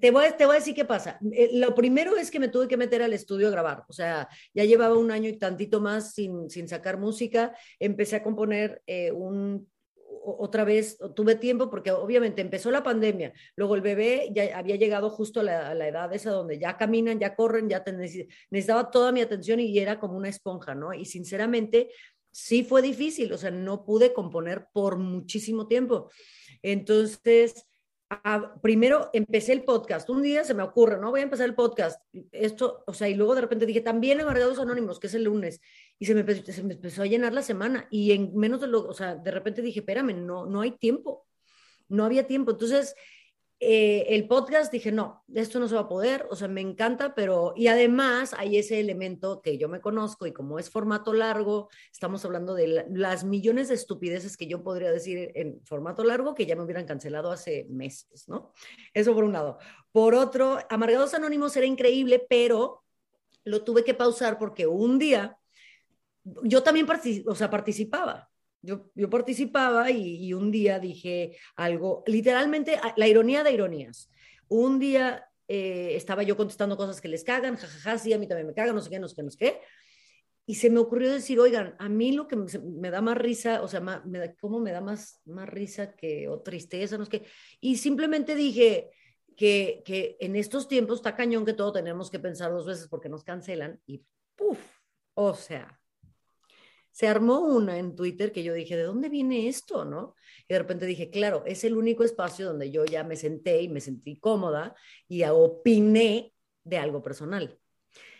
Te 0.00 0.10
voy, 0.10 0.24
te 0.36 0.46
voy 0.46 0.56
a 0.56 0.58
decir 0.58 0.74
qué 0.74 0.84
pasa. 0.84 1.20
Eh, 1.32 1.50
lo 1.54 1.74
primero 1.74 2.16
es 2.16 2.30
que 2.30 2.40
me 2.40 2.48
tuve 2.48 2.66
que 2.66 2.76
meter 2.76 3.02
al 3.02 3.12
estudio 3.12 3.48
a 3.48 3.50
grabar. 3.50 3.84
O 3.88 3.92
sea, 3.92 4.28
ya 4.54 4.64
llevaba 4.64 4.96
un 4.96 5.10
año 5.10 5.28
y 5.28 5.38
tantito 5.38 5.80
más 5.80 6.14
sin, 6.14 6.48
sin 6.50 6.66
sacar 6.66 6.98
música. 6.98 7.54
Empecé 7.78 8.16
a 8.16 8.22
componer 8.22 8.82
eh, 8.86 9.12
un 9.12 9.68
otra 10.36 10.64
vez 10.64 10.98
tuve 11.14 11.36
tiempo 11.36 11.70
porque 11.70 11.90
obviamente 11.90 12.42
empezó 12.42 12.70
la 12.70 12.82
pandemia, 12.82 13.32
luego 13.56 13.74
el 13.74 13.80
bebé 13.80 14.30
ya 14.32 14.58
había 14.58 14.76
llegado 14.76 15.10
justo 15.10 15.40
a 15.40 15.42
la, 15.42 15.88
edad 15.88 16.12
esa 16.12 16.30
donde 16.30 16.58
ya 16.58 16.76
caminan, 16.76 17.18
ya 17.18 17.34
corren, 17.34 17.68
ya 17.68 17.82
necesitaba 18.50 18.90
toda 18.90 19.12
mi 19.12 19.20
atención 19.20 19.60
y 19.60 19.78
era 19.78 19.98
como 19.98 20.16
una 20.16 20.28
esponja, 20.28 20.74
¿no? 20.74 20.92
Y 20.92 21.04
sinceramente 21.04 21.90
sí 22.38 22.62
fue 22.62 22.82
difícil, 22.82 23.32
o 23.32 23.38
sea, 23.38 23.50
no 23.50 23.84
pude 23.84 24.12
componer 24.12 24.68
por 24.72 24.96
muchísimo 24.96 25.66
tiempo. 25.66 26.08
Entonces, 26.62 27.66
primero 28.62 29.10
empecé 29.12 29.52
el 29.52 29.64
podcast. 29.64 30.08
Un 30.08 30.22
día 30.22 30.44
se 30.44 30.54
me 30.54 30.62
ocurre, 30.62 31.00
¿no? 31.00 31.10
Voy 31.10 31.20
a 31.20 31.24
empezar 31.24 31.46
el 31.46 31.56
podcast. 31.56 32.00
Esto, 32.30 32.84
o 32.86 32.94
sea, 32.94 33.08
y 33.08 33.14
luego 33.14 33.34
de 33.34 33.40
repente 33.40 33.66
dije, 33.66 33.80
también 33.80 34.20
Amargados 34.20 34.60
Anónimos, 34.60 35.00
que 35.00 35.08
es 35.08 35.14
el 35.14 35.24
lunes. 35.24 35.60
Y 35.98 36.06
se 36.06 36.14
me, 36.14 36.20
empezó, 36.20 36.44
se 36.50 36.62
me 36.62 36.74
empezó 36.74 37.02
a 37.02 37.06
llenar 37.06 37.32
la 37.32 37.42
semana. 37.42 37.88
Y 37.90 38.12
en 38.12 38.34
menos 38.36 38.60
de 38.60 38.68
lo, 38.68 38.86
o 38.86 38.94
sea, 38.94 39.16
de 39.16 39.30
repente 39.32 39.60
dije, 39.60 39.80
espérame, 39.80 40.14
no, 40.24 40.46
no 40.46 40.60
hay 40.60 40.70
tiempo. 40.70 41.26
No 41.88 42.04
había 42.04 42.26
tiempo. 42.28 42.52
Entonces, 42.52 42.94
eh, 43.60 44.06
el 44.10 44.28
podcast 44.28 44.70
dije, 44.70 44.92
no, 44.92 45.24
esto 45.34 45.58
no 45.58 45.66
se 45.66 45.74
va 45.74 45.82
a 45.82 45.88
poder, 45.88 46.28
o 46.30 46.36
sea, 46.36 46.46
me 46.46 46.60
encanta, 46.60 47.14
pero, 47.16 47.54
y 47.56 47.66
además 47.66 48.32
hay 48.38 48.56
ese 48.56 48.78
elemento 48.78 49.42
que 49.42 49.58
yo 49.58 49.68
me 49.68 49.80
conozco 49.80 50.26
y 50.26 50.32
como 50.32 50.60
es 50.60 50.70
formato 50.70 51.12
largo, 51.12 51.68
estamos 51.92 52.24
hablando 52.24 52.54
de 52.54 52.86
las 52.88 53.24
millones 53.24 53.66
de 53.66 53.74
estupideces 53.74 54.36
que 54.36 54.46
yo 54.46 54.62
podría 54.62 54.92
decir 54.92 55.32
en 55.34 55.60
formato 55.64 56.04
largo 56.04 56.36
que 56.36 56.46
ya 56.46 56.54
me 56.54 56.62
hubieran 56.62 56.86
cancelado 56.86 57.32
hace 57.32 57.66
meses, 57.68 58.28
¿no? 58.28 58.52
Eso 58.94 59.12
por 59.12 59.24
un 59.24 59.32
lado. 59.32 59.58
Por 59.90 60.14
otro, 60.14 60.58
Amargados 60.70 61.14
Anónimos 61.14 61.56
era 61.56 61.66
increíble, 61.66 62.24
pero 62.28 62.84
lo 63.42 63.64
tuve 63.64 63.82
que 63.82 63.94
pausar 63.94 64.38
porque 64.38 64.68
un 64.68 64.98
día 64.98 65.36
yo 66.42 66.62
también 66.62 66.86
o 67.26 67.34
sea, 67.34 67.50
participaba. 67.50 68.27
Yo, 68.60 68.90
yo 68.94 69.08
participaba 69.08 69.90
y, 69.90 70.32
un 70.34 70.50
día 70.50 70.78
dije 70.78 71.36
algo, 71.56 72.02
literalmente, 72.06 72.80
la 72.96 73.06
ironía 73.06 73.44
de 73.44 73.52
ironías. 73.52 74.10
Un 74.48 74.78
día 74.78 75.24
eh, 75.46 75.92
estaba 75.94 76.22
yo 76.22 76.36
contestando 76.36 76.76
cosas 76.76 77.00
que 77.00 77.08
les 77.08 77.24
cagan, 77.24 77.56
jajaja, 77.56 77.98
sí, 77.98 78.12
a 78.12 78.18
mí 78.18 78.26
también 78.26 78.46
me 78.46 78.54
cagan, 78.54 78.74
no 78.74 78.80
sé 78.80 78.90
qué, 78.90 78.98
no 78.98 79.08
sé 79.08 79.16
qué, 79.16 79.22
no 79.22 79.30
sé 79.30 79.38
qué. 79.38 79.60
Y 80.44 80.54
se 80.54 80.70
me 80.70 80.80
ocurrió 80.80 81.12
decir, 81.12 81.38
oigan, 81.38 81.76
a 81.78 81.88
mí 81.88 82.12
lo 82.12 82.26
que 82.26 82.36
me, 82.36 82.90
da 82.90 83.02
más 83.02 83.18
risa, 83.18 83.62
o 83.62 83.68
sea, 83.68 83.82
¿cómo 84.40 84.60
me 84.60 84.72
da 84.72 84.80
más, 84.80 85.20
más 85.26 85.48
risa 85.48 85.94
que 85.94 86.26
o 86.26 86.40
tristeza? 86.40 86.96
No 86.96 87.04
sé 87.04 87.10
qué. 87.10 87.26
Y 87.60 87.76
simplemente 87.76 88.34
dije 88.34 88.90
que, 89.36 89.82
que 89.84 90.16
en 90.20 90.36
estos 90.36 90.66
tiempos 90.66 91.00
está 91.00 91.14
cañón 91.14 91.44
que 91.44 91.52
todo 91.52 91.72
tenemos 91.72 92.10
que 92.10 92.18
pensar 92.18 92.50
dos 92.50 92.66
veces 92.66 92.88
porque 92.88 93.10
nos 93.10 93.24
cancelan 93.24 93.78
y 93.86 94.02
¡puf! 94.36 94.58
O 95.12 95.34
sea, 95.34 95.77
se 96.98 97.06
armó 97.06 97.38
una 97.38 97.78
en 97.78 97.94
Twitter 97.94 98.32
que 98.32 98.42
yo 98.42 98.52
dije, 98.52 98.76
¿de 98.76 98.82
dónde 98.82 99.08
viene 99.08 99.46
esto? 99.46 99.84
¿No? 99.84 100.16
Y 100.48 100.54
de 100.54 100.58
repente 100.58 100.84
dije, 100.84 101.10
claro, 101.10 101.44
es 101.46 101.62
el 101.62 101.76
único 101.76 102.02
espacio 102.02 102.46
donde 102.46 102.72
yo 102.72 102.84
ya 102.84 103.04
me 103.04 103.14
senté 103.14 103.62
y 103.62 103.68
me 103.68 103.80
sentí 103.80 104.18
cómoda 104.18 104.74
y 105.06 105.22
opiné 105.22 106.34
de 106.64 106.78
algo 106.78 107.00
personal. 107.00 107.56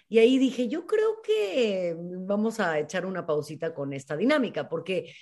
Y 0.08 0.18
ahí 0.20 0.38
dije, 0.38 0.68
yo 0.68 0.86
creo 0.86 1.20
que 1.22 1.96
vamos 1.98 2.60
a 2.60 2.78
echar 2.78 3.04
una 3.04 3.26
pausita 3.26 3.74
con 3.74 3.92
esta 3.92 4.16
dinámica, 4.16 4.68
porque 4.68 5.12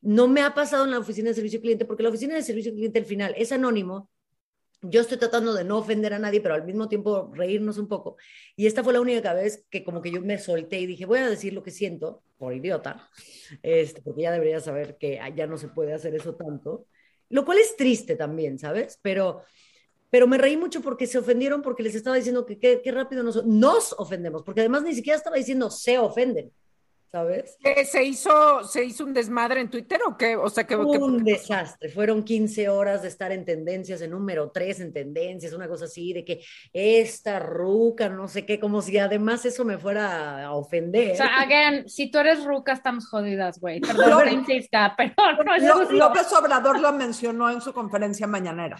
no 0.00 0.26
me 0.26 0.40
ha 0.40 0.54
pasado 0.54 0.86
en 0.86 0.92
la 0.92 0.98
oficina 0.98 1.28
de 1.28 1.34
servicio 1.34 1.60
cliente, 1.60 1.84
porque 1.84 2.04
la 2.04 2.08
oficina 2.08 2.34
de 2.34 2.42
servicio 2.42 2.72
cliente 2.72 3.00
al 3.00 3.04
final 3.04 3.34
es 3.36 3.52
anónimo, 3.52 4.10
yo 4.82 5.00
estoy 5.00 5.16
tratando 5.16 5.54
de 5.54 5.64
no 5.64 5.78
ofender 5.78 6.12
a 6.12 6.18
nadie, 6.18 6.40
pero 6.40 6.54
al 6.54 6.64
mismo 6.64 6.88
tiempo 6.88 7.30
reírnos 7.34 7.78
un 7.78 7.88
poco. 7.88 8.16
Y 8.56 8.66
esta 8.66 8.82
fue 8.82 8.92
la 8.92 9.00
única 9.00 9.32
vez 9.32 9.64
que 9.70 9.84
como 9.84 10.02
que 10.02 10.10
yo 10.10 10.20
me 10.20 10.38
solté 10.38 10.80
y 10.80 10.86
dije, 10.86 11.06
voy 11.06 11.20
a 11.20 11.30
decir 11.30 11.52
lo 11.52 11.62
que 11.62 11.70
siento, 11.70 12.22
por 12.36 12.52
idiota, 12.52 13.08
este, 13.62 14.02
porque 14.02 14.22
ya 14.22 14.32
debería 14.32 14.60
saber 14.60 14.96
que 14.98 15.20
ya 15.36 15.46
no 15.46 15.56
se 15.56 15.68
puede 15.68 15.92
hacer 15.92 16.14
eso 16.14 16.34
tanto, 16.34 16.86
lo 17.28 17.44
cual 17.44 17.58
es 17.58 17.76
triste 17.76 18.16
también, 18.16 18.58
¿sabes? 18.58 18.98
Pero, 19.02 19.42
pero 20.10 20.26
me 20.26 20.38
reí 20.38 20.56
mucho 20.56 20.82
porque 20.82 21.06
se 21.06 21.18
ofendieron 21.18 21.62
porque 21.62 21.84
les 21.84 21.94
estaba 21.94 22.16
diciendo 22.16 22.44
que 22.44 22.58
qué 22.58 22.92
rápido 22.92 23.22
nos, 23.22 23.46
nos 23.46 23.94
ofendemos, 23.98 24.42
porque 24.42 24.60
además 24.60 24.82
ni 24.82 24.94
siquiera 24.94 25.16
estaba 25.16 25.36
diciendo 25.36 25.70
se 25.70 25.98
ofenden. 25.98 26.52
¿Sabes? 27.12 27.58
¿Se 27.90 28.02
hizo, 28.04 28.64
¿Se 28.64 28.82
hizo 28.82 29.04
un 29.04 29.12
desmadre 29.12 29.60
en 29.60 29.68
Twitter 29.68 30.00
o 30.06 30.16
qué? 30.16 30.34
O 30.34 30.48
sea, 30.48 30.64
que, 30.64 30.74
un 30.74 31.22
desastre. 31.22 31.90
Fueron 31.90 32.24
15 32.24 32.70
horas 32.70 33.02
de 33.02 33.08
estar 33.08 33.30
en 33.32 33.44
tendencias, 33.44 34.00
en 34.00 34.12
número 34.12 34.50
3 34.50 34.80
en 34.80 34.92
tendencias, 34.94 35.52
una 35.52 35.68
cosa 35.68 35.84
así, 35.84 36.14
de 36.14 36.24
que 36.24 36.42
esta 36.72 37.38
ruca, 37.38 38.08
no 38.08 38.28
sé 38.28 38.46
qué, 38.46 38.58
como 38.58 38.80
si 38.80 38.96
además 38.96 39.44
eso 39.44 39.62
me 39.66 39.76
fuera 39.76 40.46
a 40.46 40.52
ofender. 40.54 41.12
O 41.12 41.16
sea, 41.16 41.40
again, 41.42 41.86
si 41.86 42.10
tú 42.10 42.18
eres 42.18 42.44
ruca, 42.44 42.72
estamos 42.72 43.06
jodidas, 43.06 43.60
güey. 43.60 43.80
Perdón, 43.80 44.32
insista, 44.32 44.94
pero 44.96 45.12
no 45.44 45.54
es 45.54 45.90
López 45.90 46.32
Obrador 46.32 46.80
lo 46.80 46.94
mencionó 46.94 47.50
en 47.50 47.60
su 47.60 47.74
conferencia 47.74 48.26
mañanera. 48.26 48.78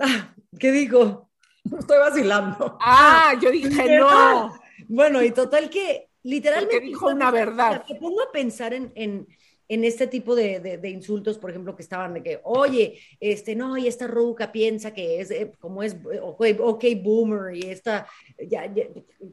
Ah, 0.00 0.34
¿Qué 0.58 0.72
dijo? 0.72 1.30
Estoy 1.78 1.98
vacilando. 1.98 2.76
Ah, 2.80 3.34
yo 3.40 3.52
dije 3.52 3.98
no. 3.98 4.52
Bueno, 4.88 5.22
y 5.22 5.30
total 5.30 5.70
que 5.70 6.08
literalmente... 6.26 6.80
dijo 6.80 7.08
una 7.08 7.30
verdad. 7.30 7.84
Te 7.86 7.94
pongo 7.94 8.22
a 8.22 8.32
pensar 8.32 8.74
en, 8.74 8.92
en, 8.94 9.26
en 9.68 9.84
este 9.84 10.06
tipo 10.06 10.36
de, 10.36 10.60
de, 10.60 10.88
insultos, 10.90 11.38
por 11.38 11.50
ejemplo, 11.50 11.74
que 11.74 11.82
estaban 11.82 12.14
de 12.14 12.22
que, 12.22 12.40
oye, 12.44 13.00
este, 13.18 13.56
no, 13.56 13.76
y 13.76 13.86
esta 13.86 14.06
ruca 14.06 14.52
piensa 14.52 14.94
que 14.94 15.20
es, 15.20 15.30
eh, 15.30 15.52
como 15.58 15.82
es, 15.82 15.96
ok, 16.22 16.44
okay 16.60 16.94
boomer, 16.94 17.54
y 17.56 17.62
esta, 17.70 18.06
ya, 18.48 18.72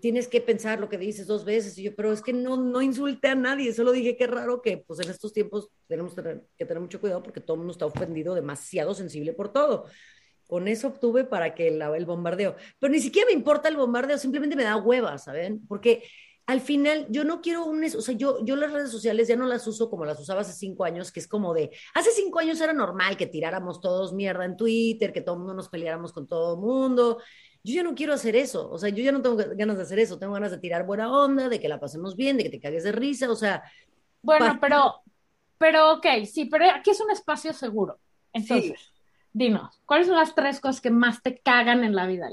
tienes 0.01 0.27
que 0.27 0.41
pensar 0.41 0.79
lo 0.79 0.89
que 0.89 0.97
dices 0.97 1.27
dos 1.27 1.45
veces, 1.45 1.77
y 1.77 1.83
yo, 1.83 1.95
pero 1.95 2.11
es 2.11 2.21
que 2.21 2.33
no, 2.33 2.57
no 2.57 2.81
insulte 2.81 3.27
a 3.27 3.35
nadie, 3.35 3.73
solo 3.73 3.91
dije 3.91 4.17
que 4.17 4.25
raro 4.25 4.61
que, 4.61 4.77
pues 4.77 4.99
en 5.01 5.11
estos 5.11 5.33
tiempos 5.33 5.69
tenemos 5.87 6.15
que 6.15 6.65
tener 6.65 6.79
mucho 6.79 6.99
cuidado 6.99 7.21
porque 7.21 7.41
todo 7.41 7.55
el 7.55 7.59
mundo 7.59 7.73
está 7.73 7.85
ofendido, 7.85 8.33
demasiado 8.33 8.93
sensible 8.95 9.33
por 9.33 9.53
todo. 9.53 9.85
Con 10.47 10.67
eso 10.67 10.87
obtuve 10.87 11.23
para 11.23 11.55
que 11.55 11.69
el, 11.69 11.81
el 11.81 12.05
bombardeo. 12.05 12.55
Pero 12.77 12.91
ni 12.91 12.99
siquiera 12.99 13.27
me 13.27 13.33
importa 13.33 13.69
el 13.69 13.77
bombardeo, 13.77 14.17
simplemente 14.17 14.55
me 14.55 14.63
da 14.63 14.75
hueva, 14.75 15.17
¿saben? 15.17 15.65
Porque 15.67 16.03
al 16.45 16.59
final 16.59 17.07
yo 17.09 17.23
no 17.23 17.41
quiero 17.41 17.65
un, 17.65 17.83
o 17.83 18.01
sea, 18.01 18.15
yo, 18.15 18.43
yo 18.43 18.55
las 18.55 18.71
redes 18.71 18.91
sociales 18.91 19.27
ya 19.27 19.35
no 19.35 19.45
las 19.45 19.65
uso 19.65 19.89
como 19.89 20.03
las 20.05 20.19
usaba 20.19 20.41
hace 20.41 20.53
cinco 20.53 20.83
años, 20.83 21.11
que 21.11 21.19
es 21.19 21.27
como 21.27 21.53
de, 21.53 21.71
hace 21.93 22.11
cinco 22.11 22.39
años 22.39 22.59
era 22.59 22.73
normal 22.73 23.15
que 23.15 23.27
tiráramos 23.27 23.79
todos 23.79 24.13
mierda 24.13 24.43
en 24.43 24.57
Twitter, 24.57 25.13
que 25.13 25.21
todo 25.21 25.35
el 25.35 25.39
mundo 25.39 25.53
nos 25.53 25.69
peleáramos 25.69 26.11
con 26.11 26.27
todo 26.27 26.55
el 26.55 26.59
mundo. 26.59 27.19
Yo 27.63 27.75
ya 27.75 27.83
no 27.83 27.95
quiero 27.95 28.13
hacer 28.13 28.35
eso, 28.35 28.69
o 28.69 28.77
sea, 28.77 28.89
yo 28.89 29.01
ya 29.01 29.13
no 29.13 29.21
tengo 29.21 29.37
ganas 29.55 29.77
de 29.77 29.83
hacer 29.83 29.99
eso, 29.99 30.19
tengo 30.19 30.33
ganas 30.33 30.51
de 30.51 30.57
tirar 30.57 30.85
buena 30.85 31.09
onda, 31.09 31.47
de 31.47 31.61
que 31.61 31.69
la 31.69 31.79
pasemos 31.79 32.17
bien, 32.17 32.35
de 32.35 32.43
que 32.43 32.49
te 32.49 32.59
cagues 32.59 32.83
de 32.83 32.91
risa, 32.91 33.31
o 33.31 33.35
sea. 33.35 33.63
Bueno, 34.21 34.57
pero, 34.59 35.01
pero 35.57 35.93
ok, 35.93 36.05
sí, 36.29 36.45
pero 36.45 36.65
aquí 36.69 36.89
es 36.89 36.99
un 36.99 37.11
espacio 37.11 37.53
seguro. 37.53 37.99
Entonces, 38.33 38.91
dinos, 39.31 39.81
¿cuáles 39.85 40.07
son 40.07 40.17
las 40.17 40.35
tres 40.35 40.59
cosas 40.59 40.81
que 40.81 40.91
más 40.91 41.21
te 41.21 41.37
cagan 41.37 41.85
en 41.85 41.95
la 41.95 42.05
vida? 42.05 42.29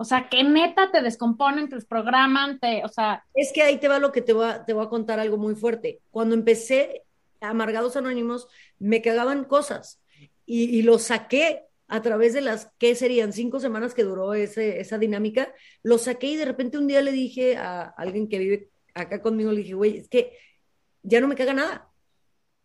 O 0.00 0.04
sea, 0.04 0.28
que 0.28 0.44
neta 0.44 0.92
te 0.92 1.02
descomponen, 1.02 1.68
te 1.68 1.74
desprograman, 1.74 2.60
te, 2.60 2.84
o 2.84 2.88
sea. 2.88 3.24
Es 3.34 3.52
que 3.52 3.62
ahí 3.62 3.78
te 3.78 3.88
va 3.88 3.98
lo 3.98 4.12
que 4.12 4.22
te 4.22 4.32
voy 4.32 4.46
a, 4.46 4.64
te 4.64 4.72
voy 4.72 4.86
a 4.86 4.88
contar 4.88 5.18
algo 5.18 5.36
muy 5.36 5.56
fuerte. 5.56 6.00
Cuando 6.12 6.36
empecé 6.36 7.02
Amargados 7.40 7.96
Anónimos, 7.96 8.46
me 8.78 9.02
cagaban 9.02 9.44
cosas 9.44 10.00
y, 10.46 10.64
y 10.76 10.82
lo 10.82 11.00
saqué 11.00 11.64
a 11.88 12.00
través 12.00 12.32
de 12.32 12.42
las, 12.42 12.70
¿qué 12.78 12.94
serían? 12.94 13.32
Cinco 13.32 13.58
semanas 13.58 13.92
que 13.92 14.04
duró 14.04 14.34
ese, 14.34 14.78
esa 14.78 14.98
dinámica, 14.98 15.52
lo 15.82 15.98
saqué 15.98 16.28
y 16.28 16.36
de 16.36 16.44
repente 16.44 16.78
un 16.78 16.86
día 16.86 17.02
le 17.02 17.10
dije 17.10 17.56
a 17.56 17.82
alguien 17.96 18.28
que 18.28 18.38
vive 18.38 18.70
acá 18.94 19.20
conmigo, 19.20 19.50
le 19.50 19.62
dije, 19.62 19.74
güey, 19.74 19.96
es 19.96 20.08
que 20.08 20.38
ya 21.02 21.20
no 21.20 21.26
me 21.26 21.34
caga 21.34 21.54
nada. 21.54 21.88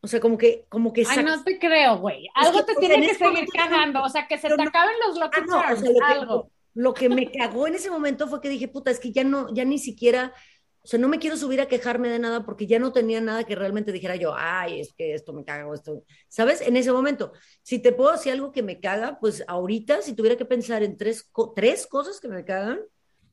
O 0.02 0.08
sea, 0.08 0.20
como 0.20 0.38
que, 0.38 0.66
como 0.70 0.94
que. 0.94 1.04
Ay, 1.10 1.24
no 1.24 1.44
te 1.44 1.58
creo, 1.58 1.98
güey. 1.98 2.28
Algo 2.36 2.64
te 2.66 2.76
tiene 2.76 3.08
que 3.08 3.16
seguir 3.16 3.48
cagando. 3.48 4.04
O 4.04 4.10
sea, 4.10 4.28
que 4.28 4.38
se 4.38 4.50
te 4.50 4.62
acaben 4.62 4.96
los 5.08 5.18
Lucky 5.18 5.40
ah, 5.50 5.76
algo 6.08 6.52
lo 6.74 6.94
que 6.94 7.10
me 7.10 7.32
cagó 7.32 7.68
en 7.68 7.76
ese 7.76 7.92
momento 7.92 8.28
fue 8.28 8.42
que 8.42 8.50
dije, 8.50 8.68
puta, 8.68 8.92
es 8.92 9.00
que 9.00 9.12
ya 9.12 9.24
no, 9.24 9.54
ya 9.54 9.66
ni 9.66 9.78
siquiera, 9.78 10.34
o 10.82 10.88
sea, 10.88 11.00
no 11.00 11.08
me 11.08 11.20
quiero 11.20 11.38
subir 11.38 11.62
a 11.62 11.68
quejarme 11.68 12.10
de 12.10 12.20
nada 12.20 12.46
porque 12.46 12.68
ya 12.68 12.80
no 12.80 12.92
tenía 12.92 13.22
nada 13.22 13.44
que 13.44 13.56
realmente 13.56 13.92
dijera 13.92 14.16
yo, 14.16 14.34
ay, 14.36 14.82
es 14.82 14.94
que 14.94 15.14
esto 15.14 15.34
me 15.34 15.46
caga 15.46 15.68
o 15.68 15.74
esto, 15.74 16.04
¿sabes? 16.28 16.62
En 16.62 16.76
ese 16.76 16.92
momento, 16.92 17.32
si 17.62 17.80
te 17.80 17.94
puedo 17.94 18.12
decir 18.12 18.34
algo 18.34 18.52
que 18.52 18.64
me 18.64 18.80
caga, 18.80 19.20
pues 19.20 19.44
ahorita, 19.48 20.02
si 20.02 20.14
tuviera 20.14 20.36
que 20.36 20.46
pensar 20.46 20.84
en 20.84 20.98
tres, 20.98 21.30
tres 21.56 21.88
cosas 21.88 22.20
que 22.20 22.28
me 22.28 22.44
cagan. 22.44 22.80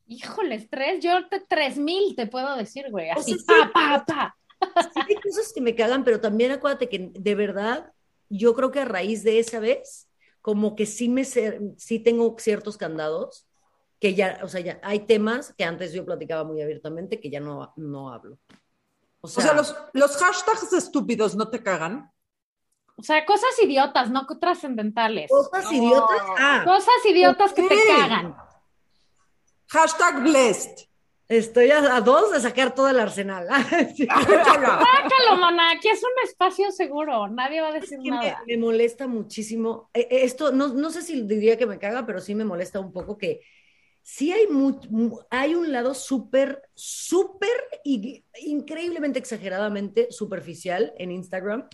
Híjoles, 0.07 0.69
tres, 0.69 1.03
yo 1.03 1.29
te, 1.29 1.41
tres 1.41 1.79
mil 1.79 2.15
te 2.15 2.27
puedo 2.27 2.57
decir, 2.57 2.91
güey, 2.91 3.11
así, 3.11 3.37
pa, 3.47 3.71
pa, 3.73 4.05
pa. 4.05 4.37
Sí, 4.93 5.01
hay 5.09 5.15
cosas 5.15 5.53
que 5.55 5.61
me 5.61 5.75
cagan, 5.75 6.05
pero 6.05 6.21
también 6.21 6.51
acuérdate 6.51 6.89
que 6.89 7.11
de 7.15 7.35
verdad, 7.35 7.93
yo 8.29 8.55
creo 8.55 8.71
que 8.71 8.81
a 8.81 8.85
raíz 8.85 9.25
de 9.25 9.39
esa 9.39 9.59
vez, 9.59 10.10
como 10.43 10.75
que 10.75 10.87
sí 10.87 11.09
me 11.09 11.25
sí 11.25 11.99
tengo 11.99 12.37
ciertos 12.39 12.77
candados 12.77 13.47
que 14.01 14.15
ya, 14.15 14.41
o 14.43 14.49
sea, 14.49 14.61
ya 14.61 14.81
hay 14.83 15.01
temas 15.01 15.55
que 15.57 15.65
antes 15.65 15.93
yo 15.93 16.07
platicaba 16.07 16.43
muy 16.45 16.63
abiertamente 16.63 17.21
que 17.21 17.31
ya 17.31 17.39
no, 17.39 17.73
no 17.77 18.13
hablo. 18.13 18.39
O 19.21 19.29
sea, 19.29 19.53
los, 19.53 19.77
los 19.93 20.17
hashtags 20.17 20.73
estúpidos 20.73 21.37
no 21.37 21.49
te 21.49 21.63
cagan. 21.63 22.11
O 22.97 23.03
sea, 23.03 23.25
cosas 23.27 23.51
idiotas, 23.63 24.11
no 24.11 24.27
trascendentales. 24.27 25.31
Cosas 25.31 25.71
idiotas. 25.71 26.23
Ah, 26.39 26.63
cosas 26.65 26.95
idiotas 27.07 27.53
que 27.53 27.63
te 27.63 27.77
cagan. 27.89 28.37
Hashtag 29.69 30.23
blessed. 30.23 30.90
Estoy 31.31 31.71
a, 31.71 32.01
dos 32.01 32.33
de 32.33 32.41
sacar 32.41 32.75
todo 32.75 32.89
el 32.89 32.99
arsenal. 32.99 33.47
Sácalo, 33.49 35.37
mana, 35.39 35.71
aquí 35.71 35.89
es 35.89 36.03
un 36.03 36.29
espacio 36.29 36.73
seguro, 36.73 37.29
nadie 37.29 37.61
va 37.61 37.69
a 37.69 37.73
decir 37.73 38.01
nada. 38.03 38.43
Me, 38.49 38.59
molesta 38.59 39.07
muchísimo. 39.07 39.91
Eh, 39.95 40.09
eh, 40.11 40.25
esto, 40.25 40.51
no, 40.51 40.75
no 40.75 40.91
sé 40.91 41.03
si 41.03 41.23
diría 41.23 41.57
que 41.57 41.67
me 41.67 41.79
caga, 41.79 42.05
pero 42.05 42.21
sí 42.21 42.35
me 42.35 42.45
molesta 42.45 42.81
un 42.81 42.93
poco 42.93 43.17
que 43.17 43.43
sí 44.03 44.33
hay, 44.33 44.49
hay 45.31 45.55
un 45.55 45.71
lado 45.71 45.95
súper, 45.95 46.63
súper, 46.75 47.49
increíblemente 47.85 49.21
exageradamente 49.21 50.09
superficial 50.11 50.93
en 50.99 51.13
Instagram, 51.13 51.69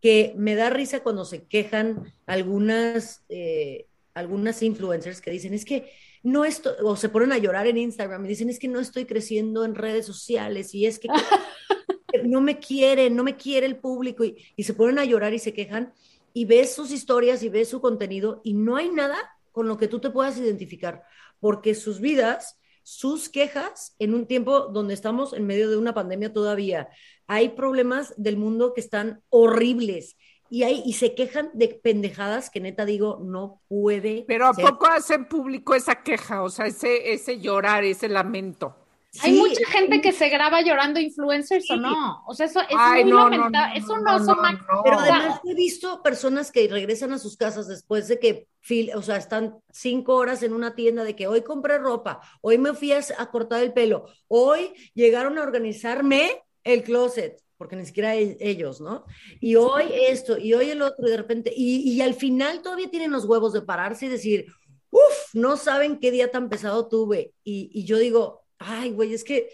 que 0.00 0.32
me 0.38 0.54
da 0.54 0.70
risa 0.70 1.02
cuando 1.02 1.26
se 1.26 1.46
quejan 1.46 2.14
algunas, 2.24 3.26
eh, 3.28 3.88
algunas 4.14 4.62
influencers 4.62 5.20
que 5.20 5.30
dicen, 5.30 5.52
es 5.52 5.66
que 5.66 5.92
no 6.24 6.44
estoy, 6.46 6.72
o 6.82 6.96
se 6.96 7.10
ponen 7.10 7.32
a 7.32 7.38
llorar 7.38 7.66
en 7.66 7.76
Instagram 7.76 8.24
y 8.24 8.28
dicen, 8.28 8.48
es 8.48 8.58
que 8.58 8.66
no 8.66 8.80
estoy 8.80 9.04
creciendo 9.04 9.64
en 9.64 9.74
redes 9.74 10.06
sociales 10.06 10.74
y 10.74 10.86
es 10.86 10.98
que 10.98 11.08
no 12.24 12.40
me 12.40 12.58
quiere, 12.58 13.10
no 13.10 13.22
me 13.22 13.36
quiere 13.36 13.66
el 13.66 13.76
público 13.76 14.24
y, 14.24 14.36
y, 14.56 14.64
se 14.64 14.72
ponen 14.72 14.98
a 14.98 15.04
llorar 15.04 15.34
y 15.34 15.38
se 15.38 15.52
quejan 15.52 15.92
y 16.32 16.46
ves 16.46 16.74
sus 16.74 16.90
historias 16.90 17.42
y 17.42 17.50
ves 17.50 17.68
su 17.68 17.80
contenido 17.80 18.40
y 18.42 18.54
no 18.54 18.76
hay 18.76 18.88
nada 18.88 19.18
con 19.52 19.68
lo 19.68 19.76
que 19.76 19.86
tú 19.86 20.00
te 20.00 20.10
puedas 20.10 20.38
identificar, 20.38 21.04
porque 21.40 21.74
sus 21.74 22.00
vidas, 22.00 22.58
sus 22.82 23.28
quejas 23.28 23.94
en 23.98 24.14
un 24.14 24.26
tiempo 24.26 24.60
donde 24.60 24.94
estamos 24.94 25.34
en 25.34 25.46
medio 25.46 25.68
de 25.68 25.76
una 25.76 25.92
pandemia 25.92 26.32
todavía, 26.32 26.88
hay 27.26 27.50
problemas 27.50 28.14
del 28.16 28.38
mundo 28.38 28.72
que 28.72 28.80
están 28.80 29.22
horribles 29.28 30.16
y, 30.54 30.62
hay, 30.62 30.84
y 30.86 30.92
se 30.92 31.16
quejan 31.16 31.50
de 31.52 31.66
pendejadas 31.66 32.48
que 32.48 32.60
neta 32.60 32.84
digo, 32.84 33.18
no 33.20 33.60
puede. 33.66 34.24
Pero 34.28 34.46
¿a 34.46 34.52
poco 34.52 34.86
hacen 34.86 35.24
público 35.24 35.74
esa 35.74 36.04
queja? 36.04 36.44
O 36.44 36.48
sea, 36.48 36.66
ese, 36.66 37.12
ese 37.12 37.40
llorar, 37.40 37.82
ese 37.82 38.08
lamento. 38.08 38.76
Hay 39.22 39.32
mucha 39.32 39.66
gente 39.66 40.00
que 40.00 40.12
se 40.12 40.28
graba 40.28 40.60
llorando 40.62 41.00
influencers 41.00 41.68
o 41.72 41.76
no. 41.76 42.22
O 42.28 42.34
sea, 42.34 42.46
eso, 42.46 42.60
es 42.60 43.04
muy 43.04 43.12
lamentable. 43.12 43.80
es 43.80 43.88
un 43.88 44.06
oso 44.06 44.36
Pero 44.84 45.00
además 45.00 45.40
he 45.44 45.54
visto 45.54 46.00
personas 46.04 46.52
que 46.52 46.68
regresan 46.68 47.12
a 47.12 47.18
sus 47.18 47.36
casas 47.36 47.66
después 47.66 48.06
de 48.06 48.20
que, 48.20 48.46
o 48.94 49.02
sea, 49.02 49.16
están 49.16 49.56
cinco 49.72 50.14
horas 50.14 50.44
en 50.44 50.52
una 50.52 50.76
tienda 50.76 51.02
de 51.02 51.16
que 51.16 51.26
hoy 51.26 51.42
compré 51.42 51.78
ropa, 51.78 52.20
hoy 52.42 52.58
me 52.58 52.74
fui 52.74 52.92
a 52.92 53.02
cortar 53.32 53.60
el 53.60 53.72
pelo, 53.72 54.06
hoy 54.28 54.72
llegaron 54.94 55.36
a 55.36 55.42
organizarme 55.42 56.44
el 56.62 56.84
closet 56.84 57.43
porque 57.64 57.76
ni 57.76 57.86
siquiera 57.86 58.14
ellos, 58.14 58.82
¿no? 58.82 59.06
Y 59.40 59.54
hoy 59.54 59.84
esto, 59.90 60.36
y 60.36 60.52
hoy 60.52 60.68
el 60.68 60.82
otro, 60.82 61.08
y 61.08 61.10
de 61.10 61.16
repente, 61.16 61.50
y, 61.56 61.98
al 62.02 62.12
final 62.12 62.60
todavía 62.60 62.90
tienen 62.90 63.10
los 63.10 63.24
huevos 63.24 63.54
de 63.54 63.62
pararse 63.62 64.04
y 64.04 64.10
decir, 64.10 64.52
uff, 64.90 65.32
no 65.32 65.56
saben 65.56 65.98
qué 65.98 66.10
día 66.10 66.30
tan 66.30 66.50
pesado 66.50 66.88
tuve. 66.88 67.32
Y, 67.42 67.82
yo 67.86 67.96
digo, 67.96 68.44
ay, 68.58 68.90
güey, 68.90 69.14
es 69.14 69.24
que, 69.24 69.48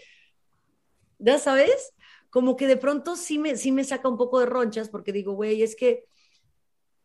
ya 1.19 1.39
sabes, 1.39 1.93
como 2.29 2.57
que 2.57 2.67
de 2.67 2.75
pronto 2.75 3.15
sí 3.15 3.39
me, 3.39 3.55
sí 3.55 3.71
me 3.71 3.85
saca 3.85 4.09
un 4.09 4.17
poco 4.17 4.41
de 4.41 4.45
ronchas 4.45 4.89
porque 4.89 5.13
digo, 5.13 5.31
güey, 5.31 5.63
es 5.63 5.77
que 5.77 6.03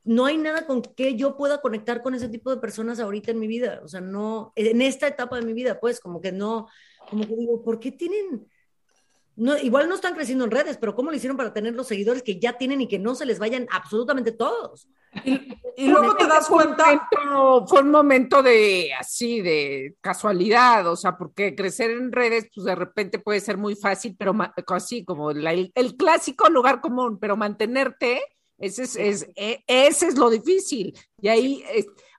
no 0.02 0.26
hay 0.26 0.38
nada 0.38 0.66
con 0.66 0.82
que 0.82 1.14
yo 1.14 1.36
pueda 1.36 1.60
conectar 1.60 2.02
con 2.02 2.16
ese 2.16 2.28
tipo 2.28 2.50
de 2.50 2.60
personas 2.60 2.98
ahorita 2.98 3.30
en 3.30 3.38
mi 3.38 3.46
vida, 3.46 3.80
o 3.84 3.86
sea, 3.86 4.00
no, 4.00 4.52
en 4.56 4.82
esta 4.82 5.06
etapa 5.06 5.36
de 5.38 5.46
mi 5.46 5.52
vida, 5.52 5.78
pues, 5.78 6.00
como 6.00 6.20
que 6.20 6.32
no, 6.32 6.66
como 7.08 7.28
que 7.28 7.36
digo, 7.36 7.62
¿por 7.62 7.78
qué 7.78 7.92
tienen 7.92 8.48
no, 9.36 9.56
igual 9.58 9.88
no 9.88 9.94
están 9.94 10.14
creciendo 10.14 10.44
en 10.44 10.50
redes, 10.50 10.78
pero 10.78 10.94
¿cómo 10.94 11.10
lo 11.10 11.16
hicieron 11.16 11.36
para 11.36 11.52
tener 11.52 11.74
los 11.74 11.86
seguidores 11.86 12.22
que 12.22 12.38
ya 12.40 12.56
tienen 12.56 12.80
y 12.80 12.88
que 12.88 12.98
no 12.98 13.14
se 13.14 13.26
les 13.26 13.38
vayan 13.38 13.66
absolutamente 13.70 14.32
todos? 14.32 14.88
Y, 15.24 15.88
luego 15.88 16.16
te 16.16 16.26
das 16.26 16.48
cuenta. 16.48 17.08
fue 17.66 17.82
un 17.82 17.90
momento 17.90 18.42
de 18.42 18.90
así, 18.98 19.42
de 19.42 19.96
casualidad, 20.00 20.86
o 20.86 20.96
sea, 20.96 21.18
porque 21.18 21.54
crecer 21.54 21.90
en 21.90 22.12
redes, 22.12 22.48
pues 22.54 22.64
de 22.64 22.74
repente 22.74 23.18
puede 23.18 23.40
ser 23.40 23.58
muy 23.58 23.76
fácil, 23.76 24.16
pero 24.18 24.34
así 24.68 25.04
como 25.04 25.30
el, 25.30 25.70
clásico 25.98 26.48
lugar 26.48 26.80
común, 26.80 27.18
pero 27.18 27.36
mantenerte, 27.36 28.22
ese 28.58 28.84
es, 28.84 28.96
es, 28.96 29.28
e, 29.36 29.62
ese 29.66 30.06
es 30.06 30.16
lo 30.16 30.30
difícil. 30.30 30.98
Y 31.20 31.28
ahí, 31.28 31.64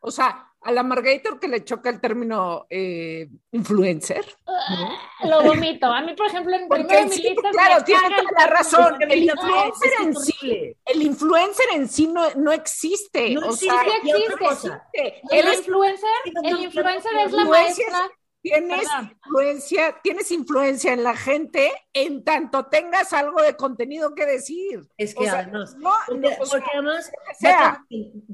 o 0.02 0.12
sea, 0.12 0.47
a 0.62 0.72
la 0.72 0.84
Margator 0.84 1.40
que 1.40 1.48
le 1.48 1.64
choca 1.64 1.90
el 1.90 2.02
término 2.02 2.66
eh, 2.70 3.30
influencer. 3.52 4.26
Ah, 4.46 4.98
lo 5.24 5.44
vomito. 5.44 5.88
A 5.88 6.02
mí, 6.02 6.14
por 6.14 6.28
ejemplo, 6.28 6.56
en 6.56 6.68
Porque 6.68 7.06
mi 7.06 7.18
lista 7.18 7.50
Claro, 7.52 7.84
tiene 7.84 8.10
toda 8.10 8.32
la 8.38 8.48
razón. 8.48 8.96
El 9.02 9.24
influencer, 9.24 9.92
en 10.02 10.16
sí, 10.16 10.76
el 10.86 11.02
influencer 11.02 11.66
en 11.74 11.88
sí 11.88 12.08
no, 12.08 12.30
no 12.36 12.52
existe. 12.52 13.30
No 13.32 13.46
existe, 13.46 13.76
existe. 14.04 15.22
El 15.32 15.54
influencer, 15.54 16.10
el 16.44 16.60
influencer 16.62 17.12
es 17.26 17.32
la 17.32 17.46
maestra 17.46 18.10
Tienes 18.50 18.88
influencia, 19.02 19.96
tienes 20.04 20.32
influencia 20.32 20.94
en 20.94 21.04
la 21.04 21.16
gente 21.16 21.72
en 21.94 22.24
tanto 22.24 22.66
tengas 22.66 23.14
algo 23.14 23.42
de 23.42 23.56
contenido 23.56 24.14
que 24.16 24.26
decir. 24.26 24.82
Es 24.98 25.14
que 25.14 25.30
además, 25.30 25.76
porque, 25.80 26.66
además 26.74 27.12
va, 27.46 27.86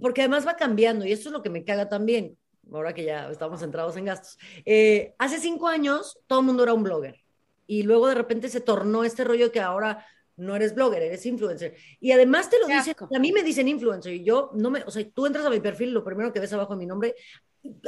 porque, 0.02 0.21
además 0.21 0.47
va 0.47 0.56
cambiando 0.56 1.06
y 1.06 1.12
eso 1.12 1.30
es 1.30 1.34
lo 1.34 1.41
que 1.41 1.49
me 1.49 1.63
caga 1.63 1.89
también, 1.89 2.38
ahora 2.71 2.93
que 2.93 3.04
ya 3.04 3.30
estamos 3.30 3.60
centrados 3.60 3.97
en 3.97 4.06
gastos. 4.06 4.38
Eh, 4.65 5.13
hace 5.17 5.39
cinco 5.39 5.67
años 5.67 6.19
todo 6.28 6.39
el 6.39 6.45
mundo 6.45 6.63
era 6.63 6.73
un 6.73 6.84
blogger 6.84 7.21
y 7.67 7.84
luego 7.84 8.08
de 8.08 8.15
repente 8.15 8.49
se 8.49 8.62
tornó 8.62 9.04
este 9.04 9.23
rollo 9.23 9.52
que 9.52 9.62
ahora 9.62 10.06
no 10.36 10.56
eres 10.56 10.73
blogger, 10.73 11.02
eres 11.02 11.26
influencer. 11.26 11.76
Y 11.99 12.12
además 12.12 12.49
te 12.49 12.60
lo 12.60 12.67
dicen, 12.67 12.95
a 12.99 13.19
mí 13.19 13.32
me 13.32 13.43
dicen 13.43 13.67
influencer 13.67 14.13
y 14.13 14.23
yo 14.23 14.52
no 14.54 14.71
me, 14.71 14.84
o 14.84 14.91
sea, 14.91 15.08
tú 15.12 15.26
entras 15.26 15.45
a 15.45 15.49
mi 15.49 15.60
perfil, 15.60 15.93
lo 15.93 16.04
primero 16.04 16.34
que 16.34 16.39
ves 16.39 16.54
abajo 16.54 16.73
de 16.73 16.80
mi 16.80 16.86
nombre, 16.86 17.15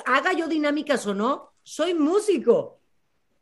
haga 0.06 0.34
yo 0.34 0.48
dinámicas 0.48 1.06
o 1.08 1.14
no, 1.14 1.55
soy 1.66 1.94
músico. 1.94 2.80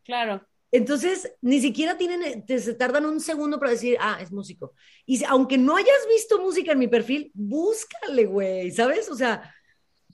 Claro. 0.03 0.41
Entonces, 0.71 1.31
ni 1.41 1.62
siquiera 1.62 1.97
tienen, 1.97 2.45
te, 2.45 2.57
se 2.57 2.73
tardan 2.73 3.05
un 3.05 3.19
segundo 3.19 3.59
para 3.59 3.73
decir, 3.73 3.95
ah, 3.99 4.17
es 4.19 4.31
músico. 4.31 4.73
Y 5.05 5.23
aunque 5.25 5.57
no 5.57 5.75
hayas 5.75 6.07
visto 6.09 6.41
música 6.41 6.71
en 6.71 6.79
mi 6.79 6.88
perfil, 6.88 7.29
búscale, 7.36 8.25
güey, 8.25 8.71
¿sabes? 8.71 9.12
O 9.12 9.15
sea, 9.15 9.53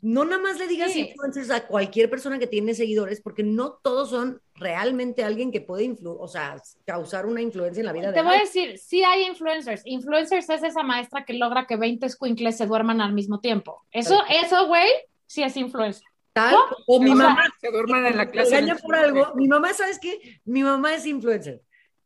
no 0.01 0.25
nada 0.25 0.41
más 0.41 0.57
le 0.59 0.67
digas 0.67 0.95
influencers 0.95 1.51
a 1.51 1.67
cualquier 1.67 2.09
persona 2.09 2.39
que 2.39 2.47
tiene 2.47 2.73
seguidores, 2.73 3.21
porque 3.21 3.43
no 3.43 3.79
todos 3.81 4.09
son 4.09 4.41
realmente 4.55 5.23
alguien 5.23 5.51
que 5.51 5.61
puede 5.61 5.95
o 6.03 6.27
sea, 6.27 6.61
causar 6.85 7.25
una 7.25 7.41
influencia 7.41 7.79
en 7.79 7.85
la 7.85 7.93
vida 7.93 8.07
Te 8.07 8.07
de 8.09 8.15
Te 8.15 8.23
voy 8.23 8.35
a 8.35 8.39
decir, 8.39 8.77
sí 8.79 9.03
hay 9.03 9.27
influencers. 9.27 9.83
Influencers 9.85 10.49
es 10.49 10.63
esa 10.63 10.83
maestra 10.83 11.23
que 11.25 11.35
logra 11.35 11.67
que 11.67 11.77
20 11.77 12.09
squinkles 12.09 12.57
se 12.57 12.65
duerman 12.65 12.99
al 12.99 13.13
mismo 13.13 13.39
tiempo. 13.39 13.85
Eso, 13.91 14.19
eso, 14.29 14.67
güey, 14.67 14.89
sí 15.25 15.43
es 15.43 15.55
influencer. 15.55 16.08
Tal, 16.39 16.55
o 16.87 16.99
mi 16.99 17.13
mamá 17.13 17.45
se 17.59 17.71
duerman 17.71 18.05
en 18.05 18.17
la 18.17 18.29
clase. 18.29 18.51
regaña 18.51 18.75
por 18.77 18.95
algo. 18.95 19.33
Mi 19.35 19.47
mamá, 19.47 19.73
¿sabes 19.73 19.99
qué? 19.99 20.41
Mi 20.45 20.63
mamá 20.63 20.93
es 20.93 21.05
influencer. 21.05 21.61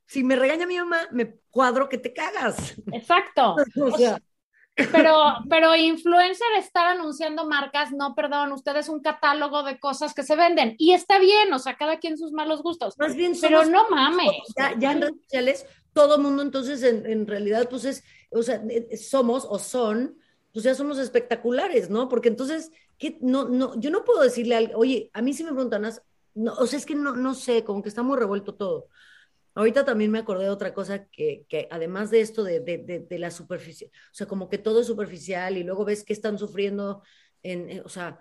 Si 0.05 0.23
me 0.23 0.35
regaña 0.35 0.65
mi 0.65 0.77
mamá, 0.77 1.07
me 1.11 1.35
cuadro 1.49 1.89
que 1.89 1.97
te 1.97 2.13
cagas. 2.13 2.75
Exacto. 2.91 3.55
o 3.81 3.97
sea, 3.97 4.17
pero, 4.75 5.35
pero 5.49 5.75
influencer 5.75 6.47
estar 6.57 6.87
anunciando 6.87 7.45
marcas, 7.45 7.91
no, 7.91 8.15
perdón, 8.15 8.51
usted 8.53 8.75
es 8.75 8.89
un 8.89 9.01
catálogo 9.01 9.63
de 9.63 9.79
cosas 9.79 10.13
que 10.13 10.23
se 10.23 10.35
venden. 10.35 10.75
Y 10.79 10.93
está 10.93 11.19
bien, 11.19 11.53
o 11.53 11.59
sea, 11.59 11.77
cada 11.77 11.99
quien 11.99 12.17
sus 12.17 12.31
malos 12.31 12.63
gustos. 12.63 12.97
Más 12.97 13.15
bien 13.15 13.33
pero 13.39 13.65
no 13.65 13.87
mames. 13.89 14.31
Ya, 14.57 14.73
ya 14.77 14.91
en 14.93 15.01
redes 15.01 15.21
sociales, 15.23 15.65
todo 15.93 16.17
mundo 16.17 16.41
entonces 16.41 16.81
en, 16.81 17.05
en, 17.05 17.27
realidad, 17.27 17.67
pues 17.69 17.85
es, 17.85 18.03
o 18.31 18.41
sea, 18.41 18.61
eh, 18.67 18.97
somos 18.97 19.45
o 19.47 19.59
son, 19.59 20.17
pues 20.53 20.63
ya 20.63 20.75
somos 20.75 20.99
espectaculares, 20.99 21.89
¿no? 21.89 22.07
Porque 22.07 22.29
entonces, 22.29 22.71
¿qué? 22.99 23.17
No, 23.21 23.49
no, 23.49 23.77
yo 23.79 23.89
no 23.89 24.05
puedo 24.05 24.21
decirle 24.21 24.53
a 24.53 24.59
alguien, 24.59 24.77
oye, 24.77 25.09
a 25.13 25.21
mí 25.21 25.33
sí 25.33 25.43
me 25.43 25.51
preguntan, 25.51 25.91
no, 26.35 26.53
o 26.53 26.67
sea, 26.67 26.77
es 26.77 26.85
que 26.85 26.93
no, 26.93 27.15
no 27.15 27.33
sé, 27.33 27.63
como 27.63 27.81
que 27.81 27.89
está 27.89 28.03
muy 28.03 28.17
revuelto 28.17 28.53
todo. 28.53 28.87
Ahorita 29.55 29.83
también 29.83 30.11
me 30.11 30.19
acordé 30.19 30.45
de 30.45 30.49
otra 30.51 30.73
cosa 30.73 31.05
que, 31.07 31.45
que 31.49 31.67
además 31.71 32.11
de 32.11 32.21
esto 32.21 32.43
de, 32.43 32.59
de, 32.59 32.77
de, 32.77 33.19
la 33.19 33.31
superficie, 33.31 33.91
o 34.11 34.13
sea, 34.13 34.27
como 34.27 34.47
que 34.49 34.57
todo 34.59 34.81
es 34.81 34.87
superficial 34.87 35.57
y 35.57 35.63
luego 35.63 35.85
ves 35.85 36.03
que 36.03 36.13
están 36.13 36.37
sufriendo, 36.37 37.03
en, 37.41 37.81
o 37.83 37.89
sea, 37.89 38.19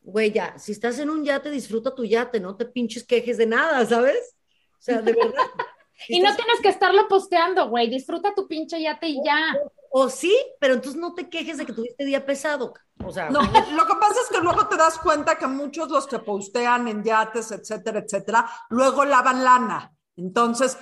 güey, 0.00 0.32
ya, 0.32 0.58
si 0.58 0.72
estás 0.72 0.98
en 1.00 1.10
un 1.10 1.24
yate, 1.24 1.50
disfruta 1.50 1.94
tu 1.94 2.04
yate, 2.04 2.40
no 2.40 2.56
te 2.56 2.64
pinches 2.64 3.04
quejes 3.04 3.38
de 3.38 3.46
nada, 3.46 3.84
¿sabes? 3.86 4.36
O 4.74 4.82
sea, 4.82 5.02
de 5.02 5.12
verdad. 5.12 5.34
y 6.08 6.20
no 6.20 6.34
tienes 6.34 6.60
que 6.60 6.68
estarlo 6.68 7.08
posteando, 7.08 7.68
güey, 7.68 7.88
disfruta 7.88 8.34
tu 8.34 8.46
pinche 8.46 8.80
yate 8.80 9.08
y 9.08 9.20
ya. 9.24 9.56
O, 9.94 10.08
sí, 10.08 10.34
pero 10.58 10.72
entonces 10.72 10.98
no 10.98 11.12
te 11.12 11.28
quejes 11.28 11.58
de 11.58 11.66
que 11.66 11.74
tuviste 11.74 12.06
día 12.06 12.24
pesado. 12.24 12.72
O 13.04 13.12
sea, 13.12 13.28
no, 13.28 13.42
lo 13.42 13.86
que 13.86 13.94
pasa 14.00 14.20
es 14.22 14.34
que 14.34 14.42
luego 14.42 14.66
te 14.66 14.78
das 14.78 14.98
cuenta 14.98 15.36
que 15.36 15.46
muchos 15.46 15.90
los 15.90 16.06
que 16.06 16.18
postean 16.18 16.88
en 16.88 17.04
yates, 17.04 17.50
etcétera, 17.52 17.98
etcétera, 17.98 18.48
luego 18.70 19.04
lavan 19.04 19.44
lana. 19.44 19.92
Entonces, 20.16 20.78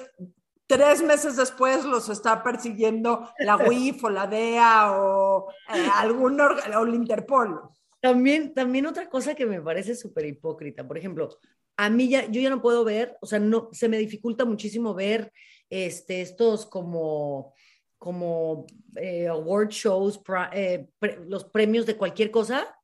tres 0.68 1.02
meses 1.02 1.34
después 1.34 1.84
los 1.84 2.08
está 2.08 2.44
persiguiendo 2.44 3.28
la 3.40 3.56
UIF 3.68 4.04
o 4.04 4.10
la 4.10 4.28
DEA 4.28 4.92
o 4.92 5.50
eh, 5.74 5.88
algún 5.94 6.40
o 6.40 6.84
el 6.84 6.94
Interpol. 6.94 7.62
También, 8.00 8.54
también 8.54 8.86
otra 8.86 9.10
cosa 9.10 9.34
que 9.34 9.44
me 9.44 9.60
parece 9.60 9.96
súper 9.96 10.26
hipócrita, 10.26 10.86
por 10.86 10.96
ejemplo, 10.96 11.36
a 11.76 11.90
mí 11.90 12.08
ya, 12.08 12.30
yo 12.30 12.40
ya 12.40 12.50
no 12.50 12.62
puedo 12.62 12.84
ver, 12.84 13.16
o 13.20 13.26
sea, 13.26 13.40
no, 13.40 13.70
se 13.72 13.88
me 13.88 13.98
dificulta 13.98 14.44
muchísimo 14.44 14.94
ver 14.94 15.32
este, 15.68 16.20
estos 16.20 16.66
como, 16.66 17.54
como 18.00 18.66
eh, 18.96 19.28
award 19.28 19.68
shows, 19.68 20.20
eh, 20.52 20.88
los 21.28 21.44
premios 21.44 21.84
de 21.84 21.98
cualquier 21.98 22.30
cosa, 22.30 22.74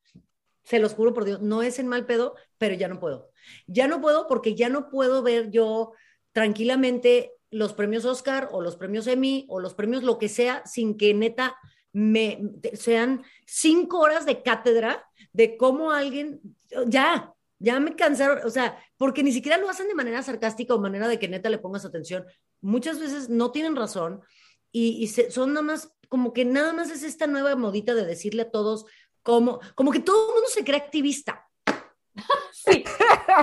se 0.63 0.79
los 0.79 0.93
juro 0.93 1.15
por 1.15 1.25
Dios, 1.25 1.41
no 1.41 1.63
es 1.63 1.79
en 1.79 1.89
mal 1.89 2.05
pedo, 2.05 2.35
pero 2.59 2.75
ya 2.75 2.87
no 2.87 3.01
puedo. 3.01 3.31
Ya 3.67 3.89
no 3.89 4.03
puedo 4.03 4.27
porque 4.29 4.55
ya 4.55 4.69
no 4.69 4.91
puedo 4.91 5.23
ver 5.23 5.51
yo 5.51 5.93
tranquilamente 6.33 7.33
los 7.51 7.73
premios 7.73 8.05
Oscar 8.05 8.51
o 8.53 8.61
los 8.61 8.77
premios 8.77 9.07
Emmy 9.07 9.47
o 9.49 9.59
los 9.59 9.73
premios 9.73 10.03
lo 10.03 10.19
que 10.19 10.29
sea 10.29 10.63
sin 10.67 10.99
que 10.99 11.15
neta 11.15 11.57
me 11.93 12.53
sean 12.75 13.25
cinco 13.47 14.01
horas 14.01 14.27
de 14.27 14.43
cátedra 14.43 15.09
de 15.33 15.57
cómo 15.57 15.93
alguien 15.93 16.41
ya 16.89 17.33
ya 17.59 17.81
me 17.81 17.97
cansaron, 17.97 18.41
o 18.45 18.51
sea, 18.51 18.79
porque 18.99 19.23
ni 19.23 19.33
siquiera 19.33 19.57
lo 19.57 19.71
hacen 19.71 19.89
de 19.89 19.95
manera 19.95 20.23
sarcástica 20.23 20.75
o 20.75 20.79
manera 20.79 21.09
de 21.09 21.19
que 21.19 21.29
neta 21.29 21.49
le 21.49 21.59
pongas 21.59 21.85
atención. 21.85 22.27
Muchas 22.61 23.01
veces 23.01 23.29
no 23.31 23.51
tienen 23.51 23.77
razón 23.77 24.21
y, 24.79 25.07
son 25.09 25.55
nada 25.55 25.63
más, 25.63 25.91
como 26.09 26.35
que 26.35 26.45
nada 26.45 26.75
más 26.75 26.91
es 26.91 27.03
esta 27.03 27.27
nueva 27.27 27.57
modita 27.57 27.95
de 27.95 28.05
decirle 28.05 28.43
a 28.43 28.51
todos 28.51 28.85
como, 29.23 29.61
como 29.75 29.91
que 29.91 30.01
todo 30.01 30.29
el 30.29 30.35
mundo 30.35 30.49
se 30.49 30.65
cree 30.65 30.79
activista. 30.79 31.49
Sí. 32.53 32.83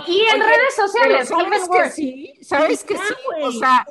Y 0.07 0.21
en 0.21 0.41
redes 0.41 0.75
sociales, 0.75 1.29
¿sabes 1.29 1.69
que 1.69 1.91
sí? 1.91 2.33
¿Sabes 2.41 2.83
que 2.83 2.95
sí? 2.97 3.13
O 3.41 3.51
sea, 3.53 3.85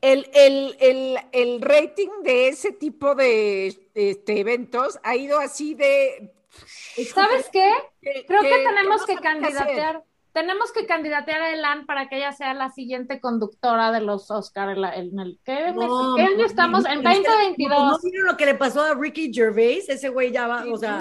el, 0.00 0.30
el, 0.32 0.76
el, 0.80 1.18
el, 1.32 1.60
rating 1.60 2.22
de 2.22 2.48
ese 2.48 2.72
tipo 2.72 3.14
de 3.14 3.76
este, 3.94 4.40
eventos 4.40 4.98
ha 5.02 5.16
ido 5.16 5.38
así 5.38 5.74
de... 5.74 6.32
¿Sabes 7.12 7.50
qué? 7.52 7.74
Creo 8.00 8.40
que, 8.40 8.48
tenemos 8.48 9.04
que 9.04 9.16
candidatear 9.16 10.02
tenemos 10.34 10.72
que 10.72 10.84
candidatear 10.84 11.40
a 11.40 11.52
Elan 11.52 11.86
para 11.86 12.08
que 12.08 12.16
ella 12.16 12.32
sea 12.32 12.52
la 12.54 12.70
siguiente 12.70 13.20
conductora 13.20 13.92
de 13.92 14.00
los 14.00 14.32
Oscar 14.32 14.70
en 14.70 15.18
el, 15.20 15.40
¿qué, 15.44 15.52
año 15.52 16.44
estamos? 16.44 16.84
En 16.86 17.04
2022. 17.04 18.02
¿No 18.02 18.10
vieron 18.10 18.26
lo 18.26 18.36
que 18.36 18.46
le 18.46 18.56
pasó 18.56 18.82
a 18.82 18.94
Ricky 18.94 19.32
Gervais? 19.32 19.88
Ese 19.88 20.08
güey 20.08 20.32
ya 20.32 20.48
va, 20.48 20.64
o 20.70 20.76
sea... 20.76 21.00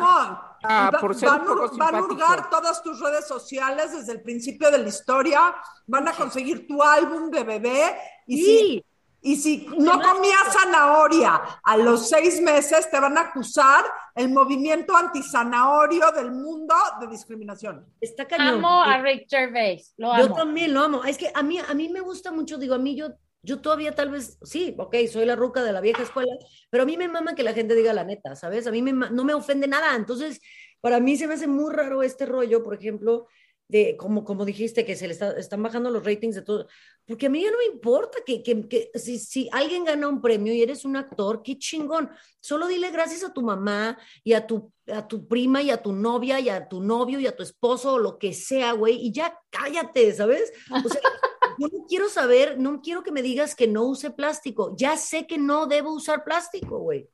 Ah, 0.66 0.92
por 1.02 1.14
ser 1.14 1.28
van, 1.28 1.96
a 1.96 2.02
hurgar 2.02 2.50
todas 2.50 2.82
tus 2.82 2.98
redes 3.02 3.28
sociales 3.28 3.92
desde 3.92 4.14
el 4.14 4.22
principio 4.22 4.72
de 4.72 4.78
la 4.78 4.88
historia, 4.88 5.54
van 5.88 6.08
a 6.08 6.14
conseguir 6.14 6.66
tu 6.68 6.82
álbum 6.82 7.30
de 7.30 7.44
bebé 7.44 7.98
y 8.26 8.38
sí. 8.38 8.86
Y 9.26 9.38
si 9.38 9.66
no 9.78 10.02
comías 10.02 10.52
zanahoria 10.52 11.42
a 11.64 11.78
los 11.78 12.10
seis 12.10 12.42
meses, 12.42 12.92
te 12.92 13.00
van 13.00 13.18
a 13.18 13.22
acusar 13.22 13.86
el 14.16 14.30
movimiento 14.30 14.96
antisanahorio 14.96 16.12
del 16.12 16.32
mundo 16.32 16.76
de 17.00 17.08
discriminación. 17.08 17.86
Está 18.02 18.28
cañón. 18.28 18.56
Amo 18.56 18.84
a 18.84 19.02
Rick 19.02 19.28
Gervais, 19.30 19.94
lo 19.98 20.12
amo. 20.12 20.28
Yo 20.28 20.34
también 20.34 20.74
lo 20.74 20.82
amo. 20.82 21.06
Es 21.06 21.18
que 21.18 21.32
a 21.34 21.42
mí, 21.42 21.58
a 21.58 21.74
mí 21.74 21.88
me 21.88 22.02
gusta 22.02 22.34
mucho, 22.34 22.58
digo, 22.58 22.76
a 22.76 22.80
mí 22.80 22.98
yo, 22.98 23.14
yo 23.42 23.62
todavía 23.62 23.96
tal 23.96 24.10
vez, 24.10 24.38
sí, 24.44 24.76
ok, 24.78 24.94
soy 25.10 25.26
la 25.26 25.38
ruca 25.38 25.64
de 25.64 25.72
la 25.72 25.80
vieja 25.80 26.04
escuela, 26.04 26.34
pero 26.70 26.84
a 26.84 26.86
mí 26.86 26.98
me 26.98 27.08
mama 27.08 27.34
que 27.34 27.44
la 27.44 27.54
gente 27.54 27.76
diga 27.76 27.94
la 27.94 28.04
neta, 28.04 28.36
¿sabes? 28.36 28.68
A 28.68 28.72
mí 28.72 28.82
me, 28.82 28.92
no 28.92 29.24
me 29.24 29.34
ofende 29.34 29.68
nada. 29.68 29.96
Entonces, 29.96 30.42
para 30.82 31.00
mí 31.00 31.16
se 31.16 31.28
me 31.28 31.36
hace 31.36 31.48
muy 31.48 31.74
raro 31.74 32.04
este 32.04 32.26
rollo, 32.26 32.62
por 32.62 32.74
ejemplo, 32.74 33.28
de, 33.74 33.98
como, 33.98 34.24
como 34.24 34.46
dijiste, 34.46 34.86
que 34.86 34.96
se 34.96 35.08
le 35.08 35.14
están 35.14 35.64
bajando 35.64 35.90
los 35.90 36.06
ratings 36.06 36.36
de 36.36 36.44
todo, 36.44 36.68
porque 37.08 37.26
a 37.26 37.30
mí 37.30 37.42
ya 37.42 37.50
no 37.50 37.58
me 37.58 37.66
importa 37.66 38.20
que, 38.24 38.44
que, 38.44 38.70
que 38.70 38.92
si, 38.94 39.18
si, 39.18 39.50
alguien 39.52 39.84
gana 39.84 40.08
un 40.08 40.22
premio 40.22 40.54
y 40.54 40.62
eres 40.62 40.86
un 40.86 40.96
actor, 40.96 41.42
qué 41.42 41.58
chingón, 41.58 42.12
solo 42.40 42.68
dile 42.68 42.92
gracias 42.92 43.24
a 43.24 43.34
tu 43.34 43.42
mamá 43.42 43.98
y 44.24 44.34
a 44.34 44.46
tu, 44.46 44.72
a 44.88 45.08
tu 45.08 45.28
prima 45.28 45.64
y 45.64 45.72
a 45.72 45.82
tu 45.82 45.92
novia 45.92 46.40
y 46.40 46.50
a 46.50 46.70
tu 46.70 46.82
novio 46.82 47.20
y 47.20 47.26
a 47.26 47.36
tu 47.36 47.42
esposo 47.42 47.94
o 47.94 47.98
lo 47.98 48.20
que 48.20 48.32
sea, 48.32 48.74
güey, 48.74 49.08
y 49.08 49.12
ya 49.12 49.40
cállate, 49.50 50.14
¿sabes? 50.14 50.54
O 50.70 50.88
sea, 50.88 51.02
yo 51.58 51.68
no 51.68 51.86
quiero 51.90 52.10
saber, 52.10 52.60
no 52.60 52.80
quiero 52.80 53.02
que 53.02 53.12
me 53.12 53.24
digas 53.24 53.56
que 53.56 53.68
no 53.68 53.86
use 53.86 54.12
plástico, 54.12 54.76
ya 54.78 54.98
sé 54.98 55.26
que 55.26 55.40
no 55.40 55.66
debo 55.66 55.92
usar 55.92 56.24
plástico, 56.24 56.78
güey. 56.78 57.10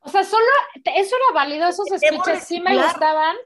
O 0.00 0.08
sea, 0.08 0.24
solo 0.24 0.46
eso 0.82 1.14
era 1.14 1.34
válido, 1.34 1.68
esos 1.68 1.86
speeches 1.88 2.44
sí 2.44 2.58
me 2.58 2.74
gustaban 2.74 3.36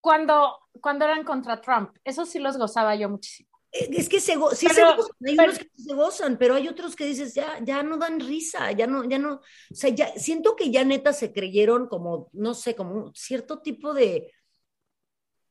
cuando, 0.00 0.58
cuando 0.80 1.04
eran 1.04 1.24
contra 1.24 1.60
Trump. 1.60 1.90
Eso 2.04 2.24
sí 2.24 2.38
los 2.38 2.56
gozaba 2.56 2.94
yo 2.94 3.08
muchísimo. 3.08 3.50
Es 3.72 4.08
que 4.08 4.18
se, 4.18 4.34
sí 4.54 4.66
se 4.68 4.82
gozan, 4.82 5.16
hay 5.24 5.38
unos 5.38 5.58
que 5.60 5.70
se 5.76 5.94
gozan, 5.94 6.38
pero 6.38 6.56
hay 6.56 6.66
otros 6.66 6.96
que 6.96 7.06
dices, 7.06 7.34
ya, 7.34 7.60
ya 7.62 7.84
no 7.84 7.98
dan 7.98 8.18
risa, 8.18 8.72
ya 8.72 8.88
no, 8.88 9.08
ya 9.08 9.16
no, 9.16 9.34
o 9.34 9.74
sea, 9.74 9.90
ya 9.90 10.08
siento 10.16 10.56
que 10.56 10.72
ya 10.72 10.84
neta 10.84 11.12
se 11.12 11.32
creyeron 11.32 11.86
como, 11.86 12.30
no 12.32 12.54
sé, 12.54 12.74
como 12.74 12.94
un 12.94 13.14
cierto 13.14 13.60
tipo 13.60 13.94
de, 13.94 14.32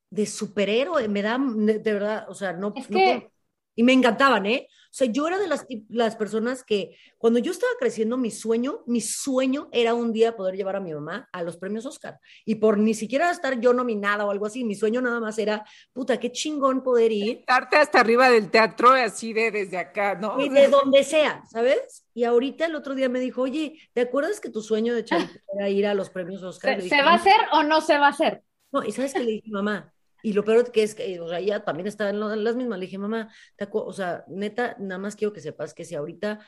de 0.09 0.25
superhéroe, 0.25 1.07
me 1.07 1.21
da, 1.21 1.39
de 1.39 1.93
verdad, 1.93 2.25
o 2.27 2.33
sea, 2.33 2.51
no, 2.51 2.73
es 2.75 2.89
no 2.89 2.97
que, 2.97 3.31
y 3.79 3.83
me 3.83 3.93
encantaban, 3.93 4.45
¿eh? 4.45 4.67
O 4.69 4.91
sea, 4.91 5.07
yo 5.07 5.25
era 5.25 5.37
de 5.37 5.47
las, 5.47 5.65
las 5.87 6.17
personas 6.17 6.65
que 6.65 6.97
cuando 7.17 7.39
yo 7.39 7.53
estaba 7.53 7.71
creciendo, 7.79 8.17
mi 8.17 8.29
sueño, 8.29 8.83
mi 8.87 8.99
sueño 8.99 9.69
era 9.71 9.93
un 9.93 10.11
día 10.11 10.35
poder 10.35 10.57
llevar 10.57 10.75
a 10.75 10.81
mi 10.81 10.93
mamá 10.93 11.29
a 11.31 11.43
los 11.43 11.55
premios 11.55 11.85
Oscar. 11.85 12.19
Y 12.43 12.55
por 12.55 12.77
ni 12.77 12.93
siquiera 12.93 13.31
estar 13.31 13.61
yo 13.61 13.71
nominada 13.71 14.25
o 14.25 14.31
algo 14.31 14.47
así, 14.47 14.65
mi 14.65 14.75
sueño 14.75 15.01
nada 15.01 15.21
más 15.21 15.37
era, 15.37 15.63
puta, 15.93 16.19
qué 16.19 16.29
chingón 16.29 16.83
poder 16.83 17.13
ir. 17.13 17.37
Estarte 17.37 17.77
hasta 17.77 18.01
arriba 18.01 18.29
del 18.29 18.51
teatro, 18.51 18.91
así 18.91 19.31
de 19.31 19.49
desde 19.49 19.77
acá, 19.77 20.15
¿no? 20.15 20.37
Y 20.41 20.49
de 20.49 20.67
donde 20.67 21.05
sea, 21.05 21.41
¿sabes? 21.49 22.05
Y 22.13 22.25
ahorita 22.25 22.65
el 22.65 22.75
otro 22.75 22.95
día 22.95 23.07
me 23.07 23.21
dijo, 23.21 23.43
oye, 23.43 23.79
¿te 23.93 24.01
acuerdas 24.01 24.41
que 24.41 24.49
tu 24.49 24.61
sueño 24.61 24.93
de 24.93 25.05
Chavita 25.05 25.31
era 25.57 25.69
ir 25.69 25.87
a 25.87 25.93
los 25.93 26.09
premios 26.09 26.43
Oscar? 26.43 26.81
¿Se, 26.81 26.89
¿se 26.89 27.01
va 27.01 27.11
a 27.11 27.15
hacer 27.15 27.39
o 27.53 27.63
no 27.63 27.79
se 27.79 27.97
va 27.97 28.07
a 28.07 28.09
hacer? 28.09 28.43
No, 28.73 28.83
y 28.83 28.91
¿sabes 28.91 29.13
qué 29.13 29.19
le 29.19 29.31
dije, 29.31 29.49
mamá? 29.49 29.93
Y 30.21 30.33
lo 30.33 30.43
peor 30.43 30.71
que 30.71 30.83
es 30.83 30.95
que, 30.95 31.19
o 31.19 31.27
sea, 31.27 31.39
ella 31.39 31.63
también 31.63 31.87
está 31.87 32.09
en, 32.09 32.19
las 32.19 32.55
mismas. 32.55 32.79
Le 32.79 32.85
dije, 32.85 32.97
mamá, 32.97 33.29
o 33.71 33.93
sea, 33.93 34.23
neta, 34.27 34.75
nada 34.79 34.99
más 34.99 35.15
quiero 35.15 35.33
que 35.33 35.41
sepas 35.41 35.73
que 35.73 35.85
si 35.85 35.95
ahorita, 35.95 36.39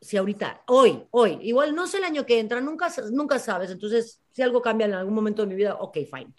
si 0.00 0.16
ahorita, 0.16 0.62
hoy, 0.66 1.06
hoy, 1.10 1.38
igual 1.42 1.74
no 1.74 1.86
sé 1.86 1.98
el 1.98 2.04
año 2.04 2.26
que 2.26 2.38
entra, 2.38 2.60
nunca, 2.60 2.92
nunca 3.10 3.38
sabes. 3.38 3.70
Entonces, 3.70 4.22
si 4.32 4.42
algo 4.42 4.60
cambia 4.62 4.86
en 4.86 4.94
algún 4.94 5.14
momento 5.14 5.42
de 5.42 5.48
mi 5.48 5.54
vida, 5.54 5.76
ok, 5.76 5.98
fine. 6.10 6.34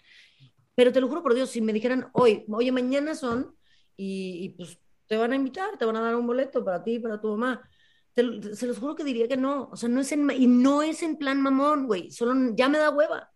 Pero 0.74 0.92
te 0.92 1.00
lo 1.00 1.08
juro 1.08 1.22
por 1.22 1.34
Dios, 1.34 1.50
si 1.50 1.60
me 1.60 1.72
dijeran 1.72 2.08
hoy, 2.12 2.44
oye, 2.48 2.72
mañana 2.72 3.14
son, 3.14 3.56
y, 3.96 4.44
y 4.44 4.48
pues 4.50 4.78
te 5.06 5.16
van 5.16 5.32
a 5.32 5.36
invitar, 5.36 5.76
te 5.76 5.84
van 5.84 5.96
a 5.96 6.00
dar 6.00 6.14
un 6.14 6.26
boleto 6.26 6.64
para 6.64 6.82
ti, 6.82 6.98
para 7.00 7.20
tu 7.20 7.28
mamá. 7.30 7.68
Te, 8.14 8.54
se 8.54 8.66
los 8.66 8.78
juro 8.78 8.94
que 8.94 9.04
diría 9.04 9.28
que 9.28 9.36
no. 9.36 9.68
O 9.72 9.76
sea, 9.76 9.88
no 9.88 10.00
es 10.00 10.12
en, 10.12 10.30
y 10.30 10.46
no 10.46 10.82
es 10.82 11.02
en 11.02 11.16
plan 11.16 11.40
mamón, 11.40 11.86
güey. 11.86 12.10
Solo 12.10 12.54
ya 12.54 12.68
me 12.68 12.78
da 12.78 12.90
hueva 12.90 13.30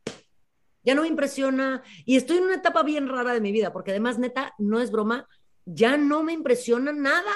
ya 0.85 0.95
no 0.95 1.03
me 1.03 1.09
impresiona 1.09 1.83
y 2.05 2.17
estoy 2.17 2.39
en 2.39 2.45
una 2.45 2.57
etapa 2.57 2.83
bien 2.83 3.09
rara 3.09 3.33
de 3.33 3.41
mi 3.41 3.53
vida, 3.53 3.73
porque 3.73 3.91
además, 3.91 4.19
neta, 4.19 4.55
no 4.59 4.81
es 4.81 4.91
broma, 4.91 5.27
ya 5.65 5.97
no 5.97 6.23
me 6.23 6.33
impresiona 6.33 6.93
nada. 6.93 7.33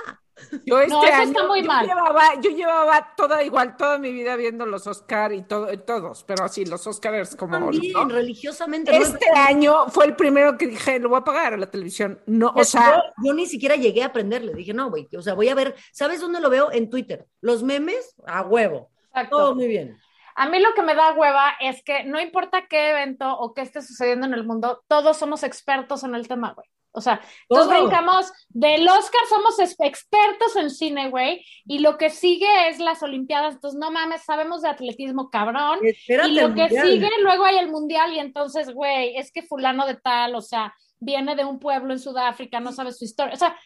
Yo 0.65 0.81
este 0.81 0.91
no, 0.91 1.05
eso 1.05 1.15
año, 1.15 1.31
está 1.31 1.47
muy 1.47 1.63
yo 1.63 1.67
mal. 1.67 1.87
Llevaba, 1.87 2.41
yo 2.41 2.51
llevaba 2.51 3.15
toda 3.17 3.43
igual, 3.43 3.77
toda 3.77 3.99
mi 3.99 4.13
vida 4.13 4.37
viendo 4.37 4.67
los 4.67 4.87
Oscar 4.87 5.33
y 5.33 5.43
todo, 5.43 5.67
todos, 5.81 6.25
pero 6.25 6.45
así, 6.45 6.65
los 6.65 6.87
Oscars 6.87 7.35
como. 7.35 7.59
También, 7.59 7.93
¿no? 7.93 8.05
religiosamente. 8.05 8.97
Este 8.97 9.27
no 9.35 9.41
año 9.41 9.89
fue 9.89 10.07
el 10.07 10.15
primero 10.15 10.57
que 10.57 10.69
dije, 10.69 11.01
lo 11.01 11.09
voy 11.09 11.19
a 11.19 11.25
pagar 11.25 11.55
a 11.55 11.57
la 11.57 11.71
televisión. 11.71 12.21
No, 12.27 12.53
o 12.55 12.65
sea. 12.65 12.97
Yo, 12.97 13.29
yo, 13.29 13.35
ni 13.35 13.47
siquiera 13.47 13.75
llegué 13.75 14.03
a 14.03 14.07
aprenderle. 14.07 14.55
Dije, 14.55 14.73
no, 14.73 14.91
güey, 14.91 15.09
o 15.17 15.23
sea, 15.23 15.35
voy 15.35 15.49
a 15.49 15.55
ver, 15.55 15.75
¿sabes 15.93 16.21
dónde 16.21 16.41
lo 16.41 16.51
veo? 16.51 16.71
En 16.71 16.89
Twitter. 16.89 17.27
Los 17.41 17.63
memes, 17.63 18.15
a 18.27 18.43
huevo. 18.43 18.91
Exacto. 19.09 19.37
Todo 19.37 19.55
muy 19.55 19.67
bien. 19.67 19.99
A 20.41 20.49
mí 20.49 20.61
lo 20.61 20.73
que 20.73 20.83
me 20.83 20.95
da 20.95 21.15
hueva 21.15 21.55
es 21.61 21.83
que 21.83 22.05
no 22.05 22.21
importa 22.21 22.69
qué 22.69 22.91
evento 22.91 23.29
o 23.39 23.55
qué 23.55 23.63
esté 23.63 23.83
sucediendo 23.83 24.25
en 24.25 24.35
el 24.35 24.47
mundo, 24.47 24.85
todos 24.87 25.17
somos 25.17 25.43
expertos 25.43 26.05
en 26.05 26.15
el 26.15 26.29
tema, 26.29 26.53
güey. 26.53 26.69
O 26.93 27.01
sea, 27.01 27.21
todos 27.49 27.69
brincamos 27.69 28.33
del 28.49 28.89
Oscar, 28.89 29.21
somos 29.29 29.59
expertos 29.59 30.57
en 30.57 30.71
cine, 30.71 31.11
güey, 31.11 31.45
y 31.67 31.81
lo 31.81 31.99
que 31.99 32.09
sigue 32.09 32.69
es 32.69 32.79
las 32.79 33.03
Olimpiadas, 33.03 33.55
entonces 33.55 33.79
no 33.79 33.91
mames, 33.91 34.23
sabemos 34.25 34.63
de 34.63 34.69
atletismo 34.69 35.29
cabrón, 35.29 35.81
Espérate 35.83 36.31
y 36.31 36.35
lo 36.35 36.55
que 36.55 36.63
mundial. 36.63 36.87
sigue, 36.87 37.11
luego 37.21 37.45
hay 37.45 37.59
el 37.59 37.71
mundial, 37.71 38.13
y 38.13 38.21
entonces, 38.21 38.73
güey, 38.73 39.17
es 39.17 39.33
que 39.33 39.43
fulano 39.43 39.87
de 39.87 39.97
tal, 39.97 40.35
o 40.35 40.41
sea, 40.41 40.73
viene 41.01 41.37
de 41.37 41.45
un 41.45 41.59
pueblo 41.59 41.93
en 41.93 41.99
Sudáfrica, 41.99 42.59
no 42.59 42.73
sabe 42.73 42.93
su 42.93 43.05
historia, 43.05 43.35
o 43.35 43.39
sea, 43.39 43.57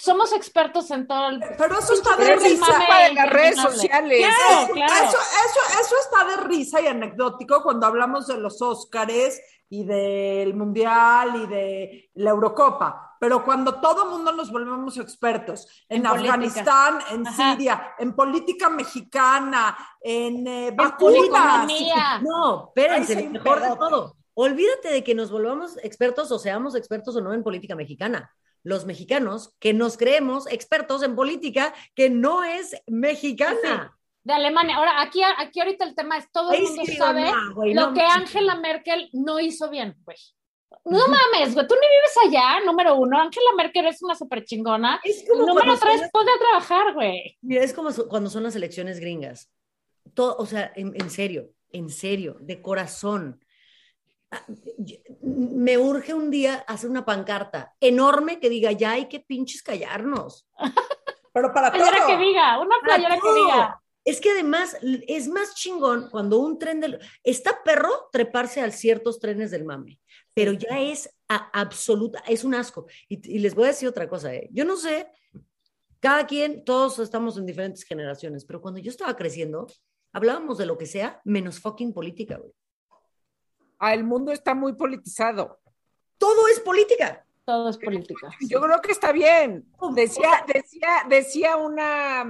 somos 0.00 0.32
expertos 0.32 0.90
en 0.90 1.06
todo 1.06 1.28
el... 1.28 1.40
Pero 1.58 1.78
eso 1.78 1.92
está 1.92 2.16
de 2.16 2.36
risa 2.36 2.66
de 3.08 3.14
las 3.14 3.30
redes 3.30 3.56
sociales. 3.56 4.26
Claro, 4.26 4.72
claro. 4.72 4.94
Eso, 4.94 5.18
eso, 5.18 5.80
eso 5.80 5.94
está 6.00 6.24
de 6.24 6.36
risa 6.48 6.80
y 6.80 6.86
anecdótico 6.86 7.62
cuando 7.62 7.86
hablamos 7.86 8.26
de 8.26 8.38
los 8.38 8.62
Óscares 8.62 9.40
y 9.68 9.84
del 9.84 10.54
Mundial 10.54 11.36
y 11.36 11.46
de 11.46 12.10
la 12.14 12.30
Eurocopa. 12.30 13.16
Pero 13.20 13.44
cuando 13.44 13.78
todo 13.80 14.04
el 14.04 14.10
mundo 14.10 14.32
nos 14.32 14.50
volvemos 14.50 14.96
expertos 14.96 15.68
en, 15.88 15.98
en 15.98 16.06
Afganistán, 16.06 16.94
política. 16.94 17.14
en 17.14 17.26
Ajá. 17.26 17.52
Siria, 17.52 17.94
en 17.98 18.16
política 18.16 18.70
mexicana, 18.70 19.76
en 20.00 20.46
eh, 20.46 20.70
vacunas. 20.74 21.70
No, 22.22 22.68
espérense, 22.68 23.18
Ay, 23.18 23.28
mejor 23.28 23.60
de 23.60 23.76
todo. 23.76 24.16
Olvídate 24.32 24.88
de 24.88 25.04
que 25.04 25.14
nos 25.14 25.30
volvamos 25.30 25.76
expertos 25.82 26.32
o 26.32 26.38
seamos 26.38 26.74
expertos 26.74 27.14
o 27.16 27.20
no 27.20 27.34
en 27.34 27.42
política 27.42 27.74
mexicana 27.76 28.34
los 28.62 28.86
mexicanos 28.86 29.54
que 29.58 29.72
nos 29.72 29.96
creemos 29.96 30.46
expertos 30.50 31.02
en 31.02 31.16
política 31.16 31.74
que 31.94 32.10
no 32.10 32.44
es 32.44 32.80
mexicana. 32.86 33.92
Sí, 33.92 34.00
de 34.22 34.32
Alemania. 34.34 34.76
Ahora, 34.76 35.00
aquí, 35.00 35.22
aquí 35.38 35.60
ahorita 35.60 35.84
el 35.84 35.94
tema 35.94 36.18
es, 36.18 36.30
todo 36.30 36.52
el 36.52 36.62
mundo 36.62 36.82
sí, 36.84 36.96
sabe 36.96 37.30
no, 37.30 37.54
güey, 37.54 37.74
lo 37.74 37.88
no, 37.88 37.94
que 37.94 38.02
Angela 38.02 38.54
Merkel 38.56 39.08
no 39.12 39.40
hizo 39.40 39.70
bien, 39.70 39.96
güey. 40.04 40.18
No 40.84 40.98
mames, 41.08 41.54
güey, 41.54 41.66
tú 41.66 41.74
ni 41.74 41.80
vives 41.80 42.16
allá, 42.26 42.64
número 42.64 42.94
uno. 42.94 43.18
Angela 43.18 43.50
Merkel 43.56 43.86
es 43.86 44.02
una 44.02 44.14
súper 44.14 44.44
chingona. 44.44 45.00
Es 45.02 45.24
como 45.28 45.46
número 45.46 45.76
tres, 45.78 46.00
las... 46.00 46.10
ponte 46.10 46.30
a 46.30 46.38
trabajar, 46.38 46.94
güey. 46.94 47.38
Mira, 47.42 47.64
es 47.64 47.74
como 47.74 47.90
cuando 48.08 48.30
son 48.30 48.44
las 48.44 48.56
elecciones 48.56 49.00
gringas. 49.00 49.50
Todo, 50.14 50.36
o 50.38 50.46
sea, 50.46 50.72
en, 50.76 50.92
en 50.94 51.10
serio, 51.10 51.50
en 51.72 51.90
serio, 51.90 52.36
de 52.40 52.62
corazón 52.62 53.44
me 55.22 55.78
urge 55.78 56.14
un 56.14 56.30
día 56.30 56.64
hacer 56.66 56.90
una 56.90 57.04
pancarta 57.04 57.74
enorme 57.80 58.38
que 58.38 58.48
diga, 58.48 58.72
ya 58.72 58.92
hay 58.92 59.08
que 59.08 59.20
pinches 59.20 59.62
callarnos. 59.62 60.48
Pero 61.32 61.52
para 61.52 61.70
playera 61.70 61.96
todo. 61.98 62.06
que 62.06 62.18
diga, 62.18 62.60
una 62.60 62.76
playera 62.82 63.18
que 63.20 63.32
diga. 63.32 63.82
Es 64.04 64.20
que 64.20 64.30
además 64.30 64.76
es 64.82 65.28
más 65.28 65.54
chingón 65.54 66.08
cuando 66.10 66.38
un 66.38 66.58
tren 66.58 66.80
del... 66.80 66.98
Está 67.22 67.62
perro 67.62 68.08
treparse 68.10 68.60
a 68.60 68.70
ciertos 68.70 69.20
trenes 69.20 69.50
del 69.50 69.64
mame, 69.64 70.00
pero 70.32 70.52
ya 70.52 70.80
es 70.80 71.14
a, 71.28 71.50
absoluta, 71.60 72.22
es 72.26 72.42
un 72.42 72.54
asco. 72.54 72.86
Y, 73.08 73.36
y, 73.36 73.38
les 73.40 73.54
voy 73.54 73.64
a 73.64 73.68
decir 73.68 73.88
otra 73.88 74.08
cosa, 74.08 74.34
¿eh? 74.34 74.48
yo 74.52 74.64
no 74.64 74.76
sé, 74.76 75.06
cada 76.00 76.26
quien, 76.26 76.64
todos 76.64 76.98
estamos 76.98 77.36
en 77.36 77.44
diferentes 77.44 77.84
generaciones, 77.84 78.46
pero 78.46 78.62
cuando 78.62 78.80
yo 78.80 78.90
estaba 78.90 79.14
creciendo, 79.14 79.66
hablábamos 80.14 80.56
de 80.56 80.66
lo 80.66 80.78
que 80.78 80.86
sea, 80.86 81.20
menos 81.24 81.60
fucking 81.60 81.92
política, 81.92 82.38
güey. 82.38 82.52
Ah, 83.80 83.94
el 83.94 84.04
mundo 84.04 84.30
está 84.30 84.54
muy 84.54 84.74
politizado. 84.74 85.58
Todo 86.18 86.46
es 86.48 86.60
política. 86.60 87.24
Todo 87.46 87.70
es 87.70 87.78
política. 87.78 88.28
Yo 88.40 88.60
creo 88.60 88.80
que 88.82 88.92
está 88.92 89.10
bien. 89.10 89.64
Decía, 89.94 90.44
decía, 90.46 91.04
decía 91.08 91.56
una 91.56 92.24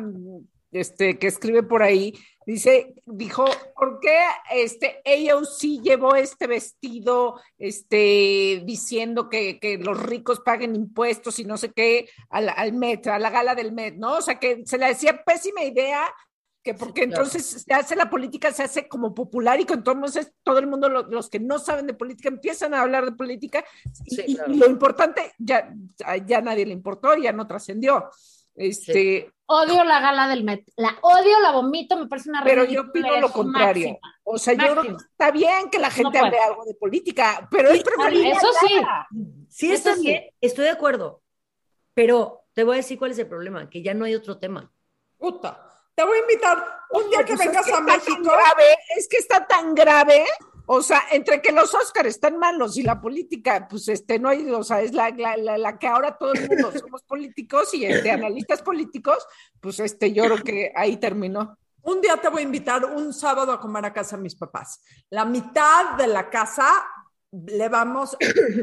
este, 0.71 1.19
que 1.19 1.27
escribe 1.27 1.65
por 1.65 1.83
ahí, 1.83 2.15
dice, 2.47 2.95
dijo, 3.05 3.45
¿por 3.75 3.99
qué 3.99 4.17
este 4.53 5.03
AOC 5.05 5.83
llevó 5.83 6.15
este 6.15 6.47
vestido 6.47 7.41
este, 7.59 8.63
diciendo 8.65 9.29
que, 9.29 9.59
que 9.59 9.79
los 9.79 10.01
ricos 10.01 10.41
paguen 10.41 10.77
impuestos 10.77 11.41
y 11.41 11.45
no 11.45 11.59
sé 11.59 11.73
qué 11.73 12.09
al, 12.29 12.49
al 12.49 12.73
Met, 12.73 13.09
a 13.09 13.19
la 13.19 13.31
gala 13.31 13.57
del 13.57 13.73
Met, 13.73 13.97
¿no? 13.97 14.19
O 14.19 14.23
sea, 14.23 14.39
que 14.39 14.63
se 14.65 14.79
le 14.79 14.87
decía 14.87 15.25
pésima 15.25 15.65
idea 15.65 16.15
que 16.63 16.75
porque 16.75 17.05
entonces 17.05 17.65
se 17.67 17.75
hace 17.75 17.97
la 17.97 18.11
política, 18.11 18.53
se 18.53 18.63
hace 18.63 18.87
como 18.87 19.15
popular 19.15 19.59
y 19.61 19.67
entonces 19.69 20.33
todo 20.43 20.59
el 20.59 20.67
mundo, 20.67 20.89
los, 20.89 21.09
los, 21.09 21.31
que 21.31 21.41
no 21.41 21.59
saben 21.59 21.87
de 21.87 21.95
política, 21.95 22.29
empiezan 22.29 22.75
a 22.75 22.83
hablar 22.83 23.07
de 23.07 23.13
política 23.13 23.65
y, 24.05 24.15
sí, 24.15 24.35
claro. 24.35 24.53
y 24.53 24.57
lo 24.57 24.67
importante 24.67 25.33
ya, 25.39 25.73
ya 26.27 26.41
nadie 26.43 26.67
le 26.67 26.73
importó, 26.73 27.17
ya 27.17 27.33
no 27.33 27.47
trascendió. 27.47 28.11
Este, 28.55 28.93
sí. 28.93 29.33
Odio 29.47 29.83
la 29.85 30.01
gala 30.01 30.29
del 30.29 30.45
Met, 30.45 30.69
la 30.77 30.97
odio, 31.01 31.41
la 31.41 31.53
vomito, 31.53 31.97
me 31.97 32.07
parece 32.07 32.29
una 32.29 32.45
Pero 32.45 32.65
yo 32.65 32.93
pido 32.93 33.19
lo 33.19 33.33
contrario. 33.33 33.89
Máxima. 33.89 34.21
O 34.23 34.39
sea, 34.39 34.55
máxima. 34.55 34.75
yo 34.75 34.81
creo 34.81 34.97
que 34.97 35.03
está 35.03 35.31
bien 35.31 35.71
que 35.71 35.79
la 35.79 35.91
gente 35.91 36.19
no 36.19 36.27
hable 36.27 36.39
algo 36.39 36.65
de 36.65 36.75
política, 36.75 37.49
pero 37.51 37.71
es 37.71 37.83
preferible. 37.83 38.33
Eso 38.33 38.49
sí. 38.61 38.83
Sí, 39.49 39.73
está 39.73 39.93
eso 39.93 40.03
bien, 40.03 40.23
sí. 40.23 40.37
estoy 40.41 40.65
de 40.65 40.71
acuerdo. 40.71 41.23
Pero 41.95 42.45
te 42.53 42.65
voy 42.65 42.75
a 42.75 42.77
decir 42.77 42.99
cuál 42.99 43.13
es 43.13 43.19
el 43.19 43.29
problema, 43.29 43.69
que 43.71 43.83
ya 43.83 43.95
no 43.95 44.05
hay 44.05 44.15
otro 44.15 44.39
tema. 44.39 44.71
Puta. 45.19 45.70
Te 46.01 46.07
voy 46.07 46.17
a 46.17 46.21
invitar 46.23 46.87
un 46.93 47.11
día 47.11 47.19
que 47.27 47.35
pues 47.35 47.47
vengas 47.47 47.67
es 47.67 47.73
que 47.73 47.77
a 47.77 47.81
México. 47.83 48.23
Grave, 48.23 48.79
es 48.97 49.07
que 49.07 49.19
está 49.19 49.47
tan 49.47 49.75
grave. 49.75 50.25
O 50.65 50.81
sea, 50.81 51.03
entre 51.11 51.43
que 51.43 51.53
los 51.53 51.75
Óscar 51.75 52.07
están 52.07 52.39
malos 52.39 52.79
y 52.79 52.83
la 52.83 52.99
política, 52.99 53.67
pues 53.69 53.87
este, 53.89 54.19
no 54.19 54.31
hay, 54.31 54.51
o 54.51 54.65
sea, 54.65 54.81
es 54.81 54.95
la, 54.95 55.11
la, 55.11 55.37
la, 55.37 55.59
la 55.59 55.79
que 55.79 55.87
ahora 55.87 56.17
todo 56.17 56.33
el 56.33 56.49
mundo 56.49 56.73
somos 56.81 57.03
políticos 57.03 57.75
y 57.75 57.85
este, 57.85 58.11
analistas 58.11 58.63
políticos, 58.63 59.27
pues 59.61 59.79
este, 59.81 60.11
yo 60.15 60.25
creo 60.25 60.39
que 60.39 60.73
ahí 60.75 60.97
terminó. 60.97 61.59
Un 61.83 62.01
día 62.01 62.17
te 62.17 62.31
voy 62.31 62.41
a 62.41 62.45
invitar 62.47 62.83
un 62.87 63.13
sábado 63.13 63.53
a 63.53 63.61
comer 63.61 63.85
a 63.85 63.93
casa 63.93 64.17
a 64.17 64.21
mis 64.21 64.37
papás. 64.37 64.81
La 65.11 65.27
mitad 65.27 65.97
de 65.99 66.07
la 66.07 66.31
casa 66.31 66.83
le 67.31 67.69
vamos 67.69 68.17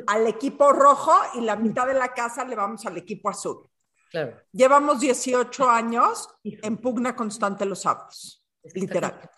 al 0.08 0.26
equipo 0.26 0.74
rojo 0.74 1.14
y 1.36 1.42
la 1.42 1.56
mitad 1.56 1.86
de 1.86 1.94
la 1.94 2.16
casa 2.16 2.44
le 2.46 2.56
vamos 2.56 2.84
al 2.88 2.98
equipo 2.98 3.30
azul. 3.30 3.70
Claro. 4.12 4.40
Llevamos 4.52 5.00
18 5.00 5.70
años 5.70 6.30
en 6.44 6.78
pugna 6.78 7.16
constante 7.16 7.66
los 7.66 7.82
sábados, 7.82 8.44
literal. 8.74 9.30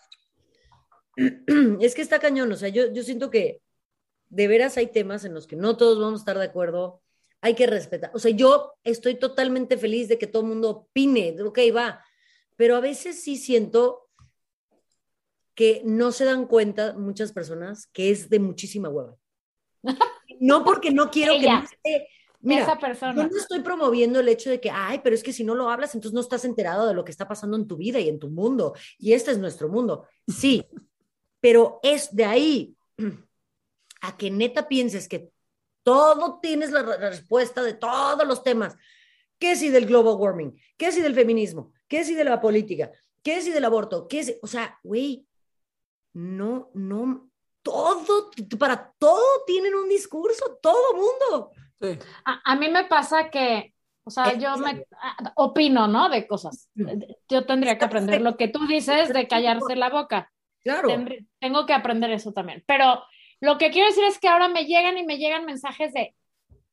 es 1.80 1.94
que 1.94 2.02
está 2.02 2.18
cañón, 2.18 2.50
o 2.52 2.56
sea, 2.56 2.68
yo, 2.68 2.92
yo 2.92 3.02
siento 3.02 3.30
que 3.30 3.60
de 4.28 4.48
veras 4.48 4.76
hay 4.76 4.86
temas 4.86 5.24
en 5.24 5.34
los 5.34 5.46
que 5.46 5.56
no 5.56 5.76
todos 5.76 5.98
vamos 6.00 6.20
a 6.20 6.22
estar 6.22 6.38
de 6.38 6.44
acuerdo, 6.44 7.02
hay 7.40 7.54
que 7.54 7.66
respetar, 7.66 8.10
o 8.14 8.18
sea, 8.18 8.30
yo 8.30 8.74
estoy 8.84 9.16
totalmente 9.16 9.76
feliz 9.76 10.08
de 10.08 10.18
que 10.18 10.26
todo 10.26 10.42
el 10.42 10.48
mundo 10.48 10.70
opine, 10.70 11.36
ok, 11.42 11.58
va, 11.74 12.04
pero 12.56 12.76
a 12.76 12.80
veces 12.80 13.22
sí 13.22 13.36
siento 13.36 14.08
que 15.54 15.82
no 15.84 16.12
se 16.12 16.24
dan 16.24 16.46
cuenta 16.46 16.94
muchas 16.94 17.32
personas 17.32 17.86
que 17.88 18.10
es 18.10 18.30
de 18.30 18.38
muchísima 18.38 18.88
hueva. 18.88 19.16
No 20.42 20.64
porque 20.64 20.90
no 20.90 21.10
quiero 21.10 21.34
que 21.38 21.46
no 21.46 21.62
esté, 21.62 22.08
Mira, 22.40 22.62
esa 22.62 22.78
persona. 22.78 23.14
Yo 23.14 23.28
no 23.28 23.36
estoy 23.36 23.60
promoviendo 23.60 24.20
el 24.20 24.28
hecho 24.28 24.48
de 24.48 24.60
que, 24.60 24.70
ay, 24.70 25.00
pero 25.04 25.14
es 25.14 25.22
que 25.22 25.32
si 25.32 25.44
no 25.44 25.54
lo 25.54 25.68
hablas, 25.68 25.94
entonces 25.94 26.14
no 26.14 26.20
estás 26.20 26.44
enterado 26.44 26.88
de 26.88 26.94
lo 26.94 27.04
que 27.04 27.10
está 27.10 27.28
pasando 27.28 27.56
en 27.56 27.66
tu 27.66 27.76
vida 27.76 28.00
y 28.00 28.08
en 28.08 28.18
tu 28.18 28.30
mundo. 28.30 28.74
Y 28.98 29.12
este 29.12 29.30
es 29.30 29.38
nuestro 29.38 29.68
mundo. 29.68 30.06
Sí, 30.26 30.64
pero 31.40 31.80
es 31.82 32.14
de 32.14 32.24
ahí 32.24 32.74
a 34.00 34.16
que 34.16 34.30
neta 34.30 34.68
pienses 34.68 35.08
que 35.08 35.30
todo 35.82 36.40
tienes 36.40 36.70
la, 36.70 36.82
respuesta 36.82 37.62
de 37.62 37.74
todos 37.74 38.26
los 38.26 38.42
temas. 38.42 38.76
¿Qué 39.38 39.56
si 39.56 39.70
del 39.70 39.86
global 39.86 40.16
warming? 40.16 40.58
¿Qué 40.76 40.92
si 40.92 41.00
del 41.00 41.14
feminismo? 41.14 41.72
¿Qué 41.88 42.04
si 42.04 42.14
de 42.14 42.24
la 42.24 42.40
política? 42.40 42.90
¿Qué 43.22 43.40
si 43.40 43.50
del 43.50 43.64
aborto? 43.64 44.06
¿Qué 44.06 44.24
si? 44.24 44.36
O 44.42 44.46
sea, 44.46 44.78
güey, 44.82 45.26
no, 46.12 46.70
no, 46.74 47.30
todo, 47.62 48.30
para 48.58 48.92
todo 48.98 49.44
tienen 49.46 49.74
un 49.74 49.88
discurso, 49.88 50.58
todo 50.62 50.94
mundo. 50.94 51.52
A, 52.24 52.56
mí 52.56 52.68
me 52.68 52.84
pasa 52.84 53.30
que, 53.30 53.74
o 54.04 54.10
sea, 54.10 54.34
yo 54.34 54.56
me 54.56 54.84
opino, 55.36 55.86
¿no? 55.86 56.08
De 56.08 56.26
cosas. 56.26 56.68
Yo 57.28 57.46
tendría 57.46 57.78
que 57.78 57.84
aprender 57.84 58.20
lo 58.20 58.36
que 58.36 58.48
tú 58.48 58.66
dices 58.66 59.12
de 59.12 59.28
callarse 59.28 59.76
la 59.76 59.90
boca. 59.90 60.30
Claro. 60.62 60.90
tengo 61.38 61.64
que 61.64 61.72
aprender 61.72 62.10
eso 62.10 62.32
también. 62.32 62.62
Pero 62.66 63.02
lo 63.40 63.56
que 63.56 63.70
quiero 63.70 63.88
decir 63.88 64.04
es 64.04 64.18
que 64.18 64.28
ahora 64.28 64.48
me 64.48 64.66
llegan 64.66 64.98
y 64.98 65.04
me 65.04 65.16
llegan 65.16 65.46
mensajes 65.46 65.92
de 65.94 66.14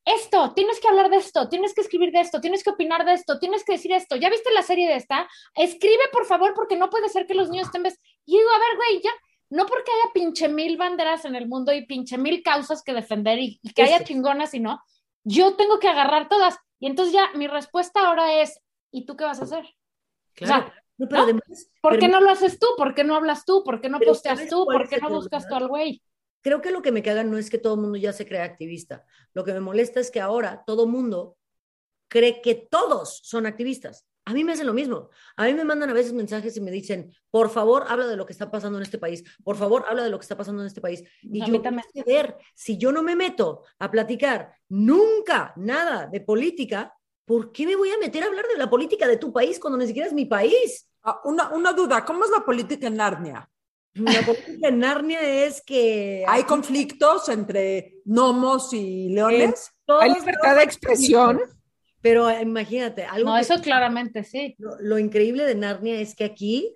esto, 0.03 0.53
tienes 0.53 0.79
que 0.79 0.87
hablar 0.87 1.09
de 1.09 1.17
esto, 1.17 1.49
tienes 1.49 1.73
que 1.73 1.81
escribir 1.81 2.11
de 2.11 2.21
esto, 2.21 2.39
tienes 2.39 2.63
que 2.63 2.69
opinar 2.69 3.05
de 3.05 3.13
esto, 3.13 3.39
tienes 3.39 3.65
que 3.65 3.73
decir 3.73 3.91
esto. 3.91 4.15
¿Ya 4.15 4.29
viste 4.29 4.53
la 4.53 4.61
serie 4.61 4.87
de 4.87 4.95
esta? 4.95 5.27
Escribe, 5.53 6.03
por 6.13 6.25
favor, 6.25 6.53
porque 6.53 6.77
no 6.77 6.89
puede 6.89 7.09
ser 7.09 7.27
que 7.27 7.33
los 7.33 7.49
niños 7.49 7.67
estén... 7.67 7.85
Y 8.25 8.37
digo, 8.37 8.49
a 8.49 8.59
ver, 8.59 8.77
güey, 8.77 9.01
ya, 9.03 9.11
no 9.49 9.65
porque 9.65 9.91
haya 9.91 10.13
pinche 10.13 10.47
mil 10.47 10.77
banderas 10.77 11.25
en 11.25 11.35
el 11.35 11.47
mundo 11.47 11.73
y 11.73 11.85
pinche 11.85 12.17
mil 12.17 12.41
causas 12.41 12.83
que 12.83 12.93
defender 12.93 13.39
y, 13.39 13.59
que 13.75 13.83
haya 13.83 14.03
chingonas 14.03 14.53
y 14.53 14.59
no, 14.59 14.81
yo 15.27 15.55
tengo 15.55 15.79
que 15.79 15.89
agarrar 15.89 16.29
todas. 16.29 16.57
Y 16.79 16.87
entonces 16.87 17.13
ya 17.13 17.29
mi 17.35 17.47
respuesta 17.47 18.07
ahora 18.07 18.41
es, 18.41 18.61
¿y 18.91 19.05
tú 19.05 19.17
qué 19.17 19.25
vas 19.25 19.41
a 19.41 19.43
hacer? 19.43 19.65
Claro. 20.33 20.71
¿Por 21.81 21.99
qué 21.99 22.07
no 22.07 22.21
lo 22.21 22.29
haces 22.29 22.57
tú? 22.59 22.67
¿Por 22.77 22.95
qué 22.95 23.03
no 23.03 23.15
hablas 23.15 23.43
tú? 23.45 23.63
¿Por 23.63 23.81
qué 23.81 23.89
no 23.89 23.99
posteas 23.99 24.47
tú? 24.47 24.65
¿Por 24.65 24.87
qué 24.87 24.97
no 24.97 25.09
buscas 25.09 25.47
tú 25.47 25.55
al 25.55 25.67
güey? 25.67 26.01
Creo 26.41 26.61
que 26.61 26.71
lo 26.71 26.81
que 26.81 26.91
me 26.91 27.03
caga 27.03 27.23
no 27.23 27.37
es 27.37 27.49
que 27.49 27.57
todo 27.57 27.75
el 27.75 27.81
mundo 27.81 27.97
ya 27.97 28.13
se 28.13 28.25
crea 28.25 28.45
activista. 28.45 29.03
Lo 29.33 29.43
que 29.43 29.53
me 29.53 29.59
molesta 29.59 29.99
es 29.99 30.09
que 30.09 30.21
ahora 30.21 30.63
todo 30.65 30.85
el 30.85 30.89
mundo 30.89 31.37
cree 32.07 32.41
que 32.41 32.55
todos 32.55 33.19
son 33.23 33.45
activistas. 33.45 34.07
A 34.27 34.33
mí 34.33 34.43
me 34.43 34.51
hacen 34.51 34.67
lo 34.67 34.73
mismo. 34.73 35.09
A 35.37 35.45
mí 35.45 35.53
me 35.53 35.63
mandan 35.63 35.89
a 35.89 35.93
veces 35.93 36.11
mensajes 36.11 36.57
y 36.57 36.59
me 36.59 36.69
dicen, 36.69 37.15
por 37.31 37.49
favor, 37.49 37.85
habla 37.87 38.07
de 38.07 38.17
lo 38.17 38.25
que 38.25 38.33
está 38.33 38.51
pasando 38.51 38.77
en 38.77 38.83
este 38.83 38.97
país. 38.97 39.23
Por 39.41 39.55
favor, 39.55 39.85
habla 39.87 40.03
de 40.03 40.09
lo 40.09 40.19
que 40.19 40.23
está 40.23 40.35
pasando 40.35 40.61
en 40.61 40.67
este 40.67 40.81
país. 40.81 41.01
Y 41.21 41.39
yo 41.49 41.61
también. 41.61 41.85
ver, 42.05 42.35
si 42.53 42.77
yo 42.77 42.91
no 42.91 43.01
me 43.03 43.15
meto 43.15 43.63
a 43.79 43.89
platicar 43.89 44.51
nunca 44.67 45.53
nada 45.55 46.07
de 46.07 46.19
política, 46.19 46.93
¿por 47.23 47.53
qué 47.53 47.65
me 47.65 47.77
voy 47.77 47.89
a 47.89 47.97
meter 47.99 48.21
a 48.21 48.25
hablar 48.25 48.45
de 48.51 48.57
la 48.57 48.69
política 48.69 49.07
de 49.07 49.15
tu 49.15 49.31
país 49.31 49.61
cuando 49.61 49.77
ni 49.79 49.87
siquiera 49.87 50.09
es 50.09 50.13
mi 50.13 50.25
país? 50.25 50.89
Ah, 51.03 51.21
una, 51.23 51.47
una 51.53 51.71
duda, 51.71 52.03
¿cómo 52.03 52.25
es 52.25 52.29
la 52.29 52.43
política 52.43 52.87
en 52.87 52.97
Narnia? 52.97 53.49
La 53.93 54.25
política 54.25 54.67
en 54.67 54.79
Narnia 54.79 55.21
es 55.45 55.61
que... 55.61 56.25
Hay 56.27 56.43
conflictos 56.43 57.29
entre 57.29 58.01
gnomos 58.03 58.73
y 58.73 59.07
leones. 59.07 59.71
Hay 59.87 60.13
libertad 60.13 60.57
de 60.57 60.63
expresión. 60.63 61.39
Pero 62.01 62.31
imagínate, 62.39 63.05
algo. 63.05 63.29
No, 63.29 63.37
eso 63.37 63.59
claramente 63.61 64.23
sí. 64.23 64.55
Lo, 64.57 64.99
increíble 64.99 65.45
de 65.45 65.55
Narnia 65.55 65.99
es 65.99 66.15
que 66.15 66.25
aquí 66.25 66.73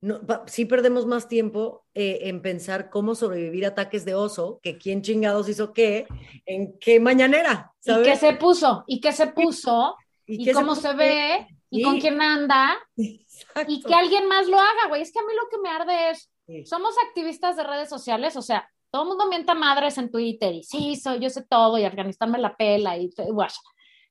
no, 0.00 0.20
sí 0.46 0.64
perdemos 0.64 1.04
más 1.06 1.28
tiempo 1.28 1.84
eh, 1.94 2.20
en 2.22 2.40
pensar 2.40 2.88
cómo 2.88 3.14
sobrevivir 3.14 3.66
ataques 3.66 4.04
de 4.04 4.14
oso, 4.14 4.58
que 4.62 4.78
quién 4.78 5.02
chingados 5.02 5.48
hizo 5.48 5.72
qué, 5.72 6.06
en 6.46 6.78
qué 6.78 7.00
mañanera. 7.00 7.72
¿sabes? 7.80 8.06
Y 8.06 8.10
qué 8.10 8.16
se 8.16 8.32
puso, 8.34 8.84
y 8.86 9.00
qué 9.00 9.12
se 9.12 9.26
puso, 9.26 9.96
y, 10.26 10.50
cómo 10.52 10.74
se, 10.74 10.94
ve, 10.94 11.46
y 11.68 11.82
con 11.82 12.00
quién 12.00 12.20
anda, 12.22 12.78
y 12.96 13.82
que 13.82 13.94
alguien 13.94 14.26
más 14.26 14.48
lo 14.48 14.58
haga, 14.58 14.88
güey. 14.88 15.02
Es 15.02 15.12
que 15.12 15.18
a 15.18 15.22
mí 15.22 15.32
lo 15.34 15.48
que 15.50 15.58
me 15.62 15.68
arde 15.68 16.10
es, 16.10 16.30
somos 16.68 16.94
activistas 17.06 17.56
de 17.56 17.64
redes 17.64 17.90
sociales, 17.90 18.36
o 18.36 18.42
sea, 18.42 18.68
todo 18.90 19.02
el 19.02 19.08
mundo 19.08 19.28
mienta 19.28 19.54
madres 19.54 19.98
en 19.98 20.10
Twitter, 20.10 20.54
y 20.54 20.62
sí, 20.62 20.96
soy, 20.96 21.20
yo 21.20 21.28
sé 21.28 21.44
todo, 21.48 21.78
y 21.78 21.84
Afganistán 21.84 22.30
me 22.30 22.38
la 22.38 22.56
pela, 22.56 22.96
y 22.96 23.10
guay. 23.30 23.50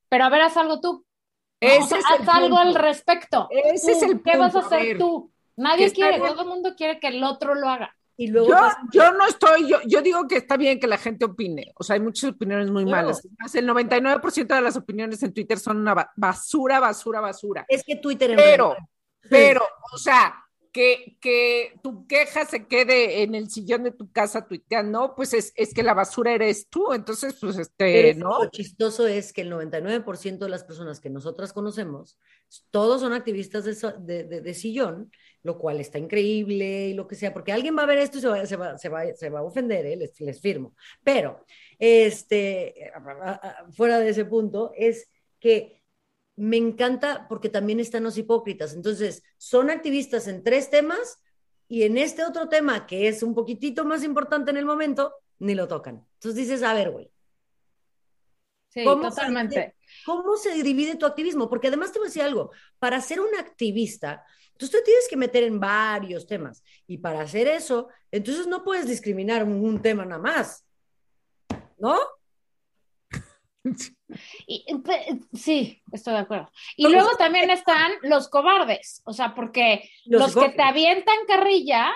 Pero 0.10 0.26
a 0.26 0.30
ver, 0.30 0.42
haz 0.42 0.58
algo 0.58 0.82
tú. 0.82 1.06
haz 1.62 2.28
algo 2.28 2.58
al 2.58 2.76
respecto. 2.76 3.48
Ese 3.52 3.94
es 3.94 4.04
el 4.04 4.22
¿Qué 4.22 4.38
vas 4.38 4.56
a 4.56 4.60
hacer 4.60 4.98
tú? 4.98 5.32
Nadie 5.56 5.92
quiere, 5.92 6.20
todo 6.20 6.42
el 6.42 6.48
mundo 6.48 6.74
quiere 6.76 7.00
que 7.00 7.08
el 7.08 7.24
otro 7.24 7.54
lo 7.54 7.70
haga. 7.70 7.96
Y 8.16 8.28
luego 8.28 8.50
yo, 8.92 9.14
no 9.14 9.26
estoy, 9.26 9.70
yo, 9.70 9.78
yo 9.86 10.02
digo 10.02 10.28
que 10.28 10.36
está 10.36 10.58
bien 10.58 10.78
que 10.78 10.88
la 10.88 10.98
gente 10.98 11.24
opine, 11.24 11.72
o 11.76 11.86
sea, 11.86 11.94
hay 11.94 12.02
muchas 12.02 12.32
opiniones 12.32 12.70
muy 12.70 12.86
malas. 12.86 13.22
El 13.54 13.66
99% 13.66 14.56
de 14.56 14.62
las 14.62 14.76
opiniones 14.76 15.24
en 15.24 15.34
Twitter 15.34 15.58
son 15.58 15.78
una 15.78 16.12
basura, 16.18 16.82
basura, 16.82 17.22
basura. 17.22 17.66
Es 17.70 17.82
que 17.82 17.96
Twitter... 17.96 18.34
Pero, 18.36 18.76
pero, 19.30 19.62
o 19.94 19.98
sea, 19.98 20.36
que, 20.72 21.18
que, 21.20 21.74
tu 21.82 22.06
queja 22.08 22.46
se 22.46 22.68
quede 22.68 23.24
en 23.24 23.36
el 23.36 23.50
sillón 23.50 23.84
de 23.84 23.92
tu 23.92 24.12
casa 24.12 24.48
tuiteando, 24.48 25.14
pues 25.16 25.34
es, 25.34 25.52
es 25.56 25.74
que 25.74 25.84
la 25.84 25.94
basura 25.94 26.34
eres 26.34 26.68
tú, 26.70 26.94
entonces, 26.94 27.38
pues, 27.40 27.58
este, 27.58 28.14
¿no? 28.16 28.44
Lo 28.44 28.50
chistoso 28.50 29.08
es 29.08 29.34
que 29.34 29.42
el 29.42 29.52
99% 29.52 30.38
de 30.38 30.50
las 30.50 30.64
personas 30.64 31.00
que 31.00 31.10
nosotras 31.10 31.54
conocemos, 31.54 32.18
todos 32.72 33.02
son 33.02 33.14
activistas 33.14 33.64
de, 33.66 34.24
de, 34.24 34.42
de, 34.42 34.54
sillón, 34.54 35.12
lo 35.44 35.58
cual 35.58 35.80
está 35.80 35.98
increíble 35.98 36.90
y 36.90 36.94
lo 36.94 37.08
que 37.08 37.16
sea, 37.16 37.34
porque 37.34 37.52
alguien 37.52 37.78
va 37.78 37.84
a 37.84 37.88
ver 37.88 37.98
esto 37.98 38.18
y 38.18 38.22
se 38.22 38.28
va, 38.28 38.46
se 38.46 38.56
va, 38.56 38.78
se 38.78 38.90
va, 38.90 39.14
se 39.16 39.30
va 39.30 39.40
a 39.40 39.44
ofender, 39.44 39.86
¿eh? 39.86 39.96
les, 39.96 40.20
les 40.22 40.40
firmo. 40.40 40.76
Pero, 41.04 41.46
este, 41.80 42.92
fuera 43.72 44.00
de 44.00 44.10
ese 44.10 44.26
punto, 44.26 44.72
es 44.76 45.10
que 45.40 45.79
me 46.40 46.56
encanta 46.56 47.28
porque 47.28 47.50
también 47.50 47.80
están 47.82 48.04
los 48.04 48.18
hipócritas. 48.18 48.74
Entonces, 48.74 49.24
son 49.38 49.70
activistas 49.70 50.28
en 50.28 50.42
tres 50.42 50.70
temas 50.70 51.22
y 51.68 51.84
en 51.84 51.98
este 51.98 52.24
otro 52.24 52.48
tema, 52.48 52.88
que 52.88 53.10
es 53.10 53.22
un 53.24 53.36
poquitito 53.36 53.84
más 53.84 54.04
importante 54.04 54.50
en 54.50 54.58
el 54.58 54.66
momento, 54.66 55.14
ni 55.40 55.54
lo 55.54 55.68
tocan. 55.68 56.06
Entonces 56.14 56.36
dices, 56.36 56.64
a 56.64 56.74
ver, 56.74 56.92
güey. 56.92 57.12
Sí, 58.70 58.86
totalmente. 58.86 59.76
¿Cómo 60.06 60.38
se 60.38 60.64
divide 60.64 60.96
tu 60.96 61.06
activismo? 61.06 61.50
Porque 61.50 61.68
además 61.68 61.92
te 61.92 62.00
voy 62.00 62.06
a 62.06 62.10
decir 62.10 62.22
algo, 62.22 62.52
para 62.78 63.02
ser 63.02 63.20
un 63.20 63.36
activista, 63.38 64.24
tú 64.58 64.68
te 64.70 64.82
tienes 64.82 65.08
que 65.10 65.18
meter 65.18 65.44
en 65.44 65.60
varios 65.60 66.26
temas. 66.26 66.64
Y 66.88 67.00
para 67.00 67.22
hacer 67.22 67.48
eso, 67.48 67.90
entonces 68.12 68.48
no 68.48 68.64
puedes 68.64 68.88
discriminar 68.88 69.44
un 69.44 69.82
tema 69.82 70.06
nada 70.06 70.22
más. 70.22 70.66
¿No? 71.78 71.98
Y, 74.48 74.66
sí, 75.34 75.82
estoy 75.92 76.14
de 76.14 76.20
acuerdo. 76.20 76.52
Y 76.76 76.88
luego 76.88 77.10
también 77.18 77.50
están 77.50 77.92
los 78.02 78.30
cobardes, 78.30 79.02
o 79.06 79.14
sea, 79.14 79.36
porque 79.36 79.90
los, 80.06 80.36
que 80.36 80.50
te 80.50 80.64
avientan 80.64 81.16
carrilla 81.28 81.92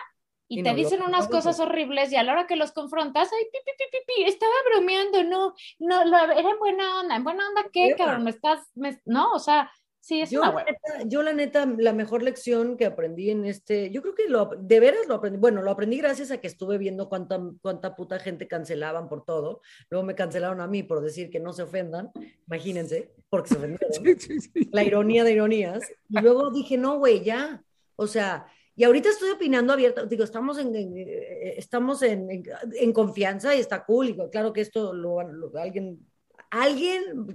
y, 0.47 0.61
te 0.61 0.73
dicen 0.75 1.01
unas 1.01 1.27
cosas 1.27 1.59
horribles 1.59 2.11
y 2.11 2.15
a 2.15 2.23
la 2.23 2.33
hora 2.33 2.47
que 2.47 2.55
los 2.55 2.71
confrontas, 2.73 3.31
ay, 3.33 3.45
pi, 3.51 3.59
pi, 3.65 3.97
pi, 4.05 4.23
estaba 4.25 4.53
bromeando, 4.71 5.23
no, 5.23 5.53
no, 5.79 6.17
era 6.17 6.49
en 6.49 6.59
buena 6.59 6.99
onda, 6.99 7.15
en 7.15 7.23
buena 7.23 7.47
onda, 7.47 7.63
¿qué, 7.71 7.95
cabrón? 7.97 8.23
Me 8.23 8.29
estás, 8.29 8.59
no, 9.05 9.31
o 9.31 9.39
sea, 9.39 9.71
Sí, 10.03 10.19
es 10.19 10.31
yo, 10.31 10.41
una 10.41 10.51
la 10.51 10.63
neta, 10.65 11.03
yo 11.05 11.23
la 11.23 11.31
neta, 11.31 11.65
la 11.77 11.93
mejor 11.93 12.23
lección 12.23 12.75
que 12.75 12.85
aprendí 12.85 13.29
en 13.29 13.45
este, 13.45 13.89
yo 13.89 14.01
creo 14.01 14.13
que 14.13 14.27
lo, 14.27 14.49
de 14.59 14.81
veras 14.81 15.07
lo 15.07 15.15
aprendí, 15.15 15.39
bueno, 15.39 15.61
lo 15.61 15.71
aprendí 15.71 15.97
gracias 15.97 16.29
a 16.29 16.41
que 16.41 16.47
estuve 16.47 16.77
viendo 16.77 17.07
cuánta, 17.07 17.41
cuánta 17.61 17.95
puta 17.95 18.19
gente 18.19 18.45
cancelaban 18.45 19.07
por 19.07 19.23
todo, 19.23 19.61
luego 19.89 20.05
me 20.05 20.13
cancelaron 20.13 20.59
a 20.59 20.67
mí 20.67 20.83
por 20.83 20.99
decir 20.99 21.29
que 21.29 21.39
no 21.39 21.53
se 21.53 21.63
ofendan, 21.63 22.11
imagínense, 22.47 23.13
porque 23.29 23.47
se 23.47 23.55
ofendieron, 23.55 23.89
la 24.73 24.83
ironía 24.83 25.23
de 25.23 25.31
ironías, 25.31 25.81
y 26.09 26.19
luego 26.19 26.51
dije, 26.51 26.77
no, 26.77 26.97
güey, 26.99 27.23
ya, 27.23 27.63
o 27.95 28.05
sea, 28.05 28.45
y 28.75 28.83
ahorita 28.83 29.07
estoy 29.07 29.29
opinando 29.29 29.71
abierta, 29.71 30.05
digo, 30.05 30.25
estamos 30.25 30.57
en, 30.57 30.75
eh, 30.75 31.55
estamos 31.57 32.01
en, 32.01 32.43
en, 32.73 32.91
confianza 32.91 33.55
y 33.55 33.61
está 33.61 33.85
cool, 33.85 34.09
y 34.09 34.17
claro 34.29 34.51
que 34.51 34.59
esto 34.59 34.91
lo, 34.91 35.21
alguien, 35.57 36.05
alguien... 36.49 37.29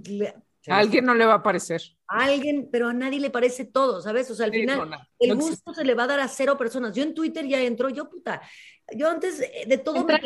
A 0.67 0.77
alguien 0.77 1.05
no 1.05 1.15
le 1.15 1.25
va 1.25 1.33
a 1.33 1.41
parecer 1.41 1.81
a 2.09 2.25
alguien, 2.25 2.67
pero 2.71 2.87
a 2.87 2.93
nadie 2.93 3.19
le 3.19 3.29
parece 3.29 3.65
todo, 3.65 4.01
¿sabes? 4.01 4.29
O 4.31 4.35
sea, 4.35 4.47
al 4.47 4.51
final, 4.51 4.89
el 5.19 5.35
gusto 5.35 5.73
se 5.73 5.83
le 5.83 5.93
va 5.93 6.03
a 6.03 6.07
dar 6.07 6.19
a 6.19 6.27
cero 6.27 6.57
personas. 6.57 6.95
Yo 6.95 7.03
en 7.03 7.13
Twitter 7.13 7.45
ya 7.47 7.61
entro, 7.61 7.89
yo 7.89 8.09
puta, 8.09 8.41
yo 8.95 9.09
antes 9.09 9.39
de 9.39 9.77
todo 9.77 10.05
me 10.05 10.19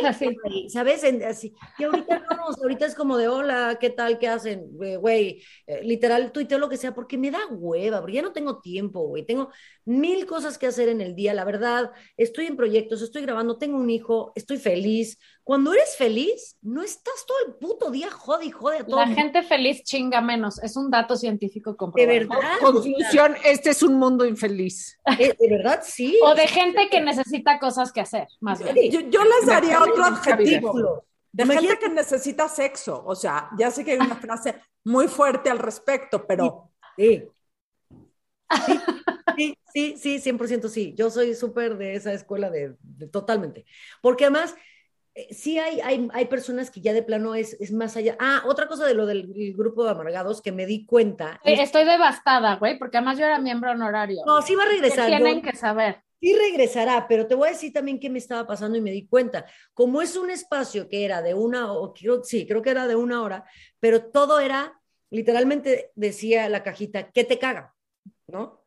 ¿sabes? 0.70 1.04
así. 1.24 1.54
Y 1.78 1.84
ahorita 1.84 2.20
no, 2.20 2.46
ahorita 2.62 2.86
es 2.86 2.96
como 2.96 3.18
de 3.18 3.28
hola, 3.28 3.78
¿qué 3.80 3.90
tal? 3.90 4.20
¿Qué 4.20 4.28
hacen? 4.28 4.70
Güey, 4.72 5.44
eh, 5.68 5.84
literal 5.84 6.32
tuiteo 6.32 6.58
lo 6.58 6.70
que 6.70 6.78
sea 6.78 6.94
porque 6.94 7.18
me 7.18 7.32
da 7.32 7.40
hueva, 7.50 8.00
porque 8.00 8.16
ya 8.16 8.22
no 8.22 8.32
tengo 8.32 8.60
tiempo, 8.62 9.02
güey. 9.08 9.26
Tengo 9.26 9.50
mil 9.86 10.26
cosas 10.26 10.58
que 10.58 10.68
hacer 10.68 10.90
en 10.90 11.02
el 11.02 11.16
día, 11.16 11.34
la 11.34 11.46
verdad. 11.46 11.92
Estoy 12.18 12.46
en 12.48 12.56
proyectos, 12.56 13.02
estoy 13.02 13.24
grabando, 13.24 13.58
tengo 13.58 13.78
un 13.78 13.90
hijo, 13.90 14.32
estoy 14.36 14.58
feliz. 14.58 15.20
Cuando 15.44 15.74
eres 15.74 15.96
feliz, 15.98 16.58
no 16.62 16.84
estás 16.84 17.26
todo 17.28 17.38
el 17.48 17.56
puto 17.56 17.92
día 17.92 18.10
jode 18.10 18.46
y 18.46 18.52
jode 18.52 18.80
a 18.80 18.86
todo. 18.86 19.00
La 19.00 19.08
gente 19.08 19.44
feliz 19.44 19.84
chinga 19.84 20.22
menos, 20.22 20.62
es 20.64 20.78
un 20.78 20.90
dato 20.90 21.18
científico 21.18 21.73
comprobado. 21.76 22.14
De 22.14 22.20
verdad. 22.20 22.60
Conclusión, 22.60 23.36
este 23.44 23.72
es 23.72 23.84
un 23.84 23.96
mundo 23.96 24.26
infeliz. 24.26 25.00
De 25.18 25.36
verdad, 25.50 25.82
sí. 25.84 26.18
O 26.24 26.36
de 26.36 26.48
gente 26.48 26.90
que 26.90 27.02
necesita 27.02 27.60
cosas 27.60 27.92
que 27.92 28.02
hacer, 28.02 28.28
más 28.40 28.64
bien. 28.64 28.92
Yo, 29.10 29.24
les 29.24 29.46
daría 29.46 29.82
otro 29.82 30.04
adjetivo. 30.04 31.06
De 31.32 31.46
gente 31.46 31.80
que 31.80 31.90
necesita 31.90 32.48
sexo. 32.48 33.04
O 33.06 33.16
sea, 33.16 33.50
ya 33.58 33.72
sé 33.72 33.84
que 33.84 33.94
hay 33.94 33.98
una 33.98 34.16
frase 34.16 34.56
muy 34.84 35.08
fuerte 35.08 35.50
al 35.50 35.60
respecto, 35.60 36.26
pero... 36.28 36.72
Sí. 36.96 37.24
Sí, 39.36 39.58
sí, 39.74 39.96
sí, 39.98 40.32
100% 40.32 40.68
sí. 40.70 40.94
Yo 40.96 41.10
soy 41.10 41.34
súper 41.34 41.78
de 41.78 41.96
esa 41.96 42.14
escuela 42.14 42.52
de, 42.52 42.76
totalmente. 43.12 43.66
Porque 44.02 44.26
además, 44.26 44.56
sí 45.30 45.60
hay, 45.60 45.80
hay, 45.82 46.08
hay, 46.14 46.26
personas 46.26 46.72
que 46.72 46.82
ya 46.82 46.94
de 46.94 47.04
plano 47.04 47.36
es, 47.36 47.54
es, 47.60 47.72
más 47.72 47.96
allá. 47.98 48.16
Ah, 48.20 48.44
otra 48.46 48.68
cosa 48.68 48.86
de 48.86 48.94
lo 48.94 49.06
del 49.06 49.54
grupo 49.56 49.84
de 49.84 49.92
amargados 49.92 50.42
que 50.42 50.52
me 50.52 50.66
di 50.66 50.86
cuenta. 50.86 51.40
Estoy 51.44 51.86
devastada, 51.86 52.56
güey, 52.56 52.78
porque 52.80 52.98
además 52.98 53.18
yo 53.18 53.26
era 53.26 53.40
miembro 53.40 53.72
honorario. 53.72 54.24
No, 54.26 54.42
sí 54.42 54.56
va 54.56 54.64
a 54.64 54.68
regresar. 54.68 55.08
tienen 55.08 55.42
que 55.42 55.56
saber. 55.56 56.04
Sí 56.20 56.34
regresará, 56.34 57.06
pero 57.08 57.28
te 57.28 57.36
voy 57.36 57.50
a 57.50 57.52
decir 57.52 57.74
también 57.74 58.00
qué 58.00 58.10
me 58.10 58.18
estaba 58.18 58.48
pasando 58.48 58.78
y 58.78 58.82
me 58.82 58.92
di 58.92 59.06
cuenta. 59.08 59.46
Como 59.74 60.02
es 60.02 60.16
un 60.16 60.30
espacio 60.30 60.88
que 60.88 61.04
era 61.04 61.22
de 61.22 61.34
una, 61.34 61.74
o 61.74 61.94
creo, 61.94 62.24
sí, 62.24 62.48
creo 62.48 62.62
que 62.62 62.70
era 62.70 62.88
de 62.88 62.96
una 62.96 63.22
hora, 63.22 63.46
pero 63.80 64.06
todo 64.06 64.40
era, 64.40 64.80
literalmente 65.10 65.92
decía 65.96 66.48
la 66.48 66.64
cajita, 66.64 67.12
¿qué 67.12 67.26
te 67.26 67.40
caga? 67.40 67.76
¿No? 68.28 68.64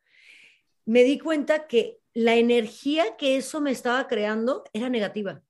Me 0.85 1.03
di 1.03 1.17
cuenta 1.17 1.67
que 1.67 1.99
la 2.13 2.35
energía 2.35 3.17
que 3.17 3.37
eso 3.37 3.59
me 3.59 3.71
estaba 3.71 4.07
creando 4.07 4.63
era 4.71 4.89
negativa. 4.89 5.41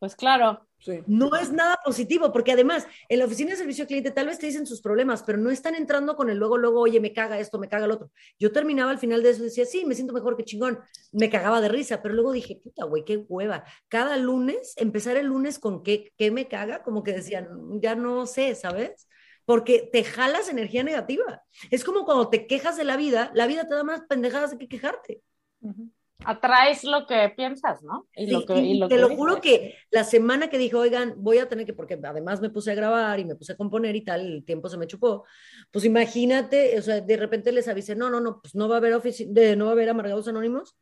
Pues 0.00 0.16
claro. 0.16 0.66
No 1.06 1.36
es 1.36 1.52
nada 1.52 1.78
positivo, 1.84 2.32
porque 2.32 2.52
además 2.52 2.86
en 3.10 3.18
la 3.18 3.26
oficina 3.26 3.50
de 3.50 3.56
servicio 3.56 3.82
al 3.82 3.88
cliente 3.88 4.10
tal 4.10 4.28
vez 4.28 4.38
te 4.38 4.46
dicen 4.46 4.66
sus 4.66 4.80
problemas, 4.80 5.22
pero 5.22 5.36
no 5.36 5.50
están 5.50 5.74
entrando 5.74 6.16
con 6.16 6.30
el 6.30 6.38
luego, 6.38 6.56
luego, 6.56 6.80
oye, 6.80 7.00
me 7.00 7.12
caga 7.12 7.38
esto, 7.38 7.58
me 7.58 7.68
caga 7.68 7.84
el 7.84 7.90
otro. 7.90 8.10
Yo 8.38 8.50
terminaba 8.50 8.90
al 8.90 8.98
final 8.98 9.22
de 9.22 9.28
eso 9.28 9.42
y 9.42 9.44
decía, 9.44 9.66
sí, 9.66 9.84
me 9.84 9.94
siento 9.94 10.14
mejor 10.14 10.38
que 10.38 10.44
chingón. 10.44 10.78
Me 11.12 11.28
cagaba 11.28 11.60
de 11.60 11.68
risa, 11.68 12.00
pero 12.00 12.14
luego 12.14 12.32
dije, 12.32 12.58
puta, 12.64 12.86
güey, 12.86 13.04
qué 13.04 13.18
hueva. 13.18 13.64
Cada 13.88 14.16
lunes, 14.16 14.72
empezar 14.78 15.18
el 15.18 15.26
lunes 15.26 15.58
con 15.58 15.82
qué, 15.82 16.14
qué 16.16 16.30
me 16.30 16.48
caga, 16.48 16.82
como 16.82 17.02
que 17.02 17.12
decían, 17.12 17.48
ya 17.82 17.94
no 17.94 18.24
sé, 18.24 18.54
¿sabes? 18.54 19.06
Porque 19.44 19.86
te 19.92 20.02
jalas 20.02 20.48
energía 20.48 20.82
negativa. 20.82 21.42
Es 21.70 21.84
como 21.84 22.06
cuando 22.06 22.30
te 22.30 22.46
quejas 22.46 22.78
de 22.78 22.84
la 22.84 22.96
vida, 22.96 23.30
la 23.34 23.46
vida 23.46 23.68
te 23.68 23.74
da 23.74 23.84
más 23.84 24.00
pendejadas 24.08 24.52
de 24.52 24.56
que 24.56 24.68
quejarte 24.68 25.20
atraes 26.24 26.84
lo 26.84 27.06
que 27.06 27.32
piensas, 27.36 27.82
¿no? 27.82 28.08
Y, 28.14 28.30
lo 28.30 28.44
que, 28.44 28.58
y 28.58 28.88
te 28.88 28.98
lo 28.98 29.08
juro 29.08 29.40
que 29.40 29.76
la 29.90 30.04
semana 30.04 30.48
que 30.48 30.58
dije, 30.58 30.76
oigan, 30.76 31.14
voy 31.16 31.38
a 31.38 31.48
tener 31.48 31.66
que, 31.66 31.72
porque 31.72 31.98
además 32.02 32.40
me 32.40 32.50
puse 32.50 32.72
a 32.72 32.74
grabar 32.74 33.18
y 33.20 33.24
me 33.24 33.36
puse 33.36 33.52
a 33.52 33.56
componer 33.56 33.96
y 33.96 34.02
tal, 34.02 34.20
el 34.20 34.44
tiempo 34.44 34.68
se 34.68 34.78
me 34.78 34.86
chupó, 34.86 35.24
pues 35.70 35.84
imagínate, 35.84 36.78
o 36.78 36.82
sea, 36.82 37.00
de 37.00 37.16
repente 37.16 37.52
les 37.52 37.68
avisé, 37.68 37.94
no, 37.94 38.10
no, 38.10 38.20
no, 38.20 38.40
pues 38.40 38.54
no 38.54 38.68
va 38.68 38.76
a 38.76 38.78
haber 38.78 39.00
de, 39.00 39.56
no 39.56 39.66
va 39.66 39.70
a 39.70 39.74
haber 39.74 39.88
amargados 39.88 40.28
anónimos. 40.28 40.76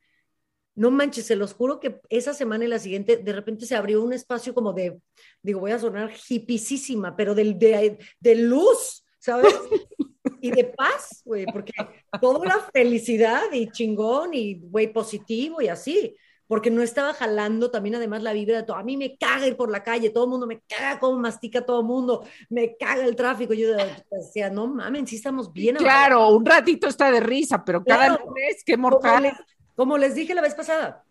No 0.74 0.92
manches, 0.92 1.26
se 1.26 1.34
los 1.34 1.54
juro 1.54 1.80
que 1.80 2.00
esa 2.08 2.32
semana 2.34 2.64
y 2.64 2.68
la 2.68 2.78
siguiente, 2.78 3.16
de 3.16 3.32
repente 3.32 3.66
se 3.66 3.74
abrió 3.74 4.00
un 4.00 4.12
espacio 4.12 4.54
como 4.54 4.72
de, 4.72 5.00
digo, 5.42 5.58
voy 5.58 5.72
a 5.72 5.78
sonar 5.80 6.12
hipisísima, 6.28 7.16
pero 7.16 7.34
del, 7.34 7.58
de, 7.58 7.98
de 8.20 8.34
luz, 8.36 9.04
¿sabes? 9.18 9.52
y 10.40 10.50
de 10.50 10.64
paz, 10.64 11.22
güey, 11.24 11.46
porque 11.46 11.72
toda 12.20 12.46
la 12.46 12.60
felicidad 12.72 13.44
y 13.52 13.70
chingón 13.70 14.34
y, 14.34 14.60
güey, 14.60 14.92
positivo 14.92 15.60
y 15.60 15.68
así, 15.68 16.16
porque 16.48 16.70
no 16.70 16.82
estaba 16.82 17.12
jalando 17.12 17.70
también 17.70 17.96
además 17.96 18.22
la 18.22 18.32
vibra 18.32 18.56
de 18.56 18.62
todo. 18.62 18.78
A 18.78 18.82
mí 18.82 18.96
me 18.96 19.16
caga 19.18 19.46
ir 19.46 19.56
por 19.56 19.70
la 19.70 19.82
calle, 19.82 20.10
todo 20.10 20.24
el 20.24 20.30
mundo 20.30 20.46
me 20.46 20.60
caga 20.60 20.98
cómo 20.98 21.18
mastica 21.18 21.64
todo 21.64 21.80
el 21.80 21.86
mundo, 21.86 22.24
me 22.48 22.74
caga 22.76 23.04
el 23.04 23.14
tráfico. 23.14 23.52
Yo 23.52 23.76
decía, 24.10 24.48
no 24.48 24.66
mames, 24.66 25.10
sí 25.10 25.16
estamos 25.16 25.52
bien. 25.52 25.76
Claro, 25.76 26.30
un 26.30 26.46
ratito 26.46 26.88
está 26.88 27.10
de 27.10 27.20
risa, 27.20 27.62
pero 27.64 27.84
cada 27.84 28.18
lunes, 28.18 28.62
qué 28.64 28.76
mortal. 28.78 29.36
Como 29.76 29.98
les, 29.98 30.14
dije 30.14 30.34
la 30.34 30.40
vez 30.40 30.54
pasada, 30.54 31.04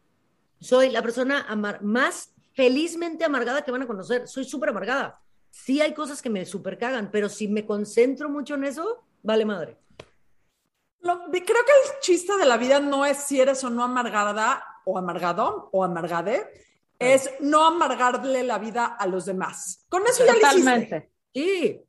soy 0.60 0.90
la 0.90 1.04
persona 1.04 1.46
más 1.82 2.34
felizmente 2.54 3.24
amargada 3.24 3.62
que 3.62 3.72
van 3.72 3.84
a 3.84 3.88
conocer. 3.88 4.28
Soy 4.28 4.44
súper 4.44 4.70
amargada. 4.70 5.22
Sí 5.52 5.82
hay 5.82 5.94
cosas 5.94 6.22
que 6.22 6.30
me 6.32 6.46
súper 6.46 6.80
cagan, 6.80 7.10
pero 7.12 7.30
si 7.30 7.48
me 7.48 7.66
concentro 7.66 8.28
mucho 8.30 8.56
en 8.56 8.64
eso, 8.64 9.04
vale 9.24 9.46
madre. 9.46 9.78
creo 11.02 11.42
que 11.42 11.46
el 11.46 12.00
chiste 12.02 12.38
de 12.38 12.46
la 12.46 12.58
vida 12.58 12.80
no 12.80 13.06
es 13.06 13.18
si 13.18 13.40
eres 13.40 13.64
o 13.64 13.70
no 13.70 13.84
amargada 13.84 14.64
o 14.86 14.98
amargado 14.98 15.70
o 15.72 15.84
amargade, 15.84 16.48
es 17.00 17.30
no 17.40 17.66
amargarle 17.66 18.44
la 18.44 18.58
vida 18.58 18.86
a 18.86 19.06
los 19.08 19.26
demás. 19.26 19.86
Con 19.90 20.04
eso 20.08 20.26
ya 20.26 20.34
Totalmente. 20.34 21.12
Sí, 21.34 21.82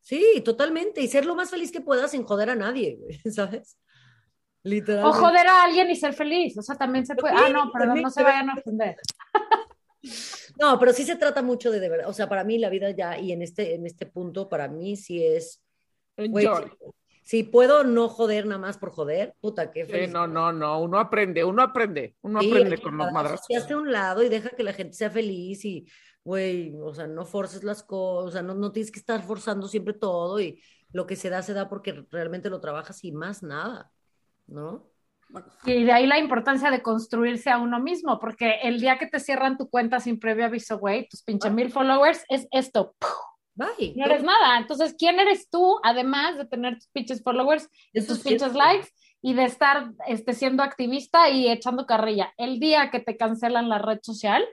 sí, 0.00 0.42
totalmente. 0.44 1.00
Y 1.00 1.08
ser 1.08 1.26
lo 1.26 1.34
más 1.34 1.50
feliz 1.50 1.72
que 1.72 1.80
puedas 1.80 2.12
sin 2.12 2.24
joder 2.24 2.50
a 2.50 2.54
nadie, 2.54 2.98
¿sabes? 3.30 3.76
Literalmente. 4.62 5.18
O 5.18 5.20
joder 5.20 5.46
a 5.46 5.64
alguien 5.64 5.90
y 5.90 5.96
ser 5.96 6.12
feliz. 6.12 6.56
O 6.58 6.62
sea, 6.62 6.76
también 6.76 7.06
se 7.06 7.14
puede. 7.16 7.34
ah, 7.34 7.48
no, 7.48 7.72
perdón, 7.72 8.02
no 8.02 8.10
se 8.10 8.22
vayan 8.22 8.50
a 8.50 8.54
ofender. 8.54 8.96
No, 10.58 10.78
pero 10.78 10.92
sí 10.92 11.04
se 11.04 11.16
trata 11.16 11.42
mucho 11.42 11.70
de, 11.70 11.80
de 11.80 11.88
verdad. 11.88 12.08
O 12.08 12.12
sea, 12.12 12.28
para 12.28 12.44
mí 12.44 12.58
la 12.58 12.68
vida 12.68 12.90
ya, 12.90 13.18
y 13.18 13.32
en 13.32 13.42
este, 13.42 13.74
en 13.74 13.86
este 13.86 14.06
punto, 14.06 14.48
para 14.48 14.68
mí 14.68 14.96
sí 14.96 15.24
es 15.24 15.62
si 17.22 17.44
puedo 17.44 17.84
no 17.84 18.08
joder 18.08 18.46
nada 18.46 18.60
más 18.60 18.76
por 18.76 18.90
joder, 18.90 19.34
puta, 19.40 19.70
qué 19.70 19.86
feliz. 19.86 20.10
no, 20.10 20.26
no, 20.26 20.52
no, 20.52 20.80
uno 20.80 20.98
aprende, 20.98 21.44
uno 21.44 21.62
aprende, 21.62 22.16
uno 22.22 22.40
aprende 22.40 22.78
con 22.78 22.96
los 22.96 23.12
madrazos. 23.12 23.46
Y 23.48 23.54
hace 23.54 23.76
un 23.76 23.92
lado 23.92 24.22
y 24.22 24.28
deja 24.28 24.50
que 24.50 24.64
la 24.64 24.72
gente 24.72 24.94
sea 24.94 25.10
feliz 25.10 25.64
y, 25.64 25.86
güey, 26.24 26.74
o 26.80 26.92
sea, 26.92 27.06
no 27.06 27.24
forces 27.24 27.62
las 27.62 27.82
cosas, 27.82 28.42
no, 28.42 28.54
no 28.54 28.72
tienes 28.72 28.90
que 28.90 28.98
estar 28.98 29.22
forzando 29.22 29.68
siempre 29.68 29.94
todo 29.94 30.40
y 30.40 30.60
lo 30.92 31.06
que 31.06 31.14
se 31.14 31.30
da, 31.30 31.42
se 31.42 31.54
da 31.54 31.68
porque 31.68 32.04
realmente 32.10 32.50
lo 32.50 32.60
trabajas 32.60 33.04
y 33.04 33.12
más 33.12 33.42
nada, 33.42 33.92
¿no? 34.48 34.90
Y 35.64 35.84
de 35.84 35.92
ahí 35.92 36.06
la 36.06 36.18
importancia 36.18 36.70
de 36.70 36.82
construirse 36.82 37.50
a 37.50 37.58
uno 37.58 37.78
mismo, 37.78 38.18
porque 38.18 38.56
el 38.64 38.80
día 38.80 38.98
que 38.98 39.06
te 39.06 39.20
cierran 39.20 39.56
tu 39.56 39.70
cuenta 39.70 40.00
sin 40.00 40.18
previo 40.18 40.46
aviso, 40.46 40.78
güey, 40.78 41.08
tus 41.08 41.22
pinche 41.22 41.48
ah. 41.48 41.52
mil 41.52 41.70
followers, 41.70 42.24
es 42.28 42.48
esto. 42.50 42.94
No 43.96 44.06
eres 44.06 44.22
nada. 44.22 44.58
Entonces, 44.58 44.94
¿quién 44.98 45.18
eres 45.20 45.48
tú, 45.48 45.78
además 45.82 46.38
de 46.38 46.46
tener 46.46 46.74
tus 46.74 46.88
pinches 46.88 47.22
followers 47.22 47.68
y 47.92 48.04
tus 48.04 48.20
pinches 48.20 48.54
likes 48.54 48.88
y 49.22 49.34
de 49.34 49.44
estar 49.44 49.92
este, 50.06 50.32
siendo 50.32 50.62
activista 50.62 51.28
y 51.30 51.48
echando 51.48 51.86
carrilla? 51.86 52.32
El 52.36 52.58
día 52.58 52.90
que 52.90 53.00
te 53.00 53.16
cancelan 53.16 53.68
la 53.68 53.78
red 53.78 53.98
social, 54.02 54.44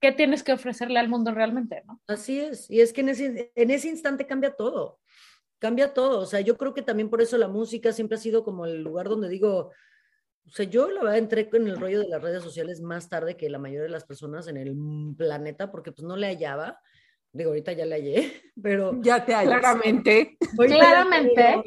¿qué 0.00 0.12
tienes 0.12 0.42
que 0.42 0.52
ofrecerle 0.52 0.98
al 0.98 1.08
mundo 1.08 1.32
realmente? 1.32 1.82
¿no? 1.86 2.00
Así 2.06 2.40
es. 2.40 2.70
Y 2.70 2.80
es 2.80 2.92
que 2.92 3.02
en 3.02 3.10
ese, 3.10 3.52
en 3.54 3.70
ese 3.70 3.88
instante 3.88 4.26
cambia 4.26 4.54
todo. 4.54 4.98
Cambia 5.58 5.92
todo. 5.92 6.20
O 6.20 6.26
sea, 6.26 6.40
yo 6.40 6.56
creo 6.56 6.72
que 6.72 6.82
también 6.82 7.10
por 7.10 7.20
eso 7.20 7.36
la 7.36 7.48
música 7.48 7.92
siempre 7.92 8.16
ha 8.16 8.20
sido 8.20 8.44
como 8.44 8.64
el 8.64 8.82
lugar 8.82 9.08
donde 9.08 9.28
digo, 9.28 9.72
o 10.46 10.50
sea, 10.50 10.64
yo 10.64 10.90
la 10.90 11.02
verdad 11.02 11.18
entré 11.18 11.48
en 11.52 11.66
el 11.66 11.78
rollo 11.78 12.00
de 12.00 12.08
las 12.08 12.22
redes 12.22 12.42
sociales 12.42 12.80
más 12.80 13.08
tarde 13.08 13.36
que 13.36 13.50
la 13.50 13.58
mayoría 13.58 13.82
de 13.82 13.88
las 13.90 14.04
personas 14.04 14.48
en 14.48 14.56
el 14.56 14.74
planeta 15.16 15.70
porque 15.70 15.92
pues 15.92 16.06
no 16.06 16.16
le 16.16 16.28
hallaba 16.28 16.80
Digo, 17.32 17.50
ahorita 17.50 17.72
ya 17.72 17.86
la 17.86 17.96
hallé, 17.96 18.42
pero... 18.62 19.00
Ya 19.02 19.24
te 19.24 19.34
hallas. 19.34 19.60
Claramente. 19.60 20.36
Claramente. 20.56 21.62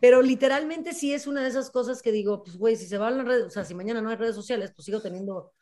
Pero, 0.00 0.22
literalmente 0.22 0.92
sí 0.92 1.12
es 1.12 1.26
una 1.26 1.42
de 1.42 1.48
esas 1.48 1.70
cosas 1.70 2.02
que 2.02 2.12
digo, 2.12 2.42
pues 2.42 2.56
güey, 2.56 2.76
si 2.76 2.86
se 2.86 2.98
van 2.98 3.18
las 3.18 3.26
redes, 3.26 3.44
o 3.44 3.50
sea, 3.50 3.64
si 3.64 3.74
mañana 3.74 4.00
no 4.00 4.10
hay 4.10 4.16
redes 4.16 4.34
sociales, 4.34 4.72
pues 4.74 4.86
sigo 4.86 5.00
teniendo 5.00 5.52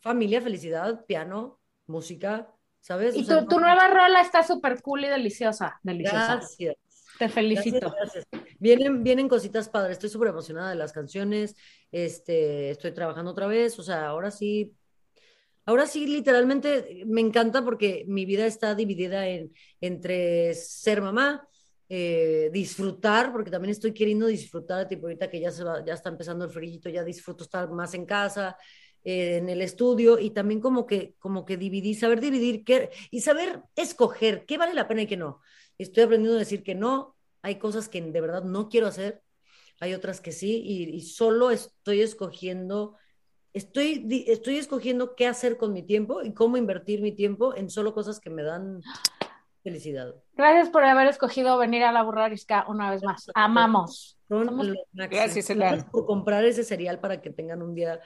familia, 0.00 0.40
felicidad, 0.40 1.04
piano, 1.06 1.60
música, 1.86 2.52
¿sabes? 2.80 3.16
Y 3.16 3.26
tu, 3.26 3.58
nueva 3.58 3.88
rola 3.88 4.20
está 4.20 4.42
súper 4.42 4.82
cool 4.82 5.04
y 5.04 5.08
deliciosa. 5.08 5.80
Deliciosa. 5.82 6.36
Gracias. 6.36 6.76
Te 7.18 7.28
felicito. 7.28 7.94
Vienen, 8.58 9.02
vienen 9.02 9.28
cositas 9.28 9.68
padres, 9.68 9.92
estoy 9.92 10.10
súper 10.10 10.28
emocionada 10.28 10.70
de 10.70 10.76
las 10.76 10.92
canciones, 10.92 11.56
este, 11.90 12.70
estoy 12.70 12.92
trabajando 12.92 13.30
otra 13.30 13.46
vez, 13.46 13.78
o 13.78 13.82
sea, 13.82 14.06
ahora 14.08 14.30
sí 14.30 14.74
Ahora 15.66 15.86
sí, 15.86 16.06
literalmente 16.06 17.02
me 17.06 17.20
encanta 17.20 17.64
porque 17.64 18.04
mi 18.08 18.24
vida 18.24 18.46
está 18.46 18.74
dividida 18.74 19.28
en, 19.28 19.52
entre 19.80 20.54
ser 20.54 21.02
mamá, 21.02 21.46
eh, 21.88 22.50
disfrutar, 22.52 23.32
porque 23.32 23.50
también 23.50 23.70
estoy 23.72 23.92
queriendo 23.92 24.26
disfrutar, 24.26 24.88
tipo 24.88 25.06
ahorita 25.06 25.28
que 25.28 25.40
ya, 25.40 25.50
se 25.50 25.64
va, 25.64 25.84
ya 25.84 25.94
está 25.94 26.08
empezando 26.08 26.44
el 26.44 26.50
frillito, 26.50 26.88
ya 26.88 27.04
disfruto 27.04 27.44
estar 27.44 27.70
más 27.70 27.94
en 27.94 28.06
casa, 28.06 28.56
eh, 29.04 29.36
en 29.36 29.48
el 29.48 29.62
estudio, 29.62 30.18
y 30.18 30.30
también 30.30 30.60
como 30.60 30.86
que, 30.86 31.14
como 31.18 31.44
que 31.44 31.56
dividir, 31.56 31.96
saber 31.96 32.20
dividir 32.20 32.64
qué, 32.64 32.90
y 33.10 33.20
saber 33.20 33.62
escoger 33.76 34.46
qué 34.46 34.58
vale 34.58 34.74
la 34.74 34.88
pena 34.88 35.02
y 35.02 35.06
qué 35.06 35.16
no. 35.16 35.40
Estoy 35.78 36.04
aprendiendo 36.04 36.36
a 36.36 36.40
decir 36.40 36.62
que 36.62 36.74
no 36.74 37.16
hay 37.42 37.56
cosas 37.56 37.88
que 37.88 38.02
de 38.02 38.20
verdad 38.20 38.42
no 38.42 38.68
quiero 38.68 38.86
hacer, 38.88 39.22
hay 39.80 39.94
otras 39.94 40.20
que 40.20 40.32
sí, 40.32 40.62
y, 40.64 41.00
solo 41.02 41.50
estoy 41.50 42.00
escogiendo, 42.00 42.96
estoy, 43.56 44.24
estoy 44.28 44.58
escogiendo 44.58 45.14
qué 45.14 45.26
hacer 45.26 45.56
con 45.56 45.72
mi 45.72 45.82
tiempo 45.82 46.22
y 46.22 46.34
cómo 46.34 46.56
invertir 46.56 47.00
mi 47.00 47.12
tiempo 47.12 47.56
en 47.56 47.70
solo 47.70 47.94
cosas 47.94 48.20
que 48.20 48.28
me 48.28 48.42
dan 48.42 48.82
felicidad. 49.62 50.14
Gracias 50.34 50.68
por 50.68 50.84
haber 50.84 51.08
escogido 51.08 51.56
venir 51.58 51.82
a 51.82 51.90
la 51.90 52.02
burrarisca 52.02 52.66
una 52.68 52.90
vez 52.90 53.02
más. 53.02 53.30
Amamos. 53.34 54.18
Gracias, 54.92 55.52
por 55.90 56.04
comprar 56.04 56.44
ese 56.44 56.64
cereal 56.64 57.00
para 57.00 57.20
que 57.22 57.30
tengan 57.30 57.62
un 57.62 57.74
día 57.74 58.00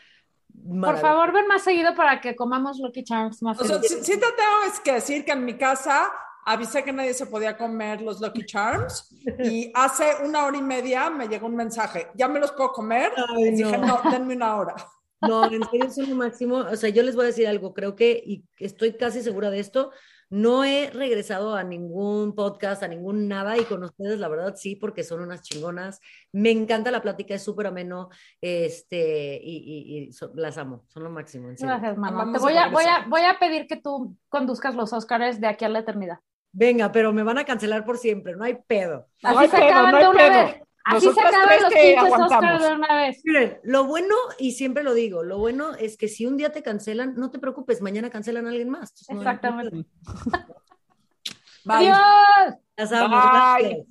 por 0.82 0.98
favor, 0.98 1.32
ven 1.32 1.46
más 1.46 1.62
seguido 1.62 1.94
para 1.94 2.20
que 2.20 2.34
comamos 2.34 2.78
Lucky 2.80 3.04
Charms 3.04 3.40
más 3.40 3.58
O 3.60 3.64
sea, 3.64 3.80
sí, 3.80 4.02
te 4.02 4.16
tengo 4.18 4.82
que 4.82 4.94
decir 4.94 5.24
que 5.24 5.30
en 5.30 5.44
mi 5.44 5.54
casa 5.56 6.10
avisé 6.44 6.82
que 6.82 6.92
nadie 6.92 7.14
se 7.14 7.26
podía 7.26 7.56
comer 7.56 8.02
los 8.02 8.20
Lucky 8.20 8.44
Charms 8.44 9.14
y 9.38 9.70
hace 9.74 10.04
una 10.24 10.44
hora 10.44 10.58
y 10.58 10.62
media 10.62 11.08
me 11.08 11.28
llegó 11.28 11.46
un 11.46 11.54
mensaje, 11.54 12.08
¿ya 12.14 12.26
me 12.26 12.40
los 12.40 12.50
puedo 12.52 12.72
comer? 12.72 13.12
y 13.38 13.50
dije, 13.52 13.78
no, 13.78 14.00
denme 14.10 14.34
una 14.34 14.56
hora. 14.56 14.74
No, 15.20 15.44
en 15.50 15.62
serio 15.70 15.86
es 15.86 16.08
lo 16.08 16.16
máximo. 16.16 16.56
O 16.56 16.76
sea, 16.76 16.90
yo 16.90 17.02
les 17.02 17.14
voy 17.14 17.24
a 17.24 17.28
decir 17.28 17.46
algo, 17.46 17.74
creo 17.74 17.96
que, 17.96 18.22
y 18.24 18.44
estoy 18.58 18.94
casi 18.94 19.22
segura 19.22 19.50
de 19.50 19.60
esto, 19.60 19.92
no 20.30 20.64
he 20.64 20.90
regresado 20.90 21.56
a 21.56 21.64
ningún 21.64 22.36
podcast, 22.36 22.84
a 22.84 22.88
ningún 22.88 23.26
nada, 23.26 23.58
y 23.58 23.64
con 23.64 23.82
ustedes, 23.82 24.20
la 24.20 24.28
verdad, 24.28 24.54
sí, 24.56 24.76
porque 24.76 25.02
son 25.02 25.20
unas 25.20 25.42
chingonas. 25.42 26.00
Me 26.32 26.52
encanta 26.52 26.92
la 26.92 27.02
plática, 27.02 27.34
es 27.34 27.42
súper 27.42 27.66
ameno, 27.66 28.10
este, 28.40 29.40
y, 29.42 30.08
las 30.34 30.56
amo, 30.56 30.84
son 30.86 31.02
lo 31.02 31.10
máximo. 31.10 31.48
Gracias, 31.58 31.98
mamá. 31.98 32.32
Te 32.32 32.38
voy 32.38 32.56
a, 32.56 32.68
voy, 32.68 32.84
a, 32.84 33.06
voy 33.08 33.22
a 33.22 33.38
pedir 33.40 33.66
que 33.66 33.76
tú 33.76 34.16
conduzcas 34.28 34.76
los 34.76 34.92
Oscars 34.92 35.40
de 35.40 35.48
aquí 35.48 35.64
a 35.64 35.68
la 35.68 35.80
eternidad. 35.80 36.20
Venga, 36.52 36.90
pero 36.90 37.12
me 37.12 37.22
van 37.22 37.38
a 37.38 37.44
cancelar 37.44 37.84
por 37.84 37.98
siempre, 37.98 38.36
no 38.36 38.44
hay 38.44 38.56
pedo. 38.66 39.08
Así 39.22 39.48
se 39.48 39.56
acaban 39.56 39.98
de 39.98 40.08
una 40.08 40.28
vez. 40.28 40.62
Así 40.84 41.10
se 41.12 41.20
acaban 41.20 41.62
los 41.62 41.72
pinches 41.72 42.12
Oscars 42.18 42.62
de 42.62 42.72
una 42.74 42.94
vez. 42.96 43.20
Miren, 43.24 43.60
lo 43.62 43.84
bueno, 43.84 44.14
y 44.38 44.52
siempre 44.52 44.82
lo 44.82 44.94
digo, 44.94 45.22
lo 45.22 45.38
bueno 45.38 45.74
es 45.74 45.96
que 45.96 46.08
si 46.08 46.26
un 46.26 46.36
día 46.36 46.52
te 46.52 46.62
cancelan, 46.62 47.14
no 47.16 47.30
te 47.30 47.38
preocupes, 47.38 47.82
mañana 47.82 48.10
cancelan 48.10 48.46
a 48.46 48.50
alguien 48.50 48.70
más. 48.70 48.94
Exactamente. 49.08 49.86
Bye. 51.64 51.92
Adiós. 51.92 52.56
Bye. 53.60 53.86